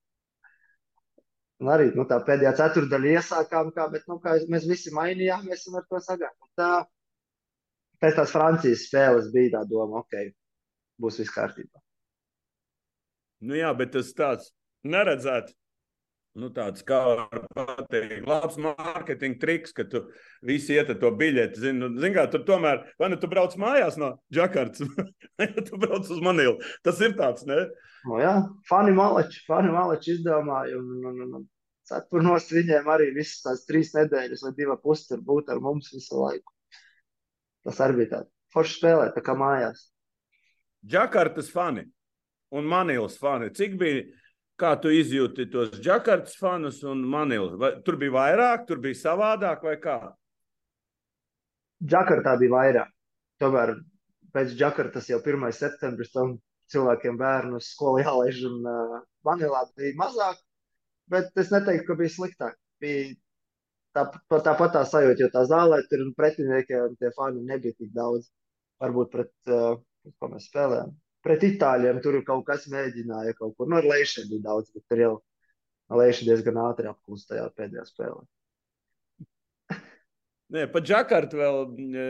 Un 1.64 1.72
arī 1.74 1.88
nu, 1.96 2.04
tā 2.10 2.20
pēdējā 2.28 2.52
ceturdaļa 2.60 3.14
iesākām, 3.16 3.72
kā, 3.74 3.88
bet 3.94 4.04
nu, 4.12 4.20
kā 4.22 4.36
mēs 4.52 4.68
visi 4.70 4.92
mainījāmies 4.94 5.64
un 5.72 5.80
ar 5.80 5.88
to 5.90 6.02
sagājām. 6.04 6.52
Pēc 8.02 8.18
tās 8.20 8.34
Francijas 8.34 8.86
spēles 8.88 9.32
bija 9.34 9.58
tā 9.58 9.64
doma, 9.70 10.04
ok, 10.04 10.32
būs 11.02 11.22
viss 11.22 11.34
kārtībā. 11.34 11.82
Nu, 13.46 13.58
jā, 13.58 13.72
bet 13.78 13.94
tas 13.94 14.12
tāds 14.18 14.52
neredzēts. 14.86 15.56
Nu, 16.38 16.52
tāds 16.54 16.84
kā 16.86 17.00
var 17.10 17.80
teikt, 17.90 18.28
labs 18.30 18.60
mārketinga 18.62 19.40
triks, 19.42 19.72
ka 19.74 19.88
tu 19.90 20.04
visi 20.46 20.76
iet 20.76 20.92
ar 20.94 21.00
to 21.02 21.10
biļeti. 21.18 21.64
Zini, 21.64 21.80
nu, 21.82 21.88
zin 21.98 22.14
kā, 22.14 22.28
tur 22.30 22.44
tomēr, 22.46 22.84
vai 23.02 23.10
nu 23.10 23.18
tu 23.18 23.30
brauc 23.32 23.56
mājās 23.58 23.98
no 23.98 24.12
Džakartas, 24.34 24.86
vai 25.40 25.48
nu 25.50 25.64
tu 25.66 25.80
brauc 25.82 26.06
uz 26.06 26.22
Manilu. 26.22 26.60
Tas 26.86 27.02
ir 27.02 27.16
tāds, 27.18 27.48
ne? 27.50 27.64
Nu, 28.06 28.20
jā, 28.22 28.36
fani 28.70 28.94
maleči, 28.98 29.42
fani 29.50 29.74
maleči 29.74 30.14
izdomāja. 30.14 30.78
Un, 30.78 31.08
un, 31.10 31.24
un, 31.26 31.34
un 31.40 31.48
cepurnos 31.90 32.52
viņiem 32.54 32.94
arī 32.94 33.10
visas 33.18 33.42
tās 33.48 33.66
trīs 33.66 33.96
nedēļas 33.98 34.46
vai 34.46 34.54
divas 34.60 34.84
puses 34.86 35.10
tur 35.10 35.26
būt 35.26 35.50
ar 35.50 35.64
mums 35.64 35.90
visu 35.96 36.22
laiku. 36.22 36.54
Tas 37.68 37.82
arī 37.84 38.02
bija 38.02 38.14
tāds 38.16 38.32
foršs 38.56 38.78
spēlē, 38.80 39.10
tā 39.16 39.24
kā 39.26 39.36
mājās. 39.38 39.90
Džakartas 40.88 41.50
fani 41.52 41.84
un 42.56 42.70
Manilas 42.70 43.18
fani. 43.20 43.50
Cik 43.56 43.76
bija, 43.80 44.06
kā 44.60 44.72
tu 44.82 44.92
izjūti 44.94 45.50
tos 45.52 45.74
Džakartas 45.76 46.38
fanus 46.40 46.80
un 46.88 47.04
Manilas? 47.04 47.58
Vai, 47.60 47.74
tur 47.84 48.00
bija 48.00 48.16
vairāk, 48.16 48.66
tur 48.70 48.80
bija 48.84 49.02
savādāk 49.02 49.68
vai 49.68 49.76
kā? 49.84 49.98
Džakartā 51.84 52.38
bija 52.40 52.56
vairāk. 52.56 52.94
Tomēr 53.42 53.76
pēc 54.34 54.56
Džakartas 54.58 55.12
jau 55.12 55.20
1. 55.20 55.52
septembris 55.54 56.14
tam 56.16 56.38
cilvēkiem 56.72 57.20
bērnu 57.20 57.60
uz 57.60 57.70
skolu 57.74 58.02
jālaiž 58.02 58.42
un 58.50 58.64
uh, 58.68 58.98
Manilā 59.28 59.64
bija 59.78 59.96
mazāk, 60.00 60.40
bet 61.12 61.36
es 61.40 61.52
neteiktu, 61.54 61.86
ka 61.92 62.00
bija 62.00 62.16
sliktāk. 62.16 62.58
Bija 62.82 63.14
tā, 63.98 64.40
tāpat 64.46 64.76
tā 64.76 64.84
sajūta, 64.88 65.26
jo 65.26 65.30
tā 65.34 65.44
zālē 65.50 65.82
tur 65.90 66.06
un 66.06 66.14
pretiniekiem 66.18 66.96
tie 67.02 67.12
fani 67.18 67.44
nebija 67.48 67.76
tik 67.78 67.92
daudz. 67.96 68.30
Varbūt 68.84 69.10
pret, 69.10 69.34
uh, 69.50 69.80
ko 70.22 70.30
mēs 70.30 70.48
spēlējām. 70.52 70.94
Pret 71.26 71.44
itāļiem 71.48 72.00
tur 72.04 72.20
kaut 72.28 72.46
kas 72.48 72.68
mēģināja 72.72 73.34
kaut 73.40 73.56
kur. 73.58 73.70
Nu, 73.70 73.80
ar 73.80 73.88
Leišiem 73.90 74.30
bija 74.30 74.46
daudz, 74.52 74.70
bet 74.76 74.86
tur 74.88 75.02
jau 75.02 75.14
Leiši 75.98 76.28
diezgan 76.28 76.60
ātri 76.62 76.90
apklust 76.90 77.30
tajā 77.32 77.48
pēdējā 77.58 77.86
spēlē. 77.88 78.22
Nē, 80.54 80.68
pa 80.72 80.82
Džakartu 80.84 81.40
vēl 81.40 81.60
e, 81.64 82.06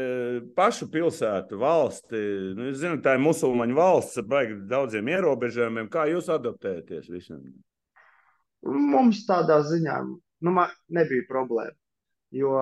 pašu 0.58 0.89
pilsētu, 0.93 1.60
valsti. 1.62 2.21
Nu, 2.58 2.67
es 2.73 2.82
zinu, 2.82 3.00
tā 3.06 3.15
ir 3.15 3.23
musulmaņu 3.23 3.78
valsts 3.78 4.19
ar 4.21 4.28
baigi 4.30 4.60
daudziem 4.69 5.13
ierobežojumiem. 5.13 5.89
Kā 5.93 6.08
jūs 6.12 6.30
adaptējaties 6.34 7.10
visam? 7.13 7.41
Mums 8.67 9.23
tādā 9.30 9.62
ziņā 9.63 10.02
nu, 10.45 10.54
man 10.58 10.73
nebija 10.93 11.26
problēma. 11.30 11.76
Jo 12.36 12.54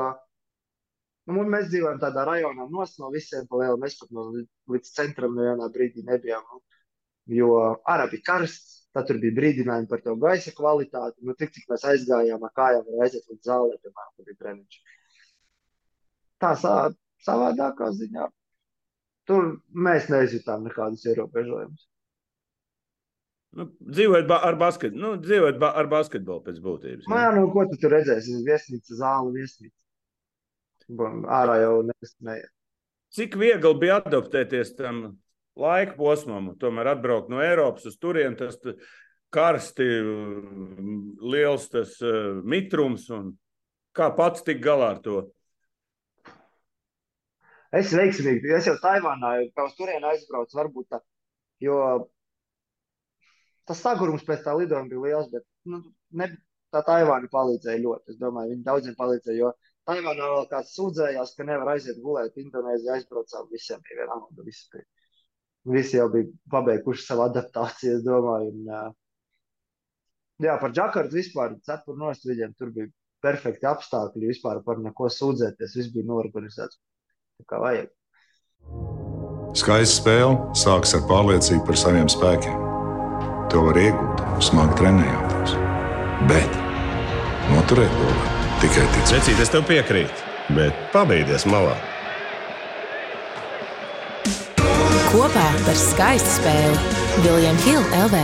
nu, 1.32 1.44
mēs 1.50 1.70
dzīvojam 1.72 2.00
tādā 2.02 2.26
rajonā, 2.30 2.68
nos 2.72 2.96
no 3.02 3.10
visiem 3.14 3.48
palielinām. 3.50 3.84
Mēs 3.86 3.98
pat 4.02 4.12
no, 4.16 4.28
līdz 4.72 4.94
centram 4.98 5.38
vienā 5.40 5.70
brīdī 5.74 6.06
nebijām. 6.08 6.46
Jo 7.36 7.52
ārā 7.90 8.06
bija 8.12 8.28
karsts, 8.28 8.84
tad 8.96 9.10
tur 9.10 9.18
bija 9.24 9.36
brīdinājumi 9.40 9.90
par 9.90 10.04
to 10.06 10.14
gaisa 10.22 10.54
kvalitāti. 10.56 11.26
Nu, 11.26 11.34
tik 11.40 11.56
cik 11.56 11.66
mēs 11.72 11.88
aizgājām 11.92 12.46
ar 12.46 12.54
kājām, 12.60 12.86
var 12.92 13.08
aiziet 13.08 13.26
līdz 13.32 13.50
zālē, 13.50 13.80
piemēram, 13.82 14.14
kur 14.16 14.30
bija 14.30 14.42
treniņš. 14.44 14.78
Tā 16.44 16.52
sā, 16.62 16.76
savādākā 17.26 17.90
ziņā. 17.98 18.30
Tur 19.26 19.50
mēs 19.88 20.08
neizjutām 20.14 20.68
nekādus 20.68 21.08
ierobežojumus. 21.10 21.88
Nu, 23.56 23.70
dzīvojot 23.80 24.28
ba 24.28 24.42
ar, 24.44 24.58
basket, 24.60 24.96
nu, 25.00 25.14
dzīvojot 25.24 25.60
ba 25.62 25.70
ar 25.80 25.88
basketbolu 25.92 26.44
pēc 26.44 26.58
būtības. 26.64 27.08
Nu, 27.08 27.20
jā, 27.22 27.30
nu, 27.38 27.46
ko 27.54 27.64
tu 27.70 27.80
tur 27.80 27.94
redzēsi? 27.96 28.42
Viesnīca, 28.44 28.98
zāle, 29.00 29.32
viesnīca. 29.36 29.80
Bum, 31.00 31.24
Ārā 31.32 31.62
jau 31.64 31.78
nesmēja. 31.88 32.50
Cik 33.16 33.38
viegli 33.40 33.72
bija 33.80 34.02
adaptēties 34.04 34.74
tam 34.76 35.06
laika 35.56 35.96
posmam, 35.96 36.52
tomēr 36.60 36.92
atbraukt 36.92 37.32
no 37.32 37.40
Eiropas 37.44 37.88
uz 37.88 37.96
turieni, 38.02 38.36
tas 38.40 38.60
karsti, 39.36 39.88
liels 41.24 41.70
tas 41.72 41.96
uh, 42.04 42.42
mitrums 42.44 43.08
un 43.16 43.32
kā 43.96 44.10
pats 44.16 44.44
tik 44.46 44.60
galā 44.64 44.92
ar 44.96 45.00
to? 45.04 45.24
Es 47.76 47.92
veiksmīgi, 47.96 48.52
es 48.56 48.68
jau 48.70 48.76
Taivānā, 48.84 49.38
kā 49.56 49.66
uz 49.68 49.74
turieni 49.80 50.12
aizbraucu, 50.12 50.60
varbūt 50.60 50.92
tā, 50.92 51.00
jo 51.64 51.80
tas 53.70 53.82
sagurums 53.82 54.26
pēc 54.26 54.44
tā 54.46 54.56
lidojuma 54.58 54.92
bija 54.92 55.04
liels, 55.06 55.30
bet 55.34 55.46
nu, 55.72 55.82
ne, 56.20 56.30
tā 56.74 56.82
Taivāna 56.86 57.30
palīdzēja 57.32 57.84
ļoti. 57.84 58.14
Es 58.14 58.20
domāju, 58.22 58.54
viņi 58.54 58.66
daudziem 58.66 58.98
palīdzēja, 59.00 59.38
jo 59.40 59.54
Taivānā 59.86 60.28
vēl 60.34 60.48
kāds 60.50 60.74
sūdzējās, 60.76 61.36
ka 61.38 61.46
nevar 61.48 61.76
aiziet 61.76 62.02
gulēt. 62.02 62.38
Indonēzija 62.42 62.98
aizbraucām, 62.98 63.50
visiem 63.54 63.82
bija 63.86 64.02
vienalga. 64.04 64.46
Visi, 64.48 64.66
bija, 64.74 64.86
visi 65.78 66.00
jau 66.00 66.08
bija 66.14 66.30
pabeiguši 66.54 67.06
savu 67.06 67.28
adaptāciju, 67.28 68.00
es 68.00 68.06
domāju. 68.06 68.52
Un, 68.54 68.72
uh, 68.74 68.90
jā, 70.42 70.58
par 70.62 70.74
Džakartu 70.74 71.20
vispār 71.22 71.58
cepuru 71.70 72.02
nost 72.02 72.26
viņiem 72.26 72.58
tur 72.58 72.74
bija 72.74 72.90
perfekti 73.26 73.70
apstākļi, 73.70 74.34
vispār 74.34 74.62
par 74.66 74.82
neko 74.82 75.10
sūdzēties, 75.14 75.78
viss 75.78 75.94
bija 75.94 76.10
norganizēts. 76.10 76.82
Kā 77.50 77.62
vajag. 77.62 77.94
Skaista 79.56 80.02
spēle 80.02 80.56
sākas 80.58 80.98
ar 80.98 81.06
pārliecību 81.10 81.66
par 81.68 81.80
saviem 81.80 82.10
spēkiem. 82.12 82.65
To 83.54 83.62
var 83.68 83.78
iegūt, 83.78 84.22
smagi 84.44 84.74
trenējoties. 84.80 85.52
Bet 86.30 86.56
noturēt 87.52 87.92
to 87.94 88.08
var 88.08 88.32
tikai 88.64 88.86
ticēt. 88.96 89.20
Vecīt, 89.20 89.42
es 89.44 89.52
tev 89.54 89.68
piekrītu, 89.70 90.24
bet 90.58 90.80
pabeigties 90.94 91.46
malā. 91.50 91.76
Kopā 95.12 95.46
par 95.68 95.78
skaistu 95.80 96.34
spēli 96.40 97.22
Viljams 97.24 97.68
Hilde 97.70 98.02
LV. 98.08 98.24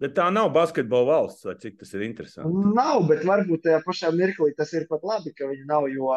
Bet 0.00 0.16
tā 0.16 0.30
nav 0.32 0.48
basketbola 0.54 1.18
valsts, 1.18 1.44
vai 1.44 1.58
cik 1.60 1.76
tas 1.82 1.92
ir 1.92 2.06
interesanti. 2.06 2.70
Nav, 2.72 3.04
bet 3.10 3.26
varbūt 3.28 3.66
tajā 3.66 3.82
pašā 3.84 4.14
mirklī 4.16 4.54
tas 4.56 4.72
ir 4.72 4.88
pat 4.88 5.04
labi, 5.04 5.34
ka 5.36 5.50
viņi 5.50 5.68
nav. 5.68 5.90
Jo, 5.92 6.08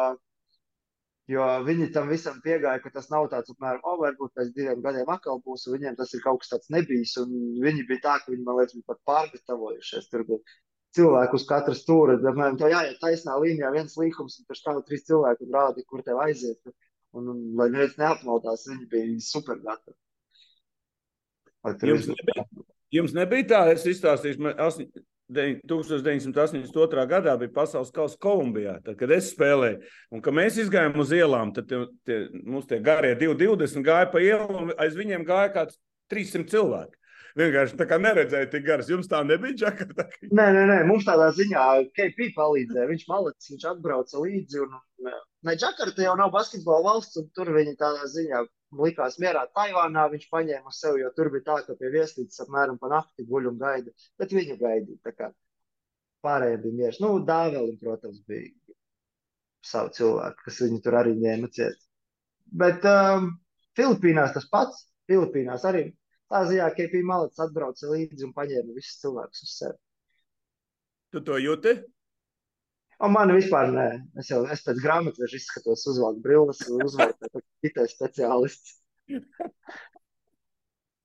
jo 1.30 1.46
viņi 1.64 1.88
tam 1.94 2.10
visam 2.12 2.40
piegāja, 2.44 2.82
ka 2.82 2.92
tas 2.94 3.08
nav 3.12 3.30
tāds, 3.32 3.52
apmēram, 3.54 3.80
oh, 3.88 3.96
varbūt 4.02 4.34
pēc 4.36 4.52
diviem 4.56 4.82
gadiem 4.84 5.10
atkal 5.14 5.40
būs. 5.44 5.66
un 5.68 5.78
Viņiem 5.78 5.96
tas 6.00 6.12
ir 6.14 6.22
kaut 6.24 6.42
kas 6.42 6.52
tāds 6.52 6.70
nebijis. 6.74 7.16
un 7.22 7.32
Viņi 7.64 7.86
bija 7.88 8.04
tā, 8.04 8.18
ka 8.22 8.32
viņi, 8.32 8.44
man 8.46 8.60
liekas, 8.60 8.76
bija 8.76 8.92
pat 8.92 9.00
pārgatavojušies. 9.10 10.10
Tur 10.12 10.26
bija 10.28 10.40
cilvēku 10.94 11.40
uz 11.40 11.46
katra 11.48 11.74
stūra. 11.78 12.18
Apmēram, 12.20 12.58
tā 12.60 12.70
jāiet 12.72 13.00
taisnā 13.02 13.38
līnijā, 13.40 13.72
viens 13.74 13.96
līkums, 14.00 14.38
un 14.40 14.48
tur 14.48 14.60
stāv 14.60 14.82
trīs 14.88 15.06
cilvēki 15.08 15.48
un 15.48 15.56
rāda, 15.56 15.86
kur 15.88 16.04
tev 16.06 16.20
aiziet. 16.26 16.60
Un, 17.14 17.30
un 17.30 17.42
lai 17.58 17.70
neviens 17.70 17.98
neapmaldās, 18.00 18.66
viņi 18.68 18.88
bija 18.90 19.18
super 19.22 19.60
gatavi. 19.62 19.96
Jums 21.88 22.08
nebija, 22.10 22.44
jums 22.92 23.14
nebija 23.16 23.46
tā, 23.48 23.60
es 23.72 23.86
izstāstīšu, 23.88 24.42
man 24.44 24.58
1982. 25.32 27.06
gadā 27.08 27.36
bija 27.40 27.52
pasaules 27.54 27.92
kausa 27.94 28.18
Kolumbijā, 28.20 28.76
tad, 28.84 28.98
kad 29.00 29.12
es 29.14 29.30
spēlēju. 29.32 29.80
Un, 30.12 30.24
kad 30.24 30.36
mēs 30.36 30.58
gājām 30.72 31.00
uz 31.00 31.14
ielām, 31.16 31.54
tad 31.56 31.70
tie, 31.70 31.80
tie, 32.04 32.18
mums 32.44 32.68
tie 32.68 32.82
garie 32.84 33.14
220 33.16 33.86
gāja 33.86 34.10
pa 34.12 34.20
ielu, 34.20 34.50
un 34.52 34.74
aiz 34.76 34.98
viņiem 34.98 35.24
gāja 35.24 35.54
kāds 35.54 35.80
300 36.12 36.52
cilvēku. 36.52 37.00
Vienkārši 37.34 37.74
tā 37.78 37.86
kā 37.90 37.96
neredzēju 37.98 38.46
tik 38.52 38.66
garas. 38.66 38.88
Jums 38.92 39.08
tā 39.10 39.24
nebija 39.26 39.56
džakarta. 39.64 40.06
Nē, 40.28 40.44
nē, 40.54 40.66
nē, 40.70 40.76
mums 40.86 41.06
tādā 41.08 41.32
ziņā 41.34 41.64
KP 41.96 42.28
palīdzēja. 42.36 42.90
Viņš 42.92 43.06
malicis, 43.10 43.48
viņš 43.50 43.64
atbrauca 43.72 44.22
līdzi. 44.22 44.60
Un, 44.62 44.76
ne, 45.46 45.54
Džakarta 45.60 46.04
jau 46.04 46.14
nav 46.18 46.32
basketbola 46.34 46.84
valsts, 46.88 47.18
un 47.20 47.30
tur 47.36 47.50
viņi 47.54 47.76
tādā 47.80 48.08
ziņā 48.10 48.42
likās 48.80 49.18
mierā. 49.22 49.44
Taivānā 49.56 50.06
viņš 50.12 50.26
paņēma 50.32 50.72
uz 50.72 50.80
sevi, 50.82 51.02
jo 51.04 51.10
tur 51.16 51.30
bija 51.34 51.46
tā, 51.48 51.58
ka 51.66 51.76
pie 51.78 51.90
viesnīcas 51.94 52.44
apmēram 52.44 52.78
pa 52.80 52.90
nakti 52.92 53.26
guļ 53.28 53.50
un 53.52 53.58
gaida. 53.60 53.94
Bet 54.20 54.34
viņu 54.36 54.58
gaidīja. 54.60 55.30
Pārējiem 56.24 56.62
bija 56.64 56.78
mieres. 56.80 57.00
Nu, 57.04 57.14
Dāvēlim, 57.28 57.76
protams, 57.80 58.22
bija 58.28 58.74
savu 59.64 59.92
cilvēku, 59.96 60.46
kas 60.46 60.60
viņu 60.64 60.80
tur 60.84 60.98
arī 61.00 61.14
ņēma 61.20 61.50
ciet. 61.56 61.80
Bet 62.64 62.84
um, 62.88 63.30
Filipīnās 63.78 64.34
tas 64.36 64.48
pats. 64.50 64.86
Filipīnās 65.08 65.64
arī 65.68 65.88
tā 66.32 66.44
ziņā, 66.48 66.70
ka 66.72 66.86
KP 66.86 67.02
malicis 67.04 67.42
atbrauca 67.44 67.90
līdzi 67.90 68.24
un 68.26 68.32
paņēma 68.36 68.76
visus 68.76 69.00
cilvēkus 69.02 69.44
uz 69.44 69.56
sevi. 69.58 69.78
Tu 71.12 71.20
to 71.26 71.36
jūti? 71.38 71.76
Un 73.02 73.14
man 73.14 73.32
vispār 73.34 73.72
nē, 73.74 73.88
es 74.20 74.30
jau 74.30 74.44
es 74.54 74.62
pēc 74.66 74.78
grāmatveža 74.84 75.40
izskatos, 75.40 75.82
uzvelku 75.90 76.22
brilles, 76.22 76.62
uzvelku 76.70 77.42
IT 77.66 77.80
speciālists. 77.90 78.78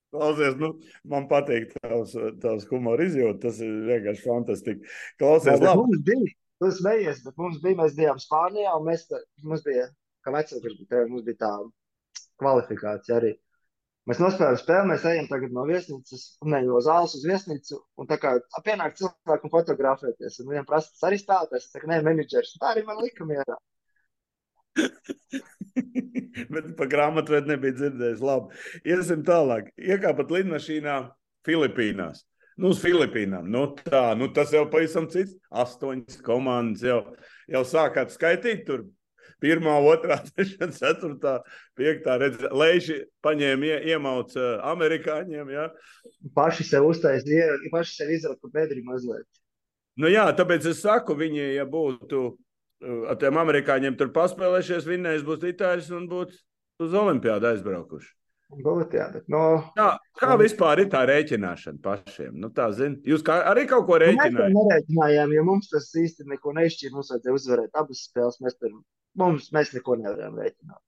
Klausies, 0.10 0.56
nu, 0.58 0.72
man 1.10 1.28
patīk 1.30 1.74
tavs, 1.76 2.16
tavs 2.42 2.66
humora 2.72 3.06
izjūta. 3.06 3.44
Tas 3.44 3.60
ir 3.62 3.74
vienkārši 3.90 4.26
fantastiski. 4.26 4.94
Klausies, 5.22 5.60
labi. 5.62 5.84
Mums 5.84 6.06
bija, 6.08 6.32
tu 6.62 6.72
smējies, 6.80 7.22
bet 7.26 7.38
mums 7.42 7.60
bija, 7.66 7.78
mēs 7.84 7.98
bijām 7.98 8.22
Spānijā, 8.22 8.74
un 8.80 8.88
mēs, 8.90 9.06
mums 9.46 9.62
bija, 9.68 9.86
kā 10.26 10.34
tev, 10.50 11.06
mums 11.12 11.28
bija 11.28 11.42
tā 11.44 11.52
kvalifikācija 12.42 13.20
arī. 13.20 13.36
Mēs 14.10 14.20
nospēlējām 14.24 14.58
spēli, 14.58 14.90
mēs 14.90 15.04
ejam 15.06 15.28
tagad 15.30 15.52
no 15.54 15.64
viesnīcas, 15.70 16.22
ne 16.50 16.64
no 16.66 16.80
zāles 16.82 17.12
uz 17.20 17.26
viesnīcu, 17.30 17.78
un 18.02 18.08
tā 18.10 18.18
kā 18.18 18.32
pienāk 18.66 18.96
cilvēku 18.98 19.46
un 19.46 19.54
fotografēties, 19.54 20.40
un 20.42 20.50
viņam 20.50 20.66
prasa, 20.70 20.90
tas 20.96 21.06
arī 21.12 21.20
stāvēs, 21.22 21.68
es 21.68 21.76
saku, 21.76 21.92
nē, 21.92 22.00
menedžers, 22.08 22.56
tā 22.58 22.72
arī 22.72 22.88
man 22.88 23.04
lika 23.04 23.28
mierā. 23.30 23.60
Bet 26.54 26.74
par 26.80 26.90
grāmatvedu 26.90 27.52
nebija 27.52 27.78
dzirdējis. 27.78 28.26
Labi, 28.26 28.60
iesim 28.88 29.22
tālāk. 29.28 29.70
Iekāpat 29.78 30.34
lidmašīnā 30.34 30.98
Filipīnās. 31.46 32.24
Nu, 32.60 32.74
uz 32.74 32.82
Filipīnām. 32.84 33.48
Nu, 33.52 33.68
tā, 33.78 34.16
nu, 34.20 34.32
tas 34.36 34.52
jau 34.56 34.66
pavisam 34.72 35.08
cits. 35.12 35.38
Astoņas 35.54 36.20
komandas 36.26 36.84
jau, 36.86 37.02
jau 37.52 37.64
sākāt 37.68 38.14
skaitīt 38.16 38.66
tur. 38.68 38.88
Pirmā, 39.44 39.78
otrā, 39.92 40.20
trešā, 40.30 40.70
ceturtā, 40.76 41.40
piektā. 41.80 42.18
Leiši 42.52 43.02
paņēma, 43.26 43.70
ie, 43.70 43.78
iemauca 43.94 44.52
amerikāņiem. 44.74 45.54
Ja? 45.56 45.70
Paši 46.36 46.68
sev 46.68 46.90
uztaisīja, 46.90 47.56
paši 47.74 48.02
sev 48.02 48.14
izraka 48.18 48.52
bedri 48.54 48.84
mazliet. 48.86 49.28
Nu 50.00 50.12
jā, 50.12 50.28
tāpēc 50.36 50.70
es 50.72 50.84
saku, 50.86 51.16
viņi, 51.20 51.42
ja 51.58 51.66
būtu 51.68 52.30
ar 52.80 53.18
tiem 53.20 53.40
amerikāņiem 53.42 53.98
tur 54.00 54.14
paspēlējušies, 54.16 54.88
vinnējis 54.88 55.26
būs 55.28 55.44
itāļus 55.52 55.90
un 55.98 56.08
būtu 56.12 56.40
uz 56.86 56.96
olimpiādu 56.96 57.52
aizbraukuši. 57.52 58.16
Būt, 58.50 58.96
jā, 58.98 59.06
bet, 59.14 59.28
no... 59.30 59.42
kā, 59.76 59.92
kā 60.18 60.36
vispār 60.40 60.80
ir 60.82 60.88
tā 60.90 61.04
rēķināšana 61.06 61.84
pašiem? 61.84 62.32
Nu, 62.42 62.50
tā, 62.50 62.72
zin, 62.74 62.96
jūs 63.06 63.22
kā, 63.26 63.36
arī 63.52 63.68
kaut 63.70 63.86
ko 63.86 64.00
rēķinājāt? 64.02 64.32
Nu, 64.34 64.40
mēs 64.42 64.72
nerēķinājām, 64.72 65.36
jo 65.36 65.44
mums 65.52 65.70
tas 65.70 65.92
īsti 66.02 66.26
neko 66.32 66.56
neizšķīra. 66.58 66.96
Mums 66.96 67.12
vajadzēja 67.14 67.36
uzvarēt 67.38 67.78
abas 67.78 68.02
spēles. 68.08 68.40
Mēs, 68.42 68.58
tur, 68.58 68.74
mums, 69.20 69.52
mēs 69.56 69.74
neko 69.76 69.98
nevarējām 70.02 70.40
rēķināt. 70.44 70.84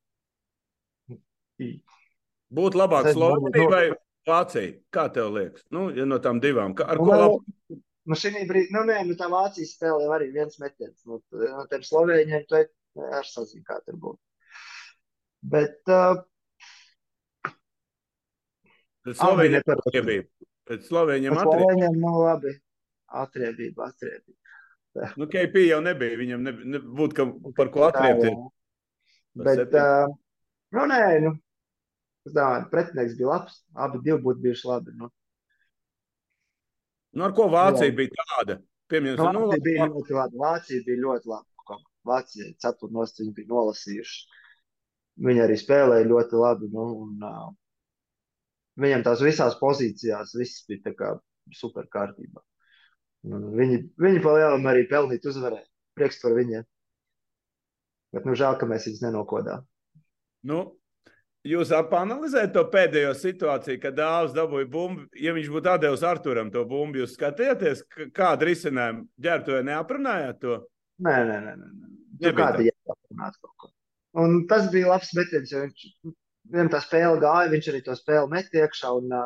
Būtu 2.51 2.81
labāk 2.81 3.11
Slovenija 3.13 3.69
vai 3.71 3.85
Vācija? 4.27 4.73
Kā 4.93 5.07
tev 5.13 5.31
liekas? 5.35 5.63
Nu, 5.73 5.87
ja 5.95 6.05
no 6.07 6.19
tām 6.23 6.41
divām. 6.43 6.75
Kā, 6.77 6.89
ar 6.93 6.99
ko 7.01 7.09
labāk? 7.11 7.79
Nu, 8.09 8.17
šī 8.17 8.33
brīdī, 8.49 8.73
nu, 8.73 8.81
nē, 8.89 8.97
nu, 9.07 9.15
tā 9.17 9.27
Vācijas 9.29 9.75
spēle 9.75 10.07
jau 10.07 10.11
arī 10.15 10.31
viens 10.33 10.57
metiens. 10.61 10.97
Nu, 11.05 11.19
no 11.37 11.65
tiem 11.69 11.85
Slovēņiem 11.85 12.47
to 12.49 12.63
ar 13.19 13.27
sazinu, 13.29 13.63
kā 13.67 13.77
tur 13.85 13.99
būtu. 14.01 14.19
Bet. 15.53 15.79
Uh, 15.89 16.21
Slovēņiem 19.05 19.73
atriebība. 19.75 20.27
Pēc 20.69 20.89
Slovēņiem 20.89 21.39
atriebība. 21.43 21.93
Nu, 21.97 22.13
labi. 22.25 22.55
Atriebība, 23.21 23.89
atriebība. 23.91 24.40
Nu, 25.19 25.27
KP 25.31 25.67
jau 25.69 25.79
nebija. 25.83 26.17
Viņam 26.19 26.43
nebūtu, 26.47 27.15
ka 27.15 27.53
par 27.57 27.71
ko 27.73 27.85
atriebties. 27.87 28.35
Bet, 29.39 29.71
uh, 29.79 30.11
nu, 30.75 30.83
nē, 30.91 31.03
nu, 31.23 31.31
tā, 32.35 32.47
pretinieks 32.73 33.15
bija 33.19 33.29
labs. 33.31 33.61
Abi 33.85 34.01
divi 34.03 34.19
būtu 34.25 34.43
bijuši 34.43 34.67
labi. 34.67 34.95
Nu. 34.99 35.07
Nu, 37.15 37.25
ar 37.27 37.35
ko 37.35 37.47
Vācija 37.51 37.89
Jā. 37.89 37.95
bija 37.95 38.27
tāda? 38.35 38.59
Piemēram, 38.91 39.31
nu, 39.35 39.47
Vācija 39.47 39.63
bija 39.63 39.87
ļoti 39.93 40.19
labi. 40.19 40.43
Vācija 40.43 40.85
bija 40.87 41.05
ļoti 41.05 41.31
labi. 41.31 41.47
Vācija 42.07 42.47
ceturtos 42.63 43.17
viņi 43.19 43.33
bija 43.37 43.51
nolasījuši. 43.51 44.21
Viņi 45.21 45.43
arī 45.43 45.57
spēlēja 45.59 46.07
ļoti 46.09 46.39
labi. 46.39 46.69
Nu, 46.73 46.87
un, 47.05 47.25
uh, 47.27 47.51
viņam 48.81 49.03
tās 49.07 49.21
visās 49.23 49.59
pozīcijās 49.59 50.33
viss 50.39 50.65
bija 50.67 50.87
tā 50.87 50.95
kā 50.97 51.11
super 51.55 51.87
kārtībā. 51.93 52.41
Viņi, 53.21 53.79
viņi 54.01 54.21
pa 54.23 54.35
lielam 54.37 54.67
arī 54.69 54.87
pelnīt 54.89 55.25
uzvarēt. 55.29 55.67
Prieks 55.97 56.21
par 56.23 56.33
viņiem. 56.37 56.63
Bet, 58.11 58.25
nu, 58.27 58.35
žēl, 58.35 58.57
ka 58.59 58.67
mēs 58.67 58.87
viņus 58.87 59.03
nenokodām. 59.05 59.65
Nu, 60.47 60.61
Jūs 61.41 61.71
apanalizējat 61.73 62.51
to 62.53 62.61
pēdējo 62.69 63.15
situāciju, 63.17 63.79
kad 63.81 63.95
dāvāts 63.97 64.33
dabūja 64.35 64.67
bumbu. 64.69 65.07
Ja 65.17 65.31
viņš 65.33 65.47
būtu 65.49 65.71
devis 65.81 66.03
Arturam 66.05 66.51
to 66.53 66.61
bumbu, 66.69 66.99
jūs 67.01 67.15
skatījāties, 67.17 67.81
kādu 68.13 68.45
risinājumu 68.45 69.07
ģērbtoju 69.25 69.65
neaprunājāt 69.71 70.37
to? 70.43 70.59
Nē, 71.01 71.15
nē, 71.25 71.37
nē. 71.47 71.55
nē. 71.57 71.71
Nu, 72.21 72.33
kāda 72.37 72.61
jāaprunāt 72.67 73.39
kaut 73.41 73.55
ko. 73.57 73.71
Un 74.21 74.43
tas 74.51 74.67
bija 74.69 74.91
labs 74.91 75.09
metiens, 75.17 75.49
jo 75.49 75.63
viņš, 75.63 75.87
viņam 76.53 76.69
tā 76.75 76.83
spēle 76.85 77.17
gāja, 77.23 77.49
viņš 77.55 77.71
arī 77.71 77.81
to 77.87 77.97
spēli 77.97 78.29
met 78.35 78.53
iekšā, 78.61 78.91
un 79.01 79.15
uh, 79.23 79.25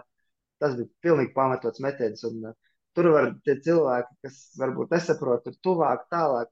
tas 0.63 0.77
bija 0.79 0.87
pilnīgi 1.03 1.35
pamatots 1.35 1.83
metiens. 1.83 2.23
Un, 2.29 2.53
uh, 2.53 2.55
tur 2.95 3.11
var 3.13 3.29
tie 3.45 3.57
cilvēki, 3.65 4.17
kas 4.25 4.39
varbūt 4.59 4.95
nesaprot, 4.95 5.43
tur 5.45 5.57
tuvāk, 5.65 6.05
tālāk. 6.13 6.51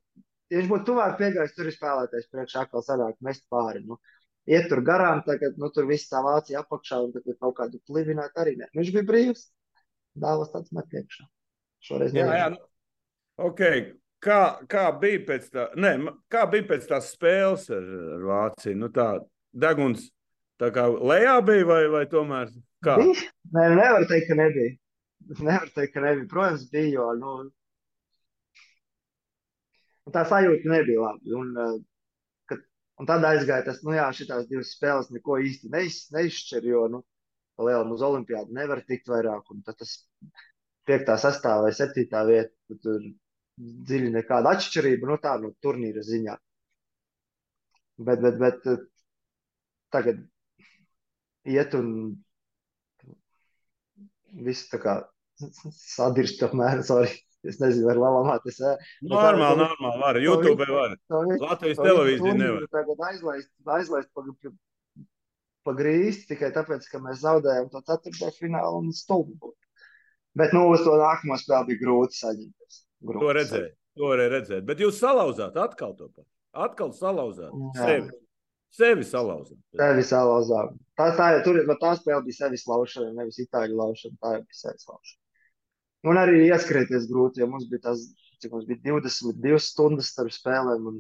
Ja 0.52 0.60
viņš 0.60 0.70
būtu 0.70 0.88
tuvāk 0.92 1.16
piegājis, 1.20 1.56
tur 1.56 1.70
ir 1.70 1.76
spēlētājs 1.76 2.30
priekšā 2.32 2.66
atkal 2.66 2.84
sanāk 2.86 3.18
mest 3.26 3.46
pāri. 3.52 3.82
Nu, 3.88 3.98
iet 4.50 4.68
tur 4.70 4.84
garām, 4.86 5.24
tagad 5.26 5.58
nu, 5.58 5.72
tur 5.74 5.88
viss 5.90 6.12
tā 6.12 6.22
Vācija 6.26 6.62
apakšā 6.62 7.00
un 7.08 7.14
tagad 7.16 7.40
kaut 7.40 7.58
kādu 7.58 7.82
plivināt 7.88 8.38
arī 8.40 8.58
ne. 8.60 8.70
Viņš 8.76 8.94
bija 8.98 9.10
brīvs. 9.10 9.48
Dāvas 10.20 10.52
tāds 10.54 10.74
met 10.76 10.92
iekšā. 10.94 11.26
Šoreiz 11.84 12.14
jā, 12.16 12.28
jā, 12.38 12.50
nu, 12.54 12.60
ok. 13.50 13.64
Kā, 14.24 14.40
kā, 14.72 14.86
bija 15.02 15.20
pēc 15.28 15.50
tā, 15.52 15.66
ne, 15.76 16.14
kā 16.32 16.46
bija 16.48 16.68
pēc 16.70 16.86
tās 16.88 17.10
spēles 17.12 17.66
ar, 17.76 17.88
ar 18.20 18.28
Vāciju? 18.30 18.78
Nu, 18.80 18.88
tā 18.94 19.08
deguns 19.52 20.06
tā 20.62 20.70
kā 20.76 20.86
lejā 20.92 21.40
bija 21.44 21.66
vai, 21.68 21.82
vai 21.92 22.04
tomēr 22.12 22.54
kā? 22.86 22.96
Bija? 23.02 23.26
Nē, 23.58 23.66
nevar 23.80 24.08
teikt, 24.08 24.30
ka 24.30 24.38
nebija. 24.40 24.78
Nevar 25.40 25.70
teikt, 25.74 25.94
ka 25.96 26.04
nebija. 26.04 26.30
Protams, 26.32 26.68
bija, 26.72 26.92
jo 26.98 27.10
nu, 27.20 27.34
tā 30.14 30.26
sajūta 30.30 30.72
nebija 30.72 31.08
labi. 31.08 31.36
Un, 31.40 31.52
uh, 31.58 31.82
Un 33.02 33.10
tad 33.10 33.26
aizgāja 33.26 33.66
tas, 33.66 33.80
nu 33.86 33.96
jā, 33.96 34.06
šīs 34.14 34.30
divas 34.50 34.72
spēles 34.76 35.10
neko 35.14 35.40
īsti 35.42 35.72
neiz, 35.74 35.96
neizšķir, 36.14 36.68
jo, 36.70 36.84
nu, 36.94 37.00
lielam 37.68 37.94
uz 37.96 38.04
olimpiādu 38.06 38.54
nevar 38.54 38.84
tikt 38.88 39.10
vairāk. 39.10 39.50
Un 39.54 39.64
tad 39.66 39.80
tas 39.82 39.96
piektā, 40.88 41.18
sastāvā 41.22 41.68
vai 41.68 41.74
septītā 41.78 42.22
vieta, 42.30 42.78
tur 42.86 43.08
dziļi 43.90 44.12
nekāda 44.14 44.54
atšķirība, 44.58 45.10
nu 45.10 45.18
tā, 45.26 45.34
nu, 45.42 45.54
turnīra 45.66 46.06
ziņā. 46.06 46.38
Bet, 48.08 48.22
bet, 48.26 48.38
bet 48.42 48.70
tagad 49.94 50.22
iet 51.50 51.76
un 51.78 51.90
viss 54.48 54.70
tā 54.72 54.80
kā 54.82 54.96
sadirst 55.78 56.44
apmēram, 56.46 56.84
sorry. 56.88 57.14
Es 57.44 57.58
nezinu, 57.60 57.90
vai 57.90 57.96
Latvijā 58.00 58.38
tas 58.46 58.60
ir. 58.62 58.84
Normāli, 59.12 59.58
normāli. 59.60 60.00
Var. 60.00 60.20
YouTube 60.24 60.68
var. 60.70 60.94
Latvijas 61.42 61.82
televīzija 61.82 62.36
nevar. 62.40 62.68
Tagad 62.72 63.02
aizlaist, 63.10 63.50
aizlaist 63.76 64.08
pa, 64.16 64.24
pa 65.68 65.74
grīsti 65.76 66.30
tikai 66.32 66.54
tāpēc, 66.56 66.88
ka 66.88 67.02
mēs 67.04 67.20
zaudējām 67.26 67.68
to 67.74 67.84
ceturto 67.90 68.32
finālu 68.38 68.86
un 68.86 68.96
stulbu. 68.96 69.52
Bet, 70.40 70.56
nu, 70.56 70.66
uz 70.72 70.82
to 70.86 70.96
nākamo 70.98 71.36
spēli 71.38 71.74
bija 71.74 71.82
grūti 71.84 72.18
saņemties. 72.22 72.80
Grūti 73.10 73.26
to 73.26 73.34
redzēt, 73.38 73.74
to 74.00 74.08
varēja 74.10 74.34
redzēt. 74.38 74.64
Bet 74.70 74.82
jūs 74.82 75.02
salauzāt 75.04 75.60
atkal 75.60 75.98
to 76.00 76.08
pat. 76.10 76.26
Atkal 76.64 76.94
salauzāt 76.96 77.52
Jā. 77.52 77.84
sevi. 77.84 78.20
Sevi 78.74 79.06
salauzāt. 79.06 79.60
Sevi 79.78 80.06
salauzāt. 80.10 80.72
Tā, 80.98 81.12
tā, 81.18 81.28
tur, 81.46 81.60
tā 81.82 81.92
spēle 82.00 82.24
bija 82.26 82.40
sevis 82.40 82.64
laušana, 82.70 83.12
nevis 83.20 83.38
itāļu 83.44 83.78
laušana. 83.78 84.18
Tā 84.24 84.32
bija 84.40 84.58
sevis 84.64 84.88
laušana. 84.90 85.23
Un 86.10 86.20
arī 86.20 86.44
ieskrieties 86.50 87.08
grūti, 87.08 87.42
jo 87.44 87.48
mums 87.52 87.70
bija 87.72 87.90
tas, 87.90 88.04
cik 88.44 88.52
mums 88.56 88.68
bija 88.68 88.82
22 88.90 89.60
stundas 89.64 90.10
starp 90.12 90.34
spēlēm. 90.36 90.90
Un 90.92 90.98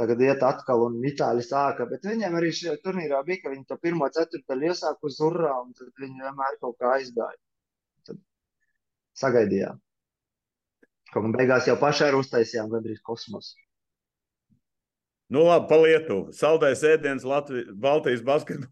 tagad 0.00 0.20
iet 0.24 0.44
atkal, 0.44 0.84
un 0.88 0.98
itāļi 1.08 1.44
sāka. 1.46 1.86
Bet 1.88 2.04
viņiem 2.08 2.36
arī 2.36 2.50
šajā 2.56 2.76
turnīrā 2.84 3.22
bija, 3.28 3.44
ka 3.44 3.54
viņi 3.54 3.64
to 3.70 3.78
pirmo 3.80 4.08
ceturtdaļu 4.12 4.68
iesāka 4.72 5.08
uz 5.08 5.18
urā, 5.24 5.54
un 5.64 5.72
tad 5.78 5.88
viņi 6.02 6.26
vienmēr 6.26 6.60
kaut 6.60 6.76
kā 6.80 6.92
aizgāja. 6.98 7.40
Tad 8.08 8.20
sagaidījām. 9.22 9.80
Kaut 11.12 11.26
kā 11.28 11.32
beigās 11.38 11.68
jau 11.68 11.76
pašai 11.80 12.12
uztaisījām 12.18 12.72
gandrīz 12.72 13.00
kosmosu. 13.04 13.56
Nu, 15.32 15.46
labi, 15.48 15.68
pa 15.70 15.78
Lietuvu. 15.80 16.32
Saldais 16.36 16.84
ēdiens 16.84 17.24
Latvijas, 17.24 17.72
Baltijas 17.80 18.24
basketbolā. 18.24 18.68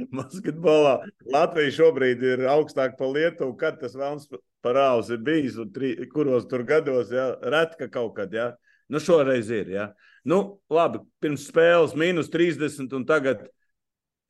Basketbolā 0.20 0.98
Latvija 1.32 1.74
šobrīd 1.78 2.22
ir 2.26 2.46
augstāk 2.50 2.96
par 2.98 3.12
Lietuvu. 3.14 3.56
Kad 3.60 3.80
tas 3.82 3.96
vēlams 3.98 4.28
par 4.64 4.76
rāvs 4.76 5.10
ir 5.12 5.22
bijis, 5.24 5.58
un 5.60 5.70
tri, 5.74 5.94
kuros 6.12 6.48
tur 6.50 6.64
gados, 6.68 7.12
ja, 7.14 7.32
ret, 7.52 7.76
ka 7.80 7.88
kaut 7.92 8.14
kad, 8.18 8.32
ja. 8.34 8.52
Nu, 8.90 9.00
šoreiz 9.02 9.50
ir, 9.54 9.70
ja. 9.72 9.90
Nu, 10.26 10.60
labi, 10.72 11.00
pirms 11.22 11.46
spēles 11.48 11.94
mīnus 11.96 12.28
30, 12.32 12.90
un 12.96 13.06
tagad 13.08 13.46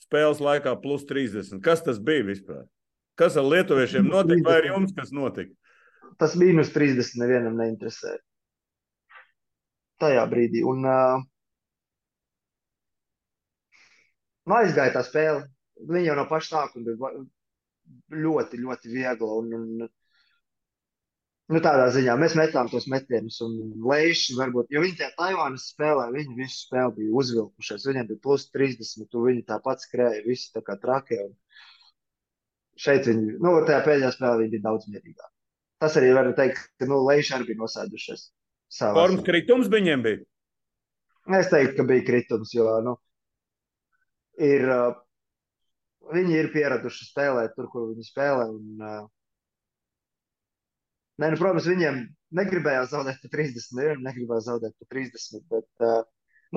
spēles 0.05 0.43
laikā 0.43 0.77
plus 0.83 1.07
30. 1.09 1.63
Kas 1.65 1.83
tas 1.87 1.99
bija 2.03 2.27
vispār? 2.29 2.67
Kas 3.19 3.37
ar 3.37 3.47
lietuviešiem 3.49 4.07
notika, 4.09 4.45
vai 4.47 4.61
ar 4.61 4.69
jums 4.71 4.95
kas 4.97 5.11
notika? 5.15 5.53
Tas 6.21 6.37
mīnus 6.39 6.73
30 6.75 7.19
nevienam 7.21 7.57
neinteresē. 7.59 8.19
Tajā 10.01 10.23
brīdī. 10.31 10.63
Un, 10.65 10.85
uh, 10.89 11.21
nu, 14.47 14.57
aizgāja 14.57 14.95
tā 14.97 15.05
spēle. 15.07 15.45
Viņa 15.89 16.11
jau 16.11 16.19
no 16.19 16.27
paša 16.29 16.51
sākuma 16.51 16.93
bija 16.93 17.25
ļoti, 18.25 18.61
ļoti 18.61 18.93
viegla. 18.93 19.39
Un, 19.41 19.57
un, 19.57 19.89
Nu, 21.51 21.59
tādā 21.59 21.89
ziņā 21.91 22.15
mēs 22.15 22.37
metām 22.39 22.69
tos 22.71 22.85
metienus, 22.91 23.41
un 23.43 23.57
Leišs 23.91 24.37
varbūt, 24.39 24.69
jo 24.71 24.83
viņi 24.85 25.01
tajā 25.01 25.09
Taivānas 25.17 25.65
spēlē, 25.73 26.05
viņi 26.15 26.37
visu 26.37 26.61
spēli 26.61 26.95
bija 27.01 27.15
uzvilkušies. 27.23 27.87
Viņiem 27.91 28.07
bija 28.07 28.23
plus 28.23 28.45
30, 28.55 29.09
un 29.19 29.25
viņi 29.27 29.43
tāpat 29.49 29.83
skrēja, 29.83 30.21
visi 30.29 30.53
tā 30.55 30.63
kā 30.63 30.77
traki. 30.79 31.19
Un 31.25 31.33
šeit 32.79 33.09
viņi, 33.11 33.35
nu, 33.43 33.57
tajā 33.67 33.81
pēdējā 33.89 34.13
spēlē 34.15 34.45
viņi 34.45 34.55
bija 34.55 34.67
daudz 34.69 34.87
mierīgāki. 34.93 35.35
Tas 35.83 35.99
arī 35.99 36.13
var 36.15 36.31
teikt, 36.39 36.63
ka, 36.79 36.87
nu, 36.87 37.01
Leišs 37.09 37.33
arī 37.35 37.51
bija 37.51 37.63
nosēdušies. 37.65 38.25
Formas 38.79 39.27
kritums 39.27 39.73
viņiem 39.75 40.07
bija. 40.07 40.23
Es 41.41 41.51
teiktu, 41.51 41.81
ka 41.81 41.89
bija 41.91 42.07
kritums, 42.07 42.55
jo 42.55 42.79
nu, 42.87 42.95
ir, 44.39 44.71
uh, 44.71 44.95
viņi 46.15 46.37
ir 46.39 46.51
pieraduši 46.55 47.09
spēlēt 47.11 47.57
tur, 47.57 47.69
kur 47.73 47.91
viņi 47.91 48.07
spēlē. 48.07 48.47
Un, 48.55 48.85
uh, 48.85 49.05
nē, 51.23 51.33
nu, 51.33 51.39
protams, 51.41 51.69
viņiem 51.71 52.03
negribējās 52.41 52.93
zaudēt 52.95 53.21
pa 53.23 53.33
30, 53.37 53.71
nevienam 53.79 54.05
negribējās 54.09 54.49
zaudēt 54.49 54.77
pa 54.79 54.89
30, 54.95 55.47
bet 55.53 55.87
uh, 55.87 56.03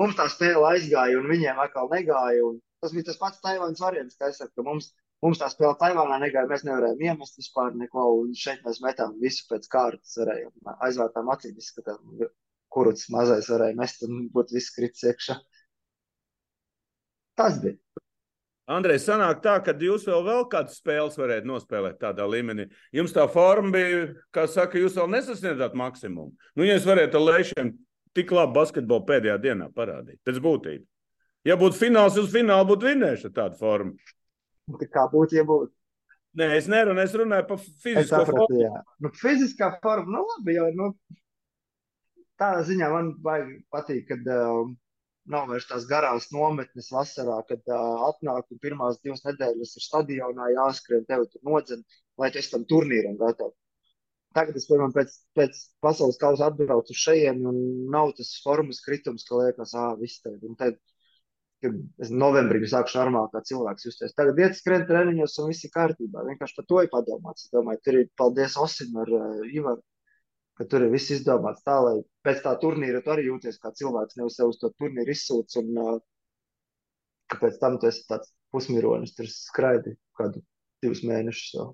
mums 0.00 0.18
tā 0.18 0.28
spēle 0.32 0.66
aizgāja, 0.74 1.18
un 1.20 1.30
viņiem 1.30 1.62
atkal 1.64 1.90
negāja. 1.92 2.52
Tas 2.84 2.92
bija 2.92 3.08
tas 3.08 3.18
pats 3.20 3.42
Taivānas 3.44 3.80
variants, 3.80 4.18
kā 4.20 4.28
es 4.28 4.38
saku, 4.40 4.52
ka 4.58 4.66
mums, 4.66 4.90
mums 5.24 5.40
tā 5.40 5.48
spēle 5.52 5.76
Taivānā 5.80 6.18
negāja, 6.22 6.50
mēs 6.50 6.66
nevarējām 6.68 7.04
iemest 7.08 7.38
vispār 7.40 7.72
neko, 7.80 8.06
un 8.20 8.34
šeit 8.38 8.64
mēs 8.66 8.82
metām 8.84 9.16
visu 9.22 9.46
pēc 9.50 9.70
kārtas, 9.72 10.18
varējām 10.20 10.74
aizvērtām 10.88 11.30
acīm 11.32 11.56
izskatām, 11.62 12.26
kurus 12.74 13.08
mazais 13.14 13.48
varēja 13.52 13.78
mest 13.78 14.04
un 14.06 14.26
būtu 14.34 14.58
viss 14.58 14.74
kritis 14.74 15.06
iekšā. 15.10 15.38
Tas 17.40 17.56
bija. 17.62 17.78
Andrej, 18.64 19.02
sanāk 19.04 19.42
tā, 19.44 19.58
ka 19.60 19.74
jūs 19.76 20.06
vēl, 20.08 20.22
vēl 20.24 20.46
kādas 20.48 20.78
spēles 20.80 21.18
varētu 21.20 21.48
nospēlēt 21.50 21.98
tādā 22.00 22.24
līmenī. 22.24 22.64
Jums 22.96 23.12
tā 23.12 23.26
forma 23.28 23.74
bija, 23.74 24.06
kā 24.32 24.46
saka, 24.48 24.80
jūs 24.80 24.96
vēl 24.96 25.10
nesasniedzāt 25.12 25.76
maksimumu. 25.76 26.32
Nu, 26.56 26.64
ja 26.64 26.78
jūs 26.78 26.88
varētu 26.88 27.20
ar 27.20 27.26
lēšiem 27.28 27.74
tik 28.16 28.32
labi 28.32 28.56
basketbolu 28.56 29.04
pēdējā 29.10 29.36
dienā 29.42 29.68
parādīt, 29.74 30.16
pēc 30.24 30.40
būtības. 30.40 30.88
Ja 31.44 31.58
būtu 31.60 31.76
fināls, 31.76 32.16
uz 32.16 32.30
finālu 32.32 32.70
būtu 32.70 32.88
vinnējuši 32.88 33.28
ar 33.28 33.34
tādu 33.36 33.60
formu. 33.60 34.14
Tā 34.80 34.88
kā 34.88 35.04
būtu, 35.12 35.36
ja 35.36 35.44
būtu. 35.44 35.68
Nē, 36.40 36.48
es 36.56 36.70
nerunāju, 36.70 37.04
es 37.04 37.18
runāju 37.20 37.46
par 37.50 37.60
fizisko 37.60 38.22
sapratu, 38.22 38.46
formu. 38.48 38.62
jā. 38.64 38.80
Nu, 39.04 39.10
fiziskā 39.20 39.68
forma, 39.82 40.16
nu 40.16 40.24
labi, 40.30 40.56
jo 40.56 40.70
nu, 40.78 40.88
tādā 42.40 42.64
ziņā 42.64 42.88
man 42.90 43.12
baigi 43.22 43.60
patīk, 43.70 44.08
kad 44.08 44.32
uh, 44.32 44.64
nav 45.32 45.48
vairs 45.50 45.66
tās 45.70 45.86
garās 45.90 46.30
nometnes 46.34 46.90
vasarā, 46.92 47.40
kad 47.48 47.60
uh, 47.72 48.06
atnāk 48.10 48.48
un 48.52 48.60
pirmās 48.62 49.00
divas 49.02 49.24
nedēļas 49.26 49.76
ir 49.78 49.84
stadionā 49.86 50.50
jāskrien, 50.52 51.04
tevi 51.08 51.28
tur 51.32 51.44
nodzen, 51.50 51.84
lai 52.20 52.30
tu 52.34 52.42
tam 52.52 52.66
turnīram 52.72 53.16
gatavs. 53.20 53.56
Tagad 54.34 54.56
es, 54.58 54.66
piemēram, 54.66 54.92
pēc, 54.94 55.12
pēc 55.38 55.60
pasaules 55.84 56.18
kausa 56.18 56.48
atbraucu 56.50 56.90
uz 56.90 57.02
šejienes, 57.04 57.46
un 57.46 57.58
nav 57.94 58.10
tas 58.18 58.32
formas 58.42 58.82
kritums, 58.82 59.22
ka 59.28 59.38
liekas, 59.38 59.76
ah, 59.78 59.92
viss. 60.00 60.24
Un 60.34 60.56
tad, 60.58 60.80
kad 61.62 61.76
es 62.02 62.10
novembrī 62.24 62.66
sāku 62.70 62.96
normāli 62.98 63.30
kā 63.30 63.44
cilvēks 63.50 63.86
justies. 63.86 64.16
Tagad 64.18 64.40
iet 64.42 64.58
skrien 64.58 64.88
treniņos, 64.88 65.38
un 65.38 65.52
viss 65.52 65.68
ir 65.68 65.72
kārtībā. 65.76 66.26
Vienkārši 66.26 66.58
par 66.58 66.66
to 66.72 66.82
ir 66.82 66.90
padomāts. 66.96 67.46
Es 67.46 67.54
domāju, 67.54 67.82
tur 67.86 68.00
ir 68.00 68.10
paldies 68.18 68.58
Osim 68.64 68.98
ar 69.04 69.14
uh, 69.20 69.46
Ivaru, 69.46 69.84
ka 70.58 70.66
tur 70.70 70.86
ir 70.86 70.92
viss 70.94 71.12
izdomāts 71.14 71.64
tā, 71.66 71.76
lai 71.82 71.94
pēc 72.26 72.42
tā 72.44 72.54
turnīra 72.62 73.02
tu 73.04 73.14
arī 73.14 73.28
jūties 73.28 73.60
kā 73.62 73.72
cilvēks, 73.74 74.18
nevis 74.20 74.38
sev 74.38 74.52
uz 74.52 74.60
to 74.62 74.70
turnīru 74.78 75.14
izsūts, 75.14 75.58
un 75.60 75.80
uh, 75.82 75.94
ka 77.30 77.40
pēc 77.42 77.60
tam 77.62 77.78
tu 77.80 77.90
esi 77.90 78.04
tāds 78.10 78.30
pusmironis, 78.54 79.14
tur 79.16 79.30
skraidi 79.30 79.96
kādu 80.18 80.44
divus 80.84 81.02
mēnešus. 81.06 81.56
Vēl. 81.58 81.72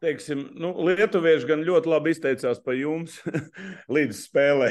Teiksim, 0.00 0.46
nu, 0.56 0.70
lietuvieši 0.88 1.44
gan 1.44 1.62
ļoti 1.64 1.90
labi 1.92 2.14
izteicās 2.14 2.62
par 2.64 2.76
jums 2.78 3.18
līdz 3.96 4.16
spēlē. 4.16 4.70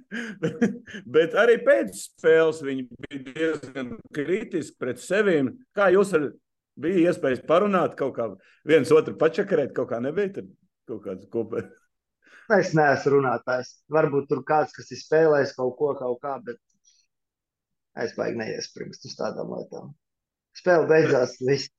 Bet 1.14 1.36
arī 1.40 1.56
pēc 1.64 1.94
spēles 2.02 2.60
viņi 2.66 2.84
bija 3.06 3.22
diezgan 3.30 3.94
kritiski 4.12 4.76
pret 4.80 5.00
sevi. 5.00 5.38
Kā 5.76 5.88
jūs 5.94 6.12
ar, 6.18 6.28
bija 6.82 7.10
iespējas 7.10 7.44
parunāt 7.48 7.96
kaut 7.98 8.16
kā, 8.16 8.26
viens 8.68 8.90
otru 8.94 9.16
pačakarēt, 9.20 9.74
kaut 9.76 9.90
kā 9.92 10.00
nebija 10.02 10.34
tur 10.38 10.50
kaut 10.90 11.04
kāds 11.06 11.30
kopējs. 11.32 11.70
Es 12.50 12.72
neesmu 12.74 13.12
runātājs. 13.14 13.76
Varbūt 13.94 14.26
tur 14.32 14.40
kāds, 14.46 14.74
kas 14.74 14.90
ir 14.90 14.98
spēlējis 14.98 15.54
kaut 15.54 15.76
ko, 15.78 15.92
kaut 15.98 16.18
kā, 16.24 16.34
bet 16.42 16.58
es 18.02 18.14
baigi 18.16 18.40
neiespringstu 18.40 19.10
uz 19.10 19.18
tādām 19.18 19.52
lietām. 19.54 19.92
Spēle 20.58 20.88
beidzās, 20.90 21.36
viss 21.46 21.70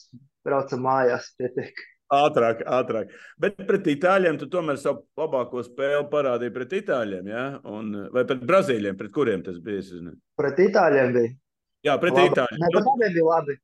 braucam 0.48 0.86
mājās, 0.86 1.34
pietiek. 1.40 1.76
Ātrāk, 2.12 2.64
ātrāk. 2.68 3.12
Bet 3.40 3.60
pret 3.68 3.86
itāļiem 3.88 4.40
tu 4.40 4.50
tomēr 4.52 4.80
savu 4.80 5.06
labāko 5.20 5.62
spēli 5.64 6.10
parādīji 6.12 6.54
pret 6.56 6.74
itāļiem, 6.82 7.30
ja? 7.32 7.44
Un, 7.72 7.94
vai 8.12 8.26
pret 8.28 8.44
brazīļiem, 8.48 8.98
pret 9.00 9.14
kuriem 9.16 9.44
tas 9.46 9.60
bija? 9.64 10.12
Pret 10.40 10.60
itāļiem 10.60 11.14
bija. 11.16 11.32
Jā, 11.88 11.96
pret 12.02 12.18
labi. 12.18 12.34
itāļiem. 12.34 12.64
Nē, 12.64 12.72
pat 12.76 12.90
abiem 12.94 13.16
bija 13.16 13.28
labi. 13.30 13.56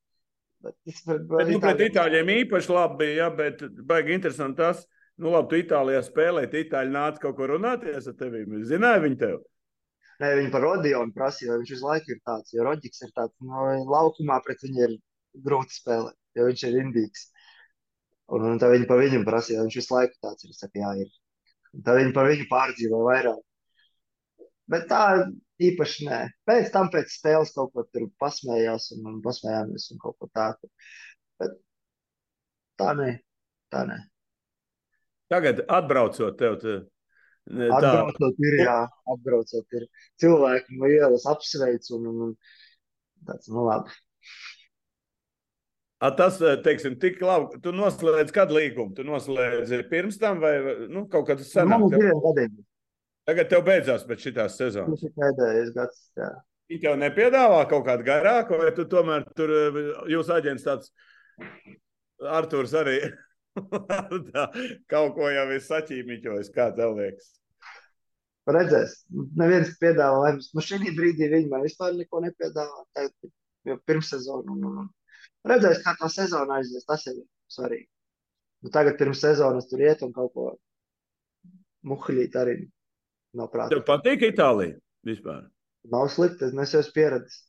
Pret, 0.61 0.75
Bet, 1.05 1.49
nu, 1.51 1.59
pret 1.61 1.81
itāļiem 1.85 2.31
īpaši 2.41 2.71
labi 2.73 3.03
bija, 3.03 3.17
ja, 3.19 3.27
bet 3.33 3.61
baigi 3.87 4.15
interesanti 4.15 4.57
tas, 4.63 4.81
nu 5.21 5.29
labi, 5.33 5.51
tu 5.51 5.59
Itālijā 5.61 6.01
spēlēji, 6.05 6.65
itāļi 6.65 6.93
nāca 6.95 7.21
kaut 7.21 7.37
ko 7.37 7.49
runāties 7.51 8.09
ar 8.09 8.15
tevi. 8.17 8.41
Zināja 8.65 9.03
viņi 9.03 9.19
tev? 9.21 9.37
Nē, 10.17 10.31
viņi 10.39 10.51
par 10.53 10.63
Rodionu 10.65 11.13
prasīja, 11.13 11.59
viņš 11.61 11.71
visu 11.75 11.85
laiku 11.85 12.15
ir 12.15 12.21
tāds, 12.25 12.53
jo 12.55 12.65
Rodžiks 12.65 13.03
ir 13.05 13.13
tāds, 13.13 13.35
no 13.45 13.67
laukumā 13.85 14.39
pret 14.45 14.63
viņu 14.65 14.85
ir 14.87 14.95
grūti 15.45 15.77
spēlēt, 15.77 16.17
jo 16.39 16.47
viņš 16.49 16.63
ir 16.69 16.77
indīgs. 16.81 17.27
Un, 18.33 18.47
un 18.49 18.57
tā 18.61 18.71
viņi 18.73 18.87
par 18.89 19.03
viņu 19.03 19.21
prasīja, 19.27 19.65
viņš 19.67 19.77
visu 19.77 19.93
laiku 19.93 20.17
tāds 20.25 20.47
ir. 20.47 20.55
Es 20.55 20.63
saku, 20.63 20.81
jā, 20.81 20.95
ir. 21.05 21.11
Un 21.77 21.85
tā 21.85 21.99
viņi 21.99 22.15
par 22.17 22.31
viņu 22.31 22.47
pārdzīvo 22.49 23.03
vairāk. 23.05 23.43
Bet 24.73 24.89
tā 24.89 25.03
īpaši 25.63 26.07
nē. 26.07 26.19
Pēc 26.47 26.69
tam 26.73 26.91
pēc 26.93 27.13
spēles 27.17 27.53
kaut 27.55 27.73
ko 27.73 27.85
tur 27.89 28.09
pasmējās 28.21 28.91
un, 28.97 29.07
un 29.13 29.21
pasmējāmies 29.25 29.89
un 29.93 30.01
kaut 30.03 30.17
ko 30.21 30.29
tādu. 30.33 30.69
Bet 31.41 31.57
tā 32.79 32.93
nē, 32.97 33.09
tā 33.73 33.85
nē. 33.89 33.97
Tagad 35.31 35.65
atbraucot 35.67 36.37
tev, 36.39 36.59
te, 36.61 36.77
tā, 37.47 37.77
Atbraucot 37.77 38.43
ir, 38.43 38.59
jā, 38.63 38.77
atbraucot 39.13 39.79
ir. 39.79 39.87
Cilvēki 40.21 40.77
no 40.79 40.91
ielas 40.91 41.25
apsveic 41.29 41.89
un, 41.95 42.07
un, 42.11 42.21
un 42.27 43.27
tāds, 43.27 43.49
nu 43.51 43.65
labi. 43.67 43.95
a, 45.99 46.11
tas, 46.15 46.39
teiksim, 46.63 46.97
tik 47.01 47.21
labi, 47.23 47.59
tu 47.63 47.73
noslēdz 47.75 48.33
kādu 48.35 48.59
līgumu, 48.59 48.93
tu 48.97 49.05
noslēdzi 49.07 49.83
pirms 49.91 50.19
tam 50.21 50.41
vai, 50.43 50.55
nu, 50.91 51.07
kaut 51.11 51.27
kad 51.29 51.41
tas 51.41 51.53
Man 51.57 51.71
sanāk. 51.71 51.85
uz 51.87 51.95
Tev, 51.95 52.03
diviem 52.03 52.23
gadiem. 52.25 52.57
Tagad 53.27 53.49
tev 53.51 53.63
beidzās 53.67 54.05
pēc 54.07 54.27
šitās 54.27 54.57
sezonas. 54.59 55.01
Tas 55.01 55.09
ir 55.09 55.15
pēdējais 55.17 55.73
gads, 55.75 56.03
jā. 56.17 56.31
Viņi 56.67 56.83
tev 56.83 56.97
nepiedāvā 56.99 57.61
kaut 57.71 57.85
kādu 57.87 58.03
garāku, 58.07 58.57
vai 58.59 58.73
tu 58.75 58.83
tomēr 58.91 59.23
tur, 59.37 59.53
jūs 60.11 60.31
aģents 60.35 60.65
tāds, 60.67 60.91
Arturs 62.37 62.73
arī 62.75 62.97
tā, 64.33 64.45
kaut 64.91 65.15
ko 65.15 65.29
jau 65.31 65.47
ir 65.53 65.63
saķīmiķojis, 65.63 66.51
kā 66.55 66.69
tev 66.75 66.97
liekas. 66.99 67.33
Redzēs, 68.47 69.01
neviens 69.39 69.73
piedāvā, 69.79 70.19
vai 70.23 70.31
nu 70.39 70.63
šī 70.63 70.79
brīdī 70.95 71.27
viņi 71.33 71.49
man 71.51 71.65
vispār 71.65 71.95
neko 71.97 72.21
nepiedāvā. 72.23 72.85
Tagad 72.95 73.31
jau 73.67 73.75
pirms 73.87 74.11
sezonu. 74.13 74.55
Un, 74.55 74.61
un, 74.69 74.77
un. 74.85 75.25
Redzēs, 75.51 75.81
kā 75.83 75.93
tā 75.99 76.07
sezona 76.11 76.61
aizies, 76.61 76.85
tas 76.87 77.03
ir 77.11 77.19
svarīgi. 77.51 77.89
Nu, 78.63 78.71
tagad 78.73 78.97
pirms 78.99 79.19
sezonas 79.21 79.67
tur 79.69 79.83
iet 79.83 80.01
un 80.05 80.13
kaut 80.15 80.31
ko 80.33 80.47
muhļīt 81.87 82.39
arī 82.39 82.55
nav 83.37 83.51
prātā. 83.53 83.71
Tev 83.75 83.83
patīk 83.87 84.25
Itālija 84.31 84.77
vispār? 85.07 85.45
Nav 85.91 86.09
slikti, 86.11 86.49
es 86.49 86.73
esmu 86.75 86.95
pieredzējis. 86.95 87.43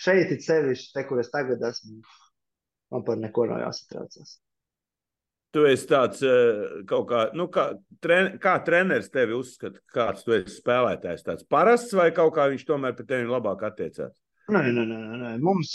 Šeit 0.00 0.30
ir 0.32 0.40
sevišķi, 0.40 0.92
te, 0.94 1.02
kur 1.08 1.20
es 1.20 1.28
tagad 1.32 1.60
esmu. 1.68 1.98
Man 2.90 3.04
par 3.06 3.18
neko 3.20 3.44
nav 3.50 3.60
jāsatraucas. 3.66 4.38
Tu 5.54 5.64
esi 5.66 5.86
tāds 5.90 6.22
eh, 6.24 6.82
kaut 6.88 7.08
kā, 7.10 7.24
nu, 7.34 7.48
kā, 7.52 7.66
tren, 8.02 8.36
kā 8.42 8.54
treneris 8.66 9.10
tevi 9.10 9.34
uzskata, 9.34 9.82
kāds 9.92 10.22
tu 10.26 10.34
esi 10.36 10.54
spēlētājs. 10.56 11.26
Tāds 11.26 11.46
parasts 11.50 11.94
vai 11.98 12.08
kaut 12.16 12.32
kā 12.36 12.46
viņš 12.52 12.64
tomēr 12.68 12.94
pret 12.96 13.10
tevi 13.10 13.26
labāk 13.28 13.66
attiecās? 13.66 14.14
Nē, 14.50 14.62
nē, 14.74 14.84
nē, 14.86 15.00
nē, 15.20 15.32
mums 15.42 15.72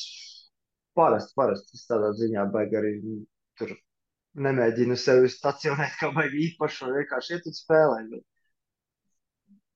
parasti, 0.95 1.36
parasti 1.38 1.77
es 1.77 1.83
tādā 1.89 2.13
ziņā 2.15 2.47
baigi 2.55 2.79
arī 2.79 2.93
nu, 3.03 3.17
tur 3.59 3.75
nemēģinu 4.47 4.97
sevi 4.99 5.29
stacionēt 5.31 5.99
kā 5.99 6.11
baigi 6.15 6.47
īpašu, 6.49 6.89
vienkārši 6.95 7.36
iet 7.36 7.51
un 7.51 7.57
spēlēt. 7.59 8.09
Bet 8.15 8.23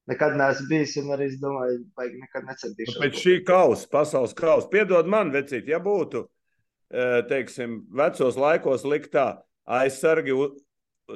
nekad 0.10 0.36
neesmu 0.40 0.68
bijis, 0.70 0.96
un 1.02 1.14
arī 1.16 1.30
es 1.30 1.38
domāju, 1.42 1.84
baigi 1.98 2.20
nekad 2.24 2.50
necentīšos. 2.50 3.00
Pēc 3.04 3.22
šī 3.22 3.36
kausa, 3.48 3.88
pasaules 3.92 4.36
kausa, 4.38 4.70
piedod 4.72 5.10
man, 5.10 5.34
vecīt, 5.36 5.70
ja 5.70 5.80
būtu, 5.84 6.26
eh, 6.92 7.22
teiksim, 7.30 7.84
vecos 8.02 8.40
laikos 8.40 8.86
likt 8.90 9.14
tā 9.16 9.30
aizsargi, 9.70 10.36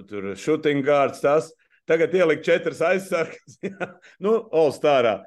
tur 0.09 0.33
shooting 0.37 0.85
guards, 0.85 1.21
tas, 1.21 1.51
tagad 1.89 2.13
ielikt 2.13 2.45
četras 2.45 2.81
aizsargas, 2.85 3.59
nu, 4.23 4.37
All-Starā. 4.53 5.21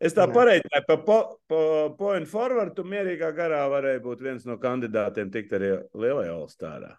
Es 0.00 0.14
tā 0.16 0.24
pareiķināju, 0.32 0.84
pa, 0.88 0.96
po, 1.04 1.16
pa 1.50 1.58
point 1.98 2.28
forward, 2.28 2.72
tu 2.72 2.86
mierīgā 2.88 3.28
garā 3.36 3.66
varēja 3.68 4.00
būt 4.00 4.22
viens 4.24 4.46
no 4.48 4.56
kandidātiem 4.60 5.28
tikt 5.32 5.52
arī 5.58 5.74
lielajā 5.92 6.32
Olstārā. 6.38 6.94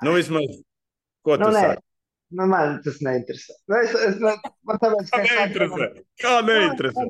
Nu, 0.00 0.14
vismaz, 0.16 0.62
ko 1.26 1.36
tu 1.36 1.50
Nu, 1.50 1.52
saki? 1.52 1.84
Nu, 2.36 2.46
man 2.50 2.76
tas 2.84 3.00
neinteresē. 3.04 3.56
Nu, 3.70 3.78
es, 3.80 3.94
es, 4.08 4.20
man, 4.22 4.38
man 4.68 4.78
tāpēc, 4.82 5.08
Kā 5.10 5.20
saku, 5.22 5.34
neinteresē? 5.40 5.80
man- 5.82 6.04
Kā 6.22 6.34
neinteresē? 6.46 7.06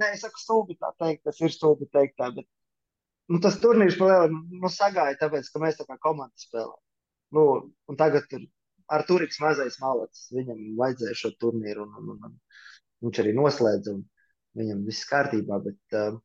Nē, 0.00 0.12
es 0.16 0.22
saku, 0.24 0.40
stulbi 0.40 0.76
tā 0.80 0.92
teikt, 1.02 1.24
tas 1.28 1.40
ir 1.44 1.52
stulbi 1.52 1.88
teikt 1.92 2.16
tā, 2.20 2.30
bet 2.36 2.46
nu, 3.30 3.40
tas 3.44 3.58
turnīrs 3.62 3.98
pa 4.00 4.06
lielu 4.08 4.38
nu, 4.62 4.70
sagāja, 4.72 5.18
tāpēc, 5.20 5.50
ka 5.52 5.60
mēs 5.62 5.76
tā 5.80 5.84
kā 5.90 5.98
komanda 6.06 6.40
spēlējam. 6.40 6.80
Nu, 7.36 7.44
un 7.90 7.98
tagad 8.00 8.24
tur 8.30 8.46
ar 8.90 9.04
Turiks 9.06 9.38
mazais 9.42 9.76
malacis, 9.82 10.30
viņam 10.34 10.62
vajadzēja 10.80 11.18
šo 11.20 11.30
turnīru, 11.42 11.84
un, 11.86 11.92
un, 12.00 12.08
un, 12.16 12.32
un 12.32 13.06
viņš 13.10 13.20
arī 13.22 13.34
noslēdza, 13.38 13.92
un 13.98 14.00
viņam 14.58 14.80
viss 14.88 15.04
kārtībā, 15.10 15.60
bet 15.66 15.98
uh, 16.00 16.16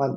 man, 0.00 0.16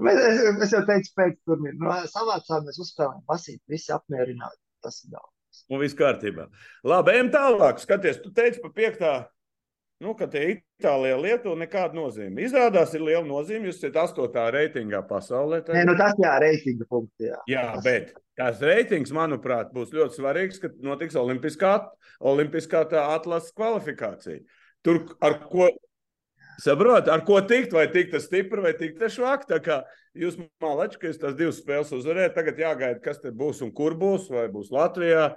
mēs, 0.00 0.20
es, 0.30 0.40
es 0.68 0.72
jau 0.76 0.80
teicu 0.88 1.12
pēc 1.18 1.36
turnīra, 1.48 1.76
nu, 1.82 1.92
savācām 2.14 2.64
mēs 2.68 2.80
uzspēlējām 2.86 3.26
basīt, 3.28 3.60
visi 3.68 3.92
apmierināti, 3.96 4.60
tas 4.82 5.02
ir 5.04 5.10
daudz. 5.14 5.64
Un 5.70 5.80
viss 5.82 5.96
kārtībā. 5.98 6.46
Labi, 6.86 7.12
ejam 7.16 7.28
tālāk. 7.34 7.78
Skaties, 7.82 8.20
tu 8.22 8.30
teici 8.34 8.62
par 8.62 8.72
piektā. 8.76 9.12
Nu, 10.00 10.14
ka 10.16 10.24
tie 10.32 10.46
Itālijā 10.80 11.18
Lietuva 11.20 11.58
nekāda 11.60 11.92
nozīme. 11.98 12.40
Izrādās, 12.46 12.94
ir 12.96 13.02
liela 13.04 13.24
nozīme. 13.26 13.68
Jūs 13.68 13.82
esat 13.82 13.98
astotā 14.00 14.46
reitingā 14.54 15.02
pasaulē. 15.04 15.58
Nē, 15.60 15.66
tagad. 15.66 15.90
nu 15.90 15.96
tas 15.98 16.14
jā, 16.16 16.30
reitinga 16.40 16.86
punkti, 16.88 17.26
jā. 17.28 17.36
Jā, 17.50 17.64
Tas- 17.74 17.84
bet 17.84 18.14
tās 18.40 18.62
reitings, 18.64 19.12
manuprāt, 19.12 19.74
būs 19.76 19.92
ļoti 19.92 20.16
svarīgs, 20.16 20.60
kad 20.62 20.78
notiks 20.80 21.18
olimpiskā, 21.20 21.74
olimpiskā 22.32 22.86
atlases 23.02 23.52
kvalifikācija. 23.52 24.40
Tur 24.82 25.02
ar 25.20 25.36
ko, 25.50 25.68
saprot, 26.62 27.08
ar 27.12 27.22
ko 27.26 27.40
tikt, 27.46 27.72
vai 27.76 27.86
tikt 27.92 28.16
ar 28.18 28.22
stipru, 28.24 28.64
vai 28.64 28.72
tikt 28.78 29.02
ar 29.02 29.12
švaku. 29.12 29.48
Tā 29.50 29.58
kā 29.64 29.78
jūs 30.18 30.36
malači, 30.62 30.98
ka 31.00 31.10
jūs 31.10 31.20
tās 31.22 31.36
divas 31.38 31.60
spēles 31.62 31.92
uzvarējat, 31.96 32.34
tagad 32.36 32.60
jāgaida, 32.60 33.00
kas 33.04 33.22
te 33.22 33.32
būs 33.34 33.62
un 33.66 33.72
kur 33.76 33.96
būs, 33.98 34.28
vai 34.32 34.48
būs 34.52 34.72
Latvijā. 34.74 35.30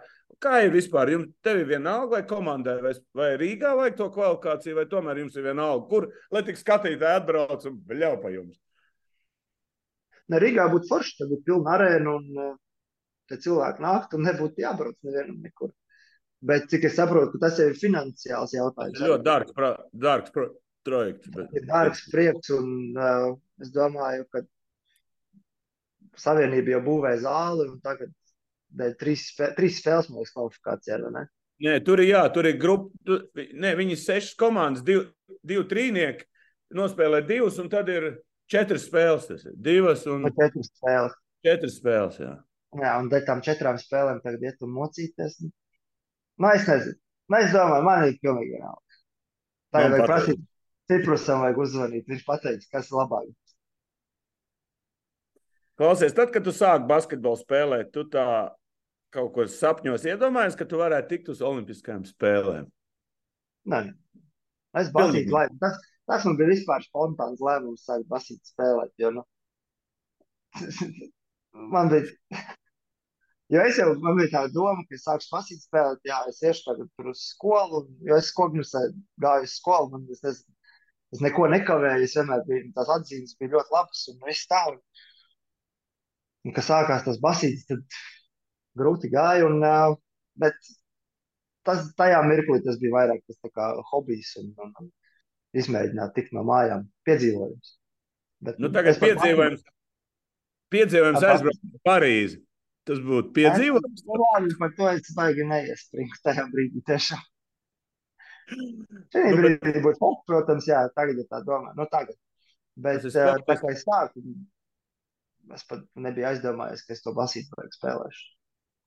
Kā 0.44 0.64
ir 0.66 0.74
vispār? 0.74 1.12
Jums 1.14 1.30
tev 1.46 1.62
ir 1.62 1.70
vienalga, 1.70 2.18
vai 2.18 2.24
komandai, 2.28 2.80
vai, 2.84 2.94
vai 3.16 3.30
Rīgā 3.40 3.76
vajag 3.78 4.00
to 4.00 4.10
kvalifikāciju, 4.16 4.80
vai 4.80 4.88
tomēr 4.92 5.22
jums 5.22 5.38
ir 5.38 5.46
vienalga, 5.46 5.86
kur, 5.92 6.10
lai 6.34 6.42
tik 6.48 6.58
skatītāji 6.60 7.20
atbrauc 7.22 7.68
un 7.70 7.78
ļauj 8.02 8.18
pa 8.24 8.34
jums. 8.34 8.58
Ne, 10.32 10.40
Rīgā 10.42 10.66
būtu 10.72 10.90
forši, 10.90 11.16
tad 11.20 11.32
būtu 11.32 11.46
pilna 11.52 11.78
arēna 11.78 12.18
un 12.18 12.42
uh, 12.42 12.52
te 13.30 13.38
cilvēki 13.44 13.84
nāktu 13.84 14.18
un 14.18 14.28
nebūtu 14.28 14.64
jābrauc 14.64 14.98
nevienam 15.06 15.40
nekur. 15.44 15.72
Bet 16.44 16.66
cik 16.72 16.90
es 16.90 16.98
saprotu, 17.00 17.38
ka 17.38 17.46
tas 17.46 17.60
ir 17.64 17.78
finansiāls 17.80 18.52
Tas 18.52 18.56
jautājums. 18.58 19.00
ļoti 19.00 19.24
dārgs, 19.30 19.54
dārgs 19.96 20.34
projekts. 20.86 21.30
Bet... 21.34 21.54
Ir 21.58 21.68
dārgs 21.70 22.04
prieks 22.12 22.52
un 22.56 22.98
uh, 22.98 23.32
es 23.64 23.72
domāju, 23.74 24.28
ka 24.34 24.44
Savienība 26.20 26.76
jau 26.76 26.82
būvē 26.86 27.16
zāli 27.24 27.66
un 27.72 27.80
tagad 27.82 28.12
dēļ 28.78 28.94
trīs, 29.00 29.28
spē, 29.32 29.54
trīs 29.58 29.80
spēles 29.82 30.12
mums 30.14 30.34
kvalifikācijā, 30.36 31.00
vai 31.02 31.14
ne? 31.16 31.24
Nē, 31.64 31.74
tur 31.86 32.02
ir, 32.04 32.10
jā, 32.12 32.22
tur 32.34 32.50
ir 32.50 32.58
grupa. 32.62 33.18
Nē, 33.38 33.74
viņi 33.80 33.98
sešas 34.02 34.38
komandas, 34.38 34.84
divi, 34.86 35.06
divi 35.46 35.66
trīnieki. 35.70 36.26
Nospēlē 36.74 37.22
divas, 37.30 37.60
un 37.62 37.70
tad 37.70 37.90
ir 37.94 38.08
četras 38.50 38.88
spēles. 38.90 39.28
Tas 39.30 39.46
ir 39.46 39.54
divas 39.62 40.08
un 40.10 40.26
No 40.26 40.32
četras 40.34 40.72
spēles. 40.74 41.18
četras 41.46 41.78
spēles. 41.80 42.18
Jā. 42.22 42.34
Jā, 42.82 42.94
un 43.00 43.10
dēļ 43.12 43.26
tām 43.28 43.44
četrām 43.46 43.78
spēlēm 43.78 44.24
tagad 44.24 44.42
iet 44.50 44.66
un 44.66 44.74
mocīties. 44.74 45.38
Nu, 45.44 46.50
es 46.50 46.66
nezinu. 46.68 46.98
Nu, 47.30 47.38
es 47.40 47.54
domāju, 47.54 47.86
man 47.86 48.08
ir 48.10 48.18
pilnīgi 48.22 48.58
vienalga. 48.58 48.98
Ir 49.74 49.94
vajag 49.94 50.10
prasīt. 50.10 50.42
Ciprusam 50.92 51.44
vajag 51.44 51.62
uzzvanīt. 51.64 52.10
Viņš 52.10 52.26
pateiks, 52.28 52.70
kas 52.72 52.92
ir 52.92 53.00
labāk. 53.00 53.32
Klausies, 55.80 56.14
tad, 56.14 56.30
kad 56.34 56.46
tu 56.46 56.54
sāki 56.54 56.86
basketbolu 56.90 57.40
spēlēt, 57.40 57.90
tu 57.96 58.04
tā 58.14 58.26
kaut 59.14 59.32
ko 59.34 59.46
sapņos 59.50 60.06
iedomājies, 60.10 60.58
ka 60.58 60.68
tu 60.70 60.80
varētu 60.82 61.10
tikt 61.10 61.32
uz 61.34 61.42
Olimpiskajām 61.46 62.04
spēlēm. 62.06 62.68
Nē, 63.74 63.80
es 64.82 64.90
basīju, 64.94 65.32
lai 65.34 65.46
tas, 65.62 65.78
tas 66.10 66.26
man 66.28 66.38
bija 66.40 66.52
vispār 66.52 66.86
spontāns 66.86 67.42
lēmums 67.44 67.86
sākt 67.88 68.10
basīt 68.12 68.42
spēlēt, 68.52 68.92
jo, 69.02 69.14
nu, 69.18 69.24
man 71.74 71.90
bija, 71.94 72.42
jo 73.54 73.64
es 73.66 73.80
jau, 73.80 73.92
man 74.04 74.20
bija 74.20 74.34
tā 74.34 74.44
doma, 74.54 74.84
ka 74.90 74.98
es 74.98 75.06
sākšu 75.08 75.32
basīt 75.34 75.64
spēlēt, 75.66 76.02
jā, 76.10 76.20
es 76.30 76.42
iešu 76.44 76.68
tagad 76.72 76.92
tur 76.98 77.14
uz 77.14 77.24
skolu, 77.32 77.86
jo 78.10 78.20
es 78.20 78.34
Kognusē 78.36 78.84
gāju 79.24 79.50
uz 79.50 79.56
skolu, 79.62 79.94
man 79.96 80.10
es, 80.12 80.22
es, 80.34 80.44
es 81.14 81.22
neko 81.24 81.48
nekavēju, 81.54 82.08
es 82.08 82.16
vienmēr 82.18 82.46
biju, 82.48 82.70
tās 82.78 82.92
atzīmes 82.98 83.36
bija 83.40 83.56
ļoti 83.56 83.76
labas, 83.76 84.06
un 84.12 84.22
viss 84.28 84.50
tā, 84.50 84.62
un, 84.72 84.80
un 86.48 86.56
kad 86.56 86.68
sākās 86.68 87.06
tas 87.08 87.20
basīts, 87.24 87.68
tad 87.70 87.84
grūti 88.80 89.12
gāja, 89.14 89.46
un, 89.50 89.62
bet 90.42 90.58
tas 91.68 91.86
tajā 92.00 92.24
mirklī 92.28 92.60
tas 92.66 92.80
bija 92.82 92.98
vairāk 92.98 93.22
tas 93.28 93.40
tā 93.40 93.52
kā 93.54 93.70
hobijs 93.92 94.34
un, 94.42 94.52
un, 94.66 94.74
un 94.82 94.90
izmēģināt 95.62 96.16
tikt 96.18 96.34
no 96.36 96.44
mājām, 96.48 96.88
piedzīvojums. 97.08 97.76
Bet, 98.44 98.58
Nu, 98.60 98.72
tagad 98.74 98.96
es 98.96 99.04
piedzīvojums, 99.04 99.62
piedzīvojums 100.74 101.28
aizbraukt 101.30 101.70
uz 101.70 101.84
Parīzi. 101.88 102.42
Tas 102.84 103.00
būtu 103.00 103.32
piedzīvojums. 103.38 104.02
Nu, 104.10 104.18
labi, 104.20 104.56
par 104.60 104.74
to 104.76 104.90
es 104.92 105.14
baigi 105.16 105.46
neiespringu 105.48 106.18
tajā 106.26 106.44
brīdī 106.52 106.84
tiešām. 106.90 107.22
Šī 108.52 109.24
brīdī 109.38 109.82
būtu 109.84 110.00
hops, 110.02 110.26
protams, 110.30 110.68
jā, 110.70 110.84
tagad 110.98 111.22
ir 111.24 111.30
tā 111.30 111.42
doma. 111.46 111.74
Nu, 111.78 111.88
tagad. 111.92 112.18
Bet 112.76 113.06
ir 113.06 113.14
sports. 113.14 113.46
tā 113.48 113.58
kā 113.62 113.72
es 113.72 113.84
sāku, 113.86 114.24
es 115.54 115.66
pat 115.70 115.84
nebiju 116.06 116.30
aizdomājies, 116.32 116.86
ka 116.88 116.96
es 116.96 117.04
to 117.06 117.14
basītu 117.16 117.54
vajag 117.60 117.76
spēlēšu. 117.78 118.24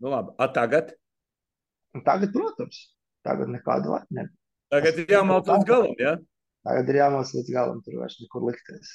Nu, 0.03 0.11
labi, 0.13 0.35
A, 0.43 0.49
tagad? 0.53 0.93
Un 1.97 2.03
tagad, 2.05 2.33
protams, 2.35 2.81
tagad 3.25 3.53
nekāda 3.53 3.95
laika 3.95 4.19
nebija. 4.19 4.35
Tagad 4.75 4.99
ir 4.99 5.13
jāmalc 5.15 5.49
līdz 5.49 5.69
galam. 5.69 5.95
Ja? 6.03 6.17
Tagad 6.67 6.89
ir 6.91 6.99
jāmāc 6.99 7.31
līdz 7.37 7.53
galam, 7.55 7.83
tur 7.87 8.01
vairs 8.01 8.19
nekur 8.19 8.49
likties. 8.49 8.93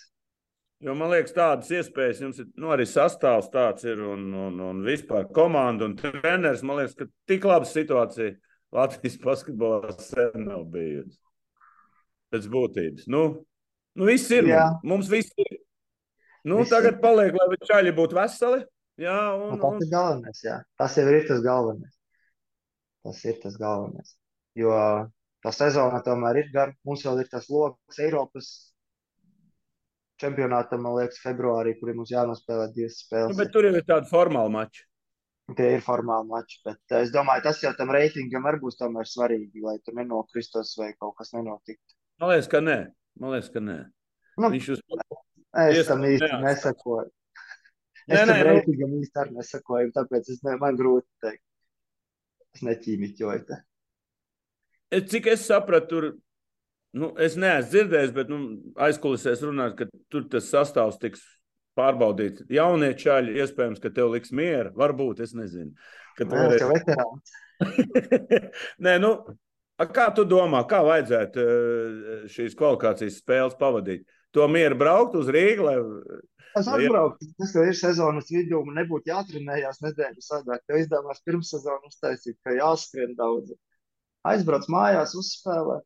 Jo 0.82 0.96
man 0.98 1.12
liekas, 1.14 1.34
tādas 1.36 1.70
iespējas 1.78 2.24
jums 2.24 2.40
ir. 2.42 2.48
Nu, 2.60 2.72
arī 2.74 2.88
sastāvs 2.90 3.52
tāds 3.54 3.86
ir 3.86 4.02
un, 4.02 4.26
un, 4.34 4.56
un 4.66 4.80
vispār 4.84 5.28
komanda 5.34 5.86
un 5.86 5.94
treneris. 6.00 6.64
Man 6.66 6.82
liekas, 6.82 6.96
ka 6.98 7.06
tik 7.30 7.46
laba 7.48 7.70
situācija 7.70 8.34
Latvijas 8.72 9.18
basketbolā 9.22 9.92
sen 10.00 10.46
nav 10.48 10.66
bijusi. 10.72 11.18
Pēc 12.32 12.46
būtības. 12.52 13.08
Nu, 13.12 13.24
nu 14.00 14.08
viss 14.08 14.32
ir. 14.32 14.48
Jā. 14.48 14.68
Mums, 14.88 15.10
viss 15.12 15.34
ir. 15.42 15.58
Nu, 16.48 16.62
Viss 16.64 16.72
tagad 16.74 16.96
paliek, 17.04 17.36
lai 17.38 17.58
čaļi 17.70 17.92
būtu 17.94 18.18
veseli. 18.18 18.64
Jā, 19.02 19.18
Nu, 19.38 19.52
un, 19.54 19.60
tas 19.62 19.76
un, 19.76 19.84
ir 19.84 19.92
galvenais, 19.92 20.40
jā. 20.46 20.56
Tas 20.80 20.96
jau 20.98 21.04
ir 21.12 21.28
tas 21.28 21.42
galvenais. 21.46 21.94
Tas 23.06 23.20
ir 23.30 23.38
tas 23.44 23.58
galvenais. 23.62 24.16
Jo 24.58 24.72
tā 25.44 25.54
sezona 25.56 26.02
tomēr 26.06 26.42
ir 26.42 26.50
gara. 26.54 26.74
Mums 26.88 27.06
vēl 27.06 27.24
ir 27.24 27.30
tas 27.32 27.48
lokus 27.50 28.00
Eiropas 28.02 28.50
čempionātam, 30.22 30.84
man 30.86 31.00
liekas, 31.00 31.22
februārī, 31.24 31.76
kuriem 31.80 32.02
mums 32.02 32.12
jānospēlē 32.14 32.68
divas 32.76 32.98
nu, 32.98 33.04
spēles. 33.06 33.38
bet 33.40 33.54
tur 33.54 33.66
jau 33.68 33.74
ir 33.78 33.86
tāda 33.88 34.10
formāla 34.10 34.54
mača. 34.54 34.86
Tie 35.58 35.68
ir 35.76 35.82
formāli 35.86 36.28
mači, 36.30 36.60
bet 36.66 36.78
eh, 36.94 37.02
es 37.06 37.12
domāju, 37.14 37.44
tas 37.48 37.62
jau 37.64 37.72
tam 37.78 37.90
reitingam 37.96 38.46
arī 38.50 38.60
būs 38.62 38.78
tomēr 38.80 39.08
svarīgi, 39.10 39.62
lai 39.66 39.78
tur 39.86 39.96
nenokristos 39.98 40.76
vai 40.80 40.92
kaut 41.00 41.16
kas 41.18 41.34
nenotiktu. 41.36 41.96
Man 42.22 42.30
liekas, 42.34 42.48
ka 42.52 42.62
nē. 42.62 42.78
Man 43.20 43.34
liekas, 43.36 43.50
ka 43.54 43.60
nē. 43.64 43.78
Nu, 44.40 44.50
Viņš 44.54 44.70
uz 44.76 44.80
es 44.82 45.78
ies- 45.82 45.88
tam 45.90 46.06
īsti 46.08 46.30
nesakoju. 46.46 47.10
Nē, 48.08 48.16
Es 48.16 48.20
tam 48.28 48.30
nē, 48.32 48.38
nu- 48.44 48.50
reitingam 48.52 48.94
īsti 49.02 49.22
arī 49.24 49.36
nesakoju, 49.40 49.92
tāpēc 49.98 50.30
es 50.36 50.44
ne, 50.44 50.56
man 50.62 50.78
grūti 50.80 51.08
teikt. 51.26 51.44
Es 52.56 52.62
neķīmiķoju 52.68 53.46
te. 53.48 53.60
Es, 54.92 55.04
cik 55.12 55.28
es 55.32 55.46
sapratu, 55.48 55.88
tur, 55.92 56.08
nu, 56.94 57.14
es 57.18 57.36
neesmu 57.40 57.70
dzirdējis, 57.72 58.14
bet 58.16 58.32
nu, 58.32 58.40
aizkulisēs 58.76 59.44
runāt, 59.48 59.78
ka 59.80 59.86
tur 60.12 60.26
tas 60.32 60.50
sastāvs 60.52 60.98
tiks 61.00 61.22
pārbaudīts. 61.78 62.46
Jaunie 62.52 62.92
čaļi, 63.00 63.38
iespējams, 63.44 63.82
ka 63.84 63.92
tev 63.96 64.12
liks 64.16 64.34
miera. 64.36 64.74
Varbūt, 64.78 65.24
es 65.26 65.36
nezinu. 65.38 65.72
Ka 66.18 66.28
tu 66.28 66.36
Nē, 66.36 66.58
veterāns. 66.74 67.36
Nē, 68.88 68.98
nu, 69.04 69.14
kā 69.96 70.10
tu 70.16 70.26
domā, 70.28 70.66
kā 70.70 70.82
vajadzētu 70.88 71.46
eh, 71.46 72.26
šīs 72.32 72.58
kvalifikācijas 72.60 73.22
spēles 73.24 73.58
pavadīt? 73.60 74.08
To 74.36 74.48
mieru 74.48 74.78
braukt 74.80 75.18
uz 75.20 75.28
Rīgu, 75.32 75.66
lai 75.68 75.78
Es 76.52 76.68
atbraucu, 76.68 77.30
tas 77.40 77.54
jau 77.56 77.64
ir 77.64 77.76
sezonas 77.80 78.28
vidū, 78.32 78.60
man 78.68 78.82
nebūtu 78.82 79.08
jātrenējās 79.08 79.80
nedēļu 79.86 80.24
sadāk. 80.26 80.64
Tev 80.68 80.82
izdevās 80.82 81.22
pirms 81.24 81.52
sezonas 81.54 81.94
uztaisīt, 81.94 82.36
ka 82.44 82.56
jāskrien 82.58 83.14
daudz. 83.16 83.54
Aizbrauc 84.28 84.68
mājās, 84.72 85.16
uzspēlē. 85.18 85.80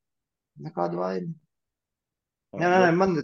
Nekādu 0.65 1.01
vainu. 1.03 1.35
Jā, 2.57 2.71
nē, 2.71 2.79
nē, 2.87 2.89
man, 2.97 3.19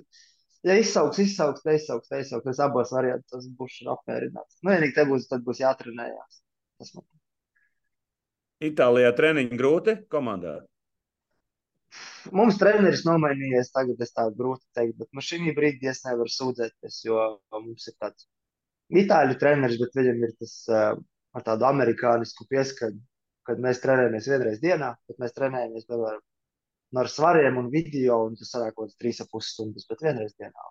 ja 0.68 0.76
izsauks, 0.80 1.20
izsauks, 1.24 1.64
neizsauks, 1.68 2.12
neizsauks, 2.14 2.51
es 2.53 2.62
abos 2.64 2.93
variantos 2.95 3.47
būšu 3.59 3.89
apmierināts. 3.95 4.59
Nu, 4.62 4.74
vienīgi 4.74 4.97
te 4.97 5.07
būs, 5.09 5.30
tad 5.32 5.45
būs 5.47 5.64
jātrenējās. 5.64 6.41
Tas 6.82 6.93
man 6.97 7.07
Itālijā 8.62 9.09
treniņi 9.18 9.57
grūti 9.57 9.95
komandā. 10.14 10.59
Mums 12.38 12.59
treneris 12.62 13.01
nomainījies, 13.07 13.72
tagad 13.74 14.03
es 14.05 14.14
tā 14.14 14.28
grūti 14.38 14.68
teikt, 14.78 14.99
bet 14.99 15.09
nu, 15.18 15.24
šī 15.26 15.39
brīdī 15.57 15.89
es 15.89 16.03
nevaru 16.05 16.30
sūdzēties, 16.30 16.99
jo 17.07 17.24
mums 17.57 17.88
ir 17.89 17.95
tāds 17.97 18.28
itāļu 19.01 19.39
treneris, 19.41 19.80
bet 19.82 19.97
viņam 19.97 20.22
ir 20.28 20.36
tas 20.38 20.53
uh, 20.70 20.93
ar 21.34 21.47
tādu 21.47 21.68
amerikānisku 21.72 22.45
pieskaņu, 22.51 23.01
kad 23.49 23.64
mēs 23.66 23.82
trenējamies 23.84 24.30
vienreiz 24.30 24.62
dienā, 24.62 24.93
bet 25.09 25.20
mēs 25.24 25.34
trenējamies 25.39 25.89
piemēram 25.89 26.22
ar 26.99 27.07
svariem 27.11 27.59
un 27.61 27.69
video, 27.71 28.15
un 28.27 28.35
tas 28.39 28.51
sanāk 28.51 28.75
kaut 28.75 28.89
kāds 28.89 28.99
trīs 28.99 29.21
ap 29.23 29.29
pus 29.31 29.45
stundas, 29.53 29.87
bet 29.89 30.03
vienreiz 30.03 30.33
dienā. 30.39 30.63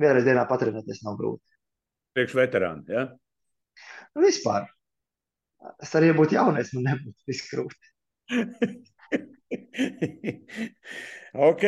Vienreiz 0.00 0.24
dienā 0.26 0.46
patrenēties 0.50 1.04
nav 1.06 1.14
grūti. 1.20 1.46
Priekš 2.16 2.34
veterāni, 2.38 2.82
ja? 2.90 3.02
Nu, 4.14 4.24
vispār. 4.24 4.62
Es 5.82 5.90
arī 5.98 6.08
būtu 6.16 6.36
jaunais, 6.36 6.72
man 6.76 6.84
nebūtu 6.90 7.20
viss 7.28 7.48
grūti. 7.50 7.86
ok, 11.50 11.64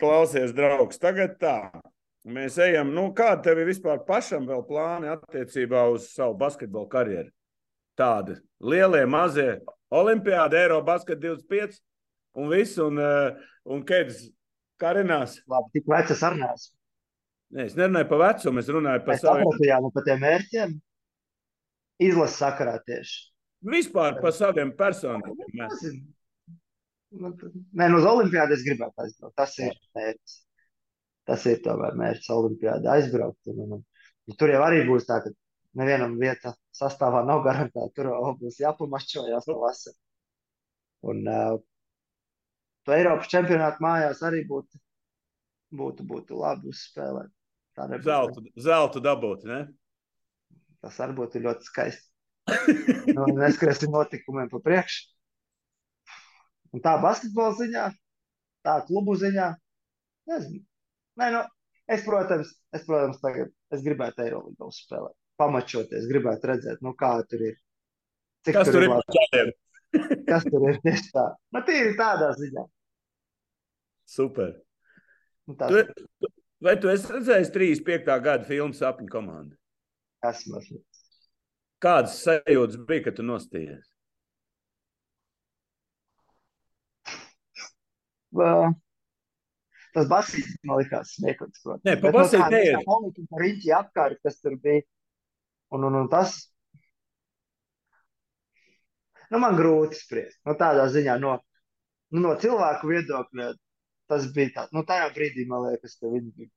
klausies, 0.00 0.50
draugs. 0.56 1.00
Tagad 1.02 1.30
tā. 1.42 1.58
Mēs 2.28 2.58
ejam, 2.60 2.90
nu, 2.92 3.06
kāda 3.16 3.40
tev 3.46 3.56
ir 3.62 3.70
vispār 3.70 3.98
pašam 4.04 4.44
vēl 4.48 4.62
plāni 4.68 5.08
attiecībā 5.08 5.86
uz 5.94 6.02
savu 6.12 6.34
basketbolu 6.40 6.88
karjeru? 6.92 7.30
Tādi 7.98 8.34
lielie, 8.60 9.06
mazie, 9.10 9.50
Olimpiāda, 9.94 10.58
Eiro 10.60 10.82
basket 10.84 11.18
25 11.22 11.78
un 12.38 12.50
viss, 12.52 12.78
un, 12.82 12.98
eh, 13.02 13.48
un 13.74 13.84
Kedis 13.86 14.26
karinās. 14.80 15.38
Labi, 15.50 15.72
tik 15.78 15.88
vecas 15.90 16.22
ar 16.26 16.36
neesmu. 16.38 16.74
Nē, 17.56 17.64
es 17.64 17.74
nerunāju 17.78 18.08
par 18.10 18.20
vecumu, 18.26 18.60
es 18.60 18.68
runāju 18.68 19.04
par 19.06 19.14
Mēs 19.14 19.24
saviem. 19.24 19.46
sapratījām 19.48 19.88
par 19.94 20.04
tiem 20.04 20.20
mērķiem. 20.24 20.74
Izlases 22.08 22.38
sakarā 22.42 22.76
tieši. 22.86 23.16
Vispār 23.72 24.20
par 24.22 24.34
saviem 24.36 24.70
personīgiem. 24.76 26.04
Nu, 27.10 27.30
Nē, 27.72 27.88
nu 27.88 27.98
uz 28.02 28.04
Olimpiādu 28.04 28.52
es 28.54 28.62
gribētu 28.66 29.00
aizbraukt. 29.02 29.34
Tas 29.40 29.56
ir 29.58 29.72
mērķis. 29.96 30.34
Tas 31.28 31.46
ir 31.48 31.62
tomēr 31.64 31.96
mērķis 31.96 32.28
Olimpiāda 32.36 32.92
aizbraukt. 32.98 33.40
Un, 33.48 33.62
un, 33.64 33.80
un, 34.28 34.36
tur 34.36 34.52
jau 34.52 34.60
arī 34.66 34.82
būs 34.86 35.08
tā, 35.08 35.22
ka 35.24 35.32
nevienam 35.80 36.18
vieta 36.20 36.52
sastāvā 36.76 37.24
nav 37.26 37.42
garantēta. 37.48 37.88
Tur 37.96 38.12
jau 38.12 38.34
būs 38.42 38.60
jāpamašķojās 38.60 39.48
no 39.48 39.58
vasaras. 39.64 39.98
Un 41.08 41.24
uh, 41.32 41.56
to 42.88 42.96
Eiropas 42.96 43.28
čempionātu 43.28 43.84
mājās 43.84 44.22
arī 44.24 44.40
būtu, 44.48 44.80
būtu, 45.76 46.06
būtu 46.08 46.38
labi 46.40 46.72
uzspēlēt. 46.72 47.28
Zeltu, 48.02 48.42
zeltu 48.58 49.02
dabūt, 49.04 49.44
ne? 49.46 49.58
Tas 50.82 50.96
arī 51.04 51.14
būtu 51.20 51.42
ļoti 51.44 51.68
skaisti. 51.68 52.08
Nu, 53.12 53.26
neskriesim 53.36 53.92
notikumiem 53.92 54.48
pa 54.48 54.62
priekšu. 54.64 55.04
Un 56.72 56.82
tā 56.84 56.94
basketbola 57.00 57.54
ziņā, 57.58 57.84
tā 58.66 58.74
klubu 58.88 59.14
ziņā, 59.20 59.46
nezinu. 60.32 60.64
Nē, 61.20 61.28
nu, 61.34 61.44
es, 61.92 62.02
protams, 62.06 62.50
es, 62.72 62.84
protams, 62.88 63.20
tagad 63.22 63.52
es 63.74 63.84
gribētu 63.84 64.24
Eirolandā 64.24 64.68
uzspēlēt. 64.68 65.16
Pamačoties, 65.38 66.08
gribētu 66.10 66.50
redzēt, 66.50 66.82
nu, 66.84 66.96
kā 66.98 67.14
tur 67.28 67.44
ir. 67.52 67.56
Cik 68.48 68.58
Kas 68.58 68.72
tur 68.72 68.86
ir 68.86 68.96
čādiem? 69.12 69.52
kas 70.28 70.44
tur 70.48 70.66
ir 70.68 70.80
tieši 70.84 71.12
tā. 71.14 71.24
Nu, 71.54 71.62
tīri 71.68 71.94
tādā 71.98 72.32
ziņā. 72.38 72.64
Super. 74.08 74.56
Tā 75.58 75.68
Tu, 75.68 76.32
vai 76.64 76.74
tu 76.80 76.90
esi 76.92 77.12
redzējis 77.12 77.52
35. 77.54 78.18
gada 78.24 78.48
filmu 78.48 78.76
Sapņu 78.76 79.08
komandu? 79.12 79.56
esmu. 80.24 80.58
esmu. 80.58 80.82
Kādas 81.82 82.18
sajūtas 82.24 82.80
bija, 82.88 83.04
kad 83.06 83.18
tu 83.18 83.24
nostājies? 83.26 83.86
Uh, 88.34 88.72
tas 89.94 90.08
basīts 90.10 90.58
man 90.68 90.82
likās 90.82 91.14
smieklīgs. 91.16 91.62
Nē, 91.86 91.94
pa 92.02 92.10
nu, 92.10 92.16
basīti 92.18 92.42
tā 92.42 92.50
neiet. 92.52 92.82
politika 92.86 93.42
riņķi 93.42 93.74
apkārt, 93.78 94.20
kas 94.26 94.40
tur 94.42 94.58
bija. 94.62 94.84
Un, 95.74 95.84
un, 95.84 95.96
un 96.02 96.10
tas, 96.12 96.34
nu, 99.30 99.40
man 99.40 99.56
grūti 99.56 100.00
spriest. 100.00 100.40
Nu, 100.48 100.56
tādā 100.60 100.88
ziņā, 100.92 101.16
no, 101.22 101.36
nu, 102.12 102.22
no 102.24 102.34
cilvēku 102.40 102.90
viedokļa, 102.90 103.50
tas 104.10 104.28
bija 104.34 104.54
tā. 104.54 104.64
Nu, 104.74 104.84
tajā 104.88 105.10
brīdī 105.16 105.46
man 105.50 105.66
liekas, 105.68 105.98
ka 106.00 106.10
viņi 106.12 106.32
bija 106.36 106.50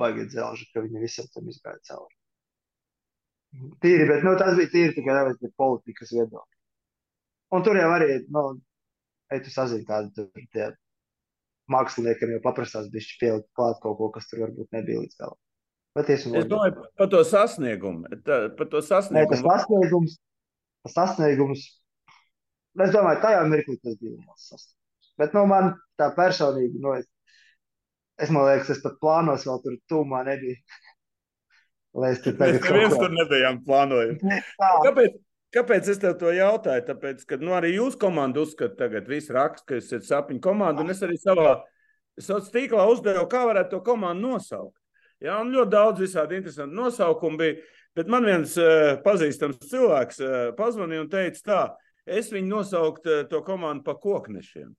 baigi 0.00 0.28
dzelži, 0.32 0.68
ka 0.74 0.82
viņi 0.84 1.02
visam 1.02 1.28
tam 1.34 1.48
izgāja 1.50 1.80
cauri. 1.90 2.16
Tīri, 3.82 4.06
bet 4.10 4.24
nu, 4.26 4.34
tas 4.38 4.56
bija 4.58 4.72
tīri 4.72 4.94
tikai 4.96 5.14
tāpēc, 5.14 5.40
ka 5.42 5.52
politikas 5.62 6.10
viedokļi. 6.14 6.56
Un 7.54 7.62
tur 7.66 7.78
jau 7.78 7.90
arī, 7.94 8.16
nu, 8.34 8.42
ej, 9.30 9.44
tu 9.44 9.52
sazini 9.54 9.86
kādu 9.86 10.10
tur 10.16 10.48
tie 10.54 10.72
māksliniekam 11.70 12.34
jau 12.34 12.42
paprastās 12.44 12.90
bišķi 12.92 13.20
pielikt 13.22 13.48
klāt 13.56 13.78
kaut 13.84 13.96
ko, 14.00 14.10
kas 14.16 14.26
tur 14.28 14.42
varbūt 14.44 14.74
nebija 14.74 15.04
līdz 15.04 15.18
galam. 15.20 15.38
Bet 15.94 16.10
es 16.10 16.26
domāju 16.26 16.88
par 16.98 17.08
to 17.12 17.20
sasniegumu. 17.28 18.10
Tā, 18.26 18.40
par 18.58 18.66
to 18.72 18.80
Nē, 18.82 18.88
tas 18.88 18.90
sasniegumu. 18.90 19.44
sasniegums, 19.46 20.16
tas 20.82 20.96
sasniegums, 20.98 21.66
es 22.82 22.96
domāju, 22.96 23.22
tajā 23.22 23.44
mirklī 23.52 23.78
tas 23.78 24.00
bija 24.00 24.16
liels 24.16 24.48
sasniegums. 24.50 24.83
Bet, 25.20 25.34
nu, 25.36 25.44
man 25.50 25.74
tā 26.00 26.08
personīgi, 26.16 26.80
nu, 26.82 26.96
es, 26.98 27.06
es 28.20 28.32
man 28.34 28.48
liekas, 28.48 28.72
es 28.74 28.82
pat 28.82 28.96
plānos 29.02 29.46
vēl 29.48 29.62
tur 29.64 29.76
tūmā 29.92 30.24
nebija. 30.26 30.58
Lai 32.00 32.10
es 32.16 32.24
tur 32.24 32.34
Mēs 32.34 32.58
tagad 32.58 32.72
neviens 32.74 32.96
kaut 32.96 33.04
tur 33.06 33.14
nebijām 33.14 33.60
plānojami. 33.66 34.18
ko. 34.18 34.40
Tā, 34.58 34.70
Kāpēc, 34.88 35.20
kāpēc 35.54 35.90
es 35.92 36.00
tev 36.02 36.16
to 36.18 36.32
jautāju? 36.34 36.86
Tāpēc, 36.88 37.22
ka 37.30 37.38
nu, 37.38 37.52
arī 37.54 37.76
jūs 37.76 37.94
komandu 38.00 38.42
uzskatāt, 38.42 38.80
tagad 38.80 39.06
viss 39.10 39.30
raksta, 39.34 39.68
ka 39.70 39.78
esat 39.78 40.08
sapņu 40.08 40.42
komanda, 40.42 40.82
un 40.82 40.90
es 40.90 41.04
arī 41.06 41.20
savā 41.22 41.60
sociālā 42.18 42.54
tīklā 42.56 42.88
uzdevu, 42.90 43.28
kā 43.30 43.44
varētu 43.46 43.76
to 43.76 43.84
komandu 43.86 44.34
nosaukt. 44.34 44.76
Jā, 45.22 45.38
un 45.40 45.54
ļoti 45.54 45.70
daudz 45.72 46.02
visādi 46.02 46.38
interesanti 46.40 46.76
nosaukumi 46.76 47.38
bija, 47.40 47.56
bet 47.96 48.10
man 48.10 48.26
viens 48.26 48.58
uh, 48.58 48.96
pazīstams 49.04 49.62
cilvēks 49.70 50.18
uh, 50.20 50.32
pazvanīja 50.58 51.04
un 51.04 51.10
teica 51.12 51.44
tā, 51.46 51.60
es 52.04 52.32
viņu 52.34 52.50
nosaukt 52.50 53.06
uh, 53.06 53.22
to 53.30 53.40
komandu 53.46 53.86
pa 53.86 53.94
koknešiem. 54.02 54.74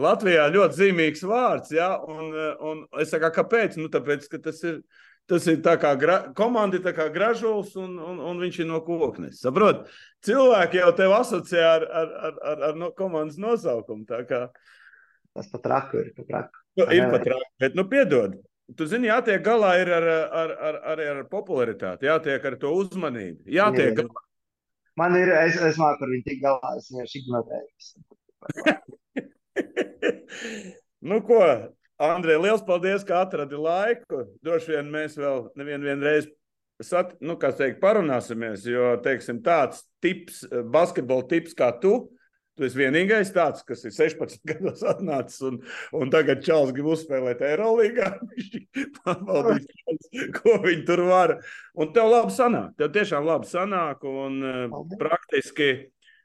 Latvijā 0.00 0.48
ļoti 0.54 0.78
zīmīgs 0.78 1.22
vārds, 1.28 1.74
jā, 1.76 1.92
un, 2.08 2.34
un 2.70 2.82
es 3.02 3.12
saku, 3.12 3.30
kāpēc? 3.36 3.78
Nu, 3.80 3.90
tāpēc, 3.92 4.26
ka 4.32 4.42
tas 4.48 4.62
ir 4.66 4.82
Tas 5.30 5.46
ir 5.46 5.60
tā 5.62 5.76
kā 5.78 5.92
gra, 5.94 6.16
komanda, 6.34 6.78
ir 6.78 6.82
tā 6.82 6.90
kā 6.96 7.04
gražulis, 7.14 7.76
un, 7.78 7.92
un, 8.02 8.18
un 8.32 8.40
viņš 8.42 8.56
ir 8.64 8.66
no 8.66 8.80
koknes. 8.82 9.38
Saprot, 9.44 9.84
cilvēki 10.26 10.80
jau 10.80 10.90
tevi 10.98 11.14
asociē 11.14 11.60
ar, 11.62 11.84
ar, 12.00 12.14
ar, 12.28 12.38
ar, 12.50 12.64
ar 12.70 12.78
no 12.80 12.88
komandas 12.98 13.38
nosaukumu. 13.38 14.08
Tā 14.08 14.24
kā 14.26 14.40
tas 15.36 15.50
pat 15.52 15.68
raku 15.70 16.00
ir, 16.02 16.08
pat 16.16 16.34
raku. 16.34 16.64
nu, 16.80 16.88
ir 16.96 17.06
pat 17.12 17.28
rāk, 17.30 17.46
bet, 17.62 17.78
nu, 17.78 17.86
piedod. 17.92 18.40
Tu 18.74 18.86
zini, 18.90 19.06
jātiek 19.10 19.42
galā 19.46 19.76
ir 19.82 19.90
ar, 19.94 20.08
ar, 20.40 20.54
ar, 20.68 20.80
ar, 20.92 21.04
ar 21.12 21.22
popularitāti, 21.30 22.10
jātiek 22.10 22.50
ar 22.50 22.58
to 22.58 22.74
uzmanību. 22.82 23.46
Jātiek 23.50 23.92
Jā. 23.92 23.96
galā. 24.02 24.24
Man 24.98 25.14
ir, 25.18 25.30
es, 25.46 25.58
es 25.70 25.78
māku 25.78 26.06
ar 26.06 26.10
viņu 26.10 26.26
tik 26.26 26.42
galā, 26.42 26.74
es 26.78 26.90
vienkārši 26.90 27.22
ignorēju. 27.22 28.90
nu, 31.08 31.20
ko, 31.26 31.40
Andrej, 32.00 32.38
liels 32.40 32.62
paldies, 32.64 33.04
ka 33.04 33.24
atradi 33.26 33.58
laiku. 33.60 34.24
Droši 34.44 34.76
vien 34.76 34.92
mēs 34.92 35.18
vēl 35.20 35.50
nevienu 35.60 35.90
vien 35.90 36.04
reizi 36.04 36.32
sat, 36.80 37.12
nu, 37.20 37.36
teikt, 37.36 37.80
parunāsimies, 37.82 38.64
jo, 38.68 38.94
teiksim, 39.04 39.42
tāds 39.44 39.84
tips, 40.00 40.46
basketbola 40.72 41.26
tips 41.28 41.52
kā 41.56 41.68
tu, 41.82 42.08
tu 42.56 42.66
esi 42.66 42.76
vienīgais 42.76 43.32
tāds, 43.34 43.64
kas 43.66 43.84
ir 43.88 43.94
16 43.96 44.40
gados 44.50 44.82
atnācis 44.86 45.40
un, 45.48 45.60
un 45.96 46.12
tagad 46.12 46.42
Čāls 46.44 46.74
grib 46.76 46.90
uzspēlēt. 46.94 47.40
Viņš 47.50 48.90
pārbaudīs, 49.00 50.10
ko 50.36 50.58
viņi 50.64 50.84
tur 50.88 51.04
var. 51.08 51.36
Un 51.80 51.92
tev 51.96 52.10
labi 52.12 52.34
sanāk, 52.36 52.74
tev 52.80 52.92
tiešām 52.96 53.28
labi 53.28 53.48
sanāk 53.48 54.04
un 54.08 54.40
eh, 54.44 54.62
Paldies. 54.72 55.00
praktiski, 55.00 55.70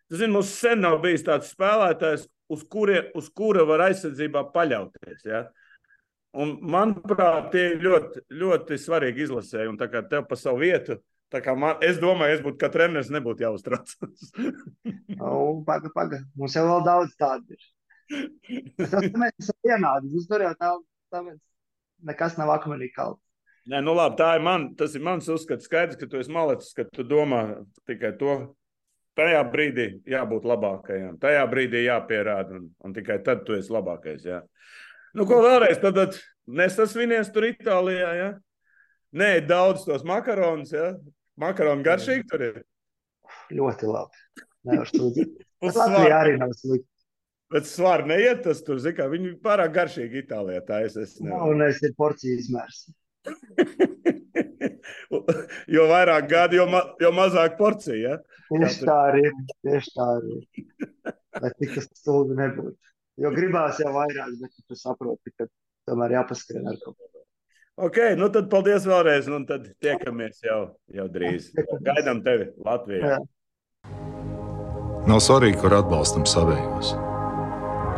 tu 0.09 0.19
zini, 0.19 0.33
mums 0.36 0.51
sen 0.55 0.83
nav 0.83 0.99
bijis 1.03 1.23
tāds 1.27 1.51
spēlētājs, 1.55 2.27
uz, 2.51 2.63
kurie, 2.69 3.01
uz 3.17 3.29
kura 3.33 3.65
var 3.67 3.87
aizsardzībā 3.87 4.45
paļauties. 4.53 5.25
Ja? 5.27 5.45
Un, 6.35 6.57
manuprāt, 6.67 7.51
tie 7.53 7.69
ir 7.73 7.83
ļoti, 7.85 8.25
ļoti 8.35 8.79
svarīgi 8.81 9.25
izlasēji. 9.25 9.69
Un 9.71 9.79
tā 9.79 9.87
kā 9.91 10.03
tev 10.09 10.25
pa 10.29 10.37
savu 10.39 10.63
vietu, 10.65 10.99
tā 11.31 11.41
kā 11.43 11.55
man, 11.57 11.79
es 11.85 11.99
domāju, 12.01 12.37
es 12.37 12.43
būtu 12.43 12.59
kā 12.61 12.69
treneris, 12.73 13.11
nebūtu 13.13 13.47
jāuztraucas. 13.47 14.31
Nu, 15.15 15.63
paga, 15.65 15.89
paga. 15.95 16.19
Mums 16.35 16.57
jau 16.57 16.65
vēl 16.67 16.81
daudz 16.85 17.13
tādu 17.17 17.55
ir. 17.55 17.67
Mēs 18.75 19.37
esam 19.39 19.55
vienādi. 19.65 20.11
Mums 20.11 20.27
tur 20.29 20.43
jau 20.43 20.51
tā, 20.59 20.73
tāpēc 21.15 21.39
nekas 22.05 22.35
nav 22.37 22.51
akmenī 22.57 22.91
kalts. 22.93 23.21
Nē, 23.65 23.79
nu 23.81 23.95
labi, 23.97 24.19
tā 24.19 24.35
ir 24.37 24.43
man, 24.45 24.67
tas 24.77 24.93
ir 24.93 25.01
mans 25.01 25.25
uzskats. 25.31 25.65
Skaidrs, 25.65 25.97
ka 25.97 26.05
tu 26.09 26.19
esi 26.19 26.33
malicis, 26.33 26.75
ka 26.77 26.83
tu 26.85 27.05
domā 27.07 27.41
tikai 27.89 28.11
to. 28.19 28.35
Tajā 29.16 29.41
brīdī 29.47 29.86
jābūt 30.11 30.47
labākajam, 30.49 31.13
tajā 31.22 31.43
brīdī 31.47 31.86
jāpierāda, 31.86 32.57
un, 32.57 32.66
un 32.84 32.95
tikai 32.95 33.22
tad 33.24 33.45
tu 33.47 33.55
esi 33.55 33.72
labākais. 33.72 34.26
Jā. 34.28 34.41
Nu, 35.16 35.24
ko 35.28 35.39
vēlreiz, 35.45 35.80
tad, 35.80 35.95
tad 35.95 36.18
nesasvinies 36.51 37.30
tur 37.32 37.47
Itālijā. 37.47 38.09
Ja? 38.20 38.34
Nē, 39.16 39.30
daudz 39.47 39.86
tos 39.88 40.03
makaronus. 40.07 40.74
Ja? 40.76 40.89
Makaroni 41.39 41.86
garšīgi 41.86 42.28
tur 42.32 42.43
ir. 42.43 42.59
Ļoti 43.55 43.88
labi. 43.88 44.43
Nevar 44.68 44.91
sūdzēt. 44.91 45.39
Uz 45.66 45.80
Latvijā 45.80 46.20
arī 46.20 46.36
nav 46.41 46.51
slikti. 46.57 46.89
Bet 47.53 47.68
svaru 47.70 48.09
neiet 48.09 48.41
tas 48.43 48.63
tur, 48.66 48.80
zin 48.82 48.95
kā, 48.97 49.05
viņi 49.07 49.36
pārāk 49.43 49.72
garšīgi 49.76 50.24
Itālijā 50.26 50.63
taisa. 50.66 51.05
Es 51.05 51.20
nevaru. 51.22 51.53
Galvenais 51.53 51.80
ir 51.86 51.93
porcija 51.95 52.39
izmērs. 52.41 52.88
jo 55.76 55.86
vairāk 55.89 56.28
gadi, 56.30 56.59
jo, 56.59 56.66
ma 56.70 56.82
jo 57.01 57.11
mazāk 57.16 57.57
porcija. 57.59 57.97
Ja? 58.01 58.18
Tieši 58.51 58.87
tā 58.87 58.97
arī 59.09 59.25
ir. 59.29 59.37
Tieši 59.65 59.93
tā 59.95 60.07
arī 60.19 60.37
ir. 60.37 61.15
Lai 61.41 61.51
tik 61.59 61.75
tas 61.77 61.89
stulbi 61.97 62.37
nebūtu. 62.39 62.77
Jo 63.21 63.31
gribās 63.31 63.79
jau 63.79 63.93
vairāk, 63.95 64.33
bet 64.41 64.55
tu 64.67 64.75
saproti, 64.77 65.31
ka 65.39 65.47
tomēr 65.87 66.17
jāpaskrien 66.17 66.67
ar 66.67 66.79
kaut 66.81 66.97
ko. 66.97 67.15
Ok, 67.75 67.97
nu 68.15 68.29
tad 68.31 68.47
paldies 68.51 68.85
vēlreiz, 68.87 69.25
un 69.35 69.43
tad 69.47 69.65
tiekamies 69.83 70.39
jau, 70.45 70.59
jau 70.95 71.07
drīz. 71.11 71.49
Gaidām 71.83 72.21
tevi 72.23 72.47
Latvijā. 72.63 73.17
Jā. 73.17 73.17
Nav 75.11 75.19
svarīgi, 75.21 75.59
kur 75.59 75.75
atbalstam 75.75 76.23
savējos. 76.29 76.93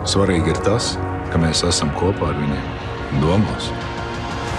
Svarīgi 0.09 0.53
ir 0.55 0.63
tas, 0.65 0.95
ka 1.29 1.41
mēs 1.41 1.61
esam 1.69 1.93
kopā 1.99 2.33
ar 2.33 2.41
viņiem, 2.41 2.67
domās 3.21 3.69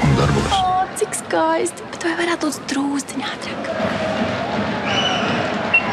un 0.06 0.16
darbos. 0.20 0.56
O, 0.62 0.80
cik 1.02 1.18
skaisti! 1.24 1.90
Bet 1.92 2.06
vai 2.06 2.16
varētu 2.22 2.52
būt 2.52 2.66
drūzdiņā 2.72 3.34
ātrāk? 3.34 4.27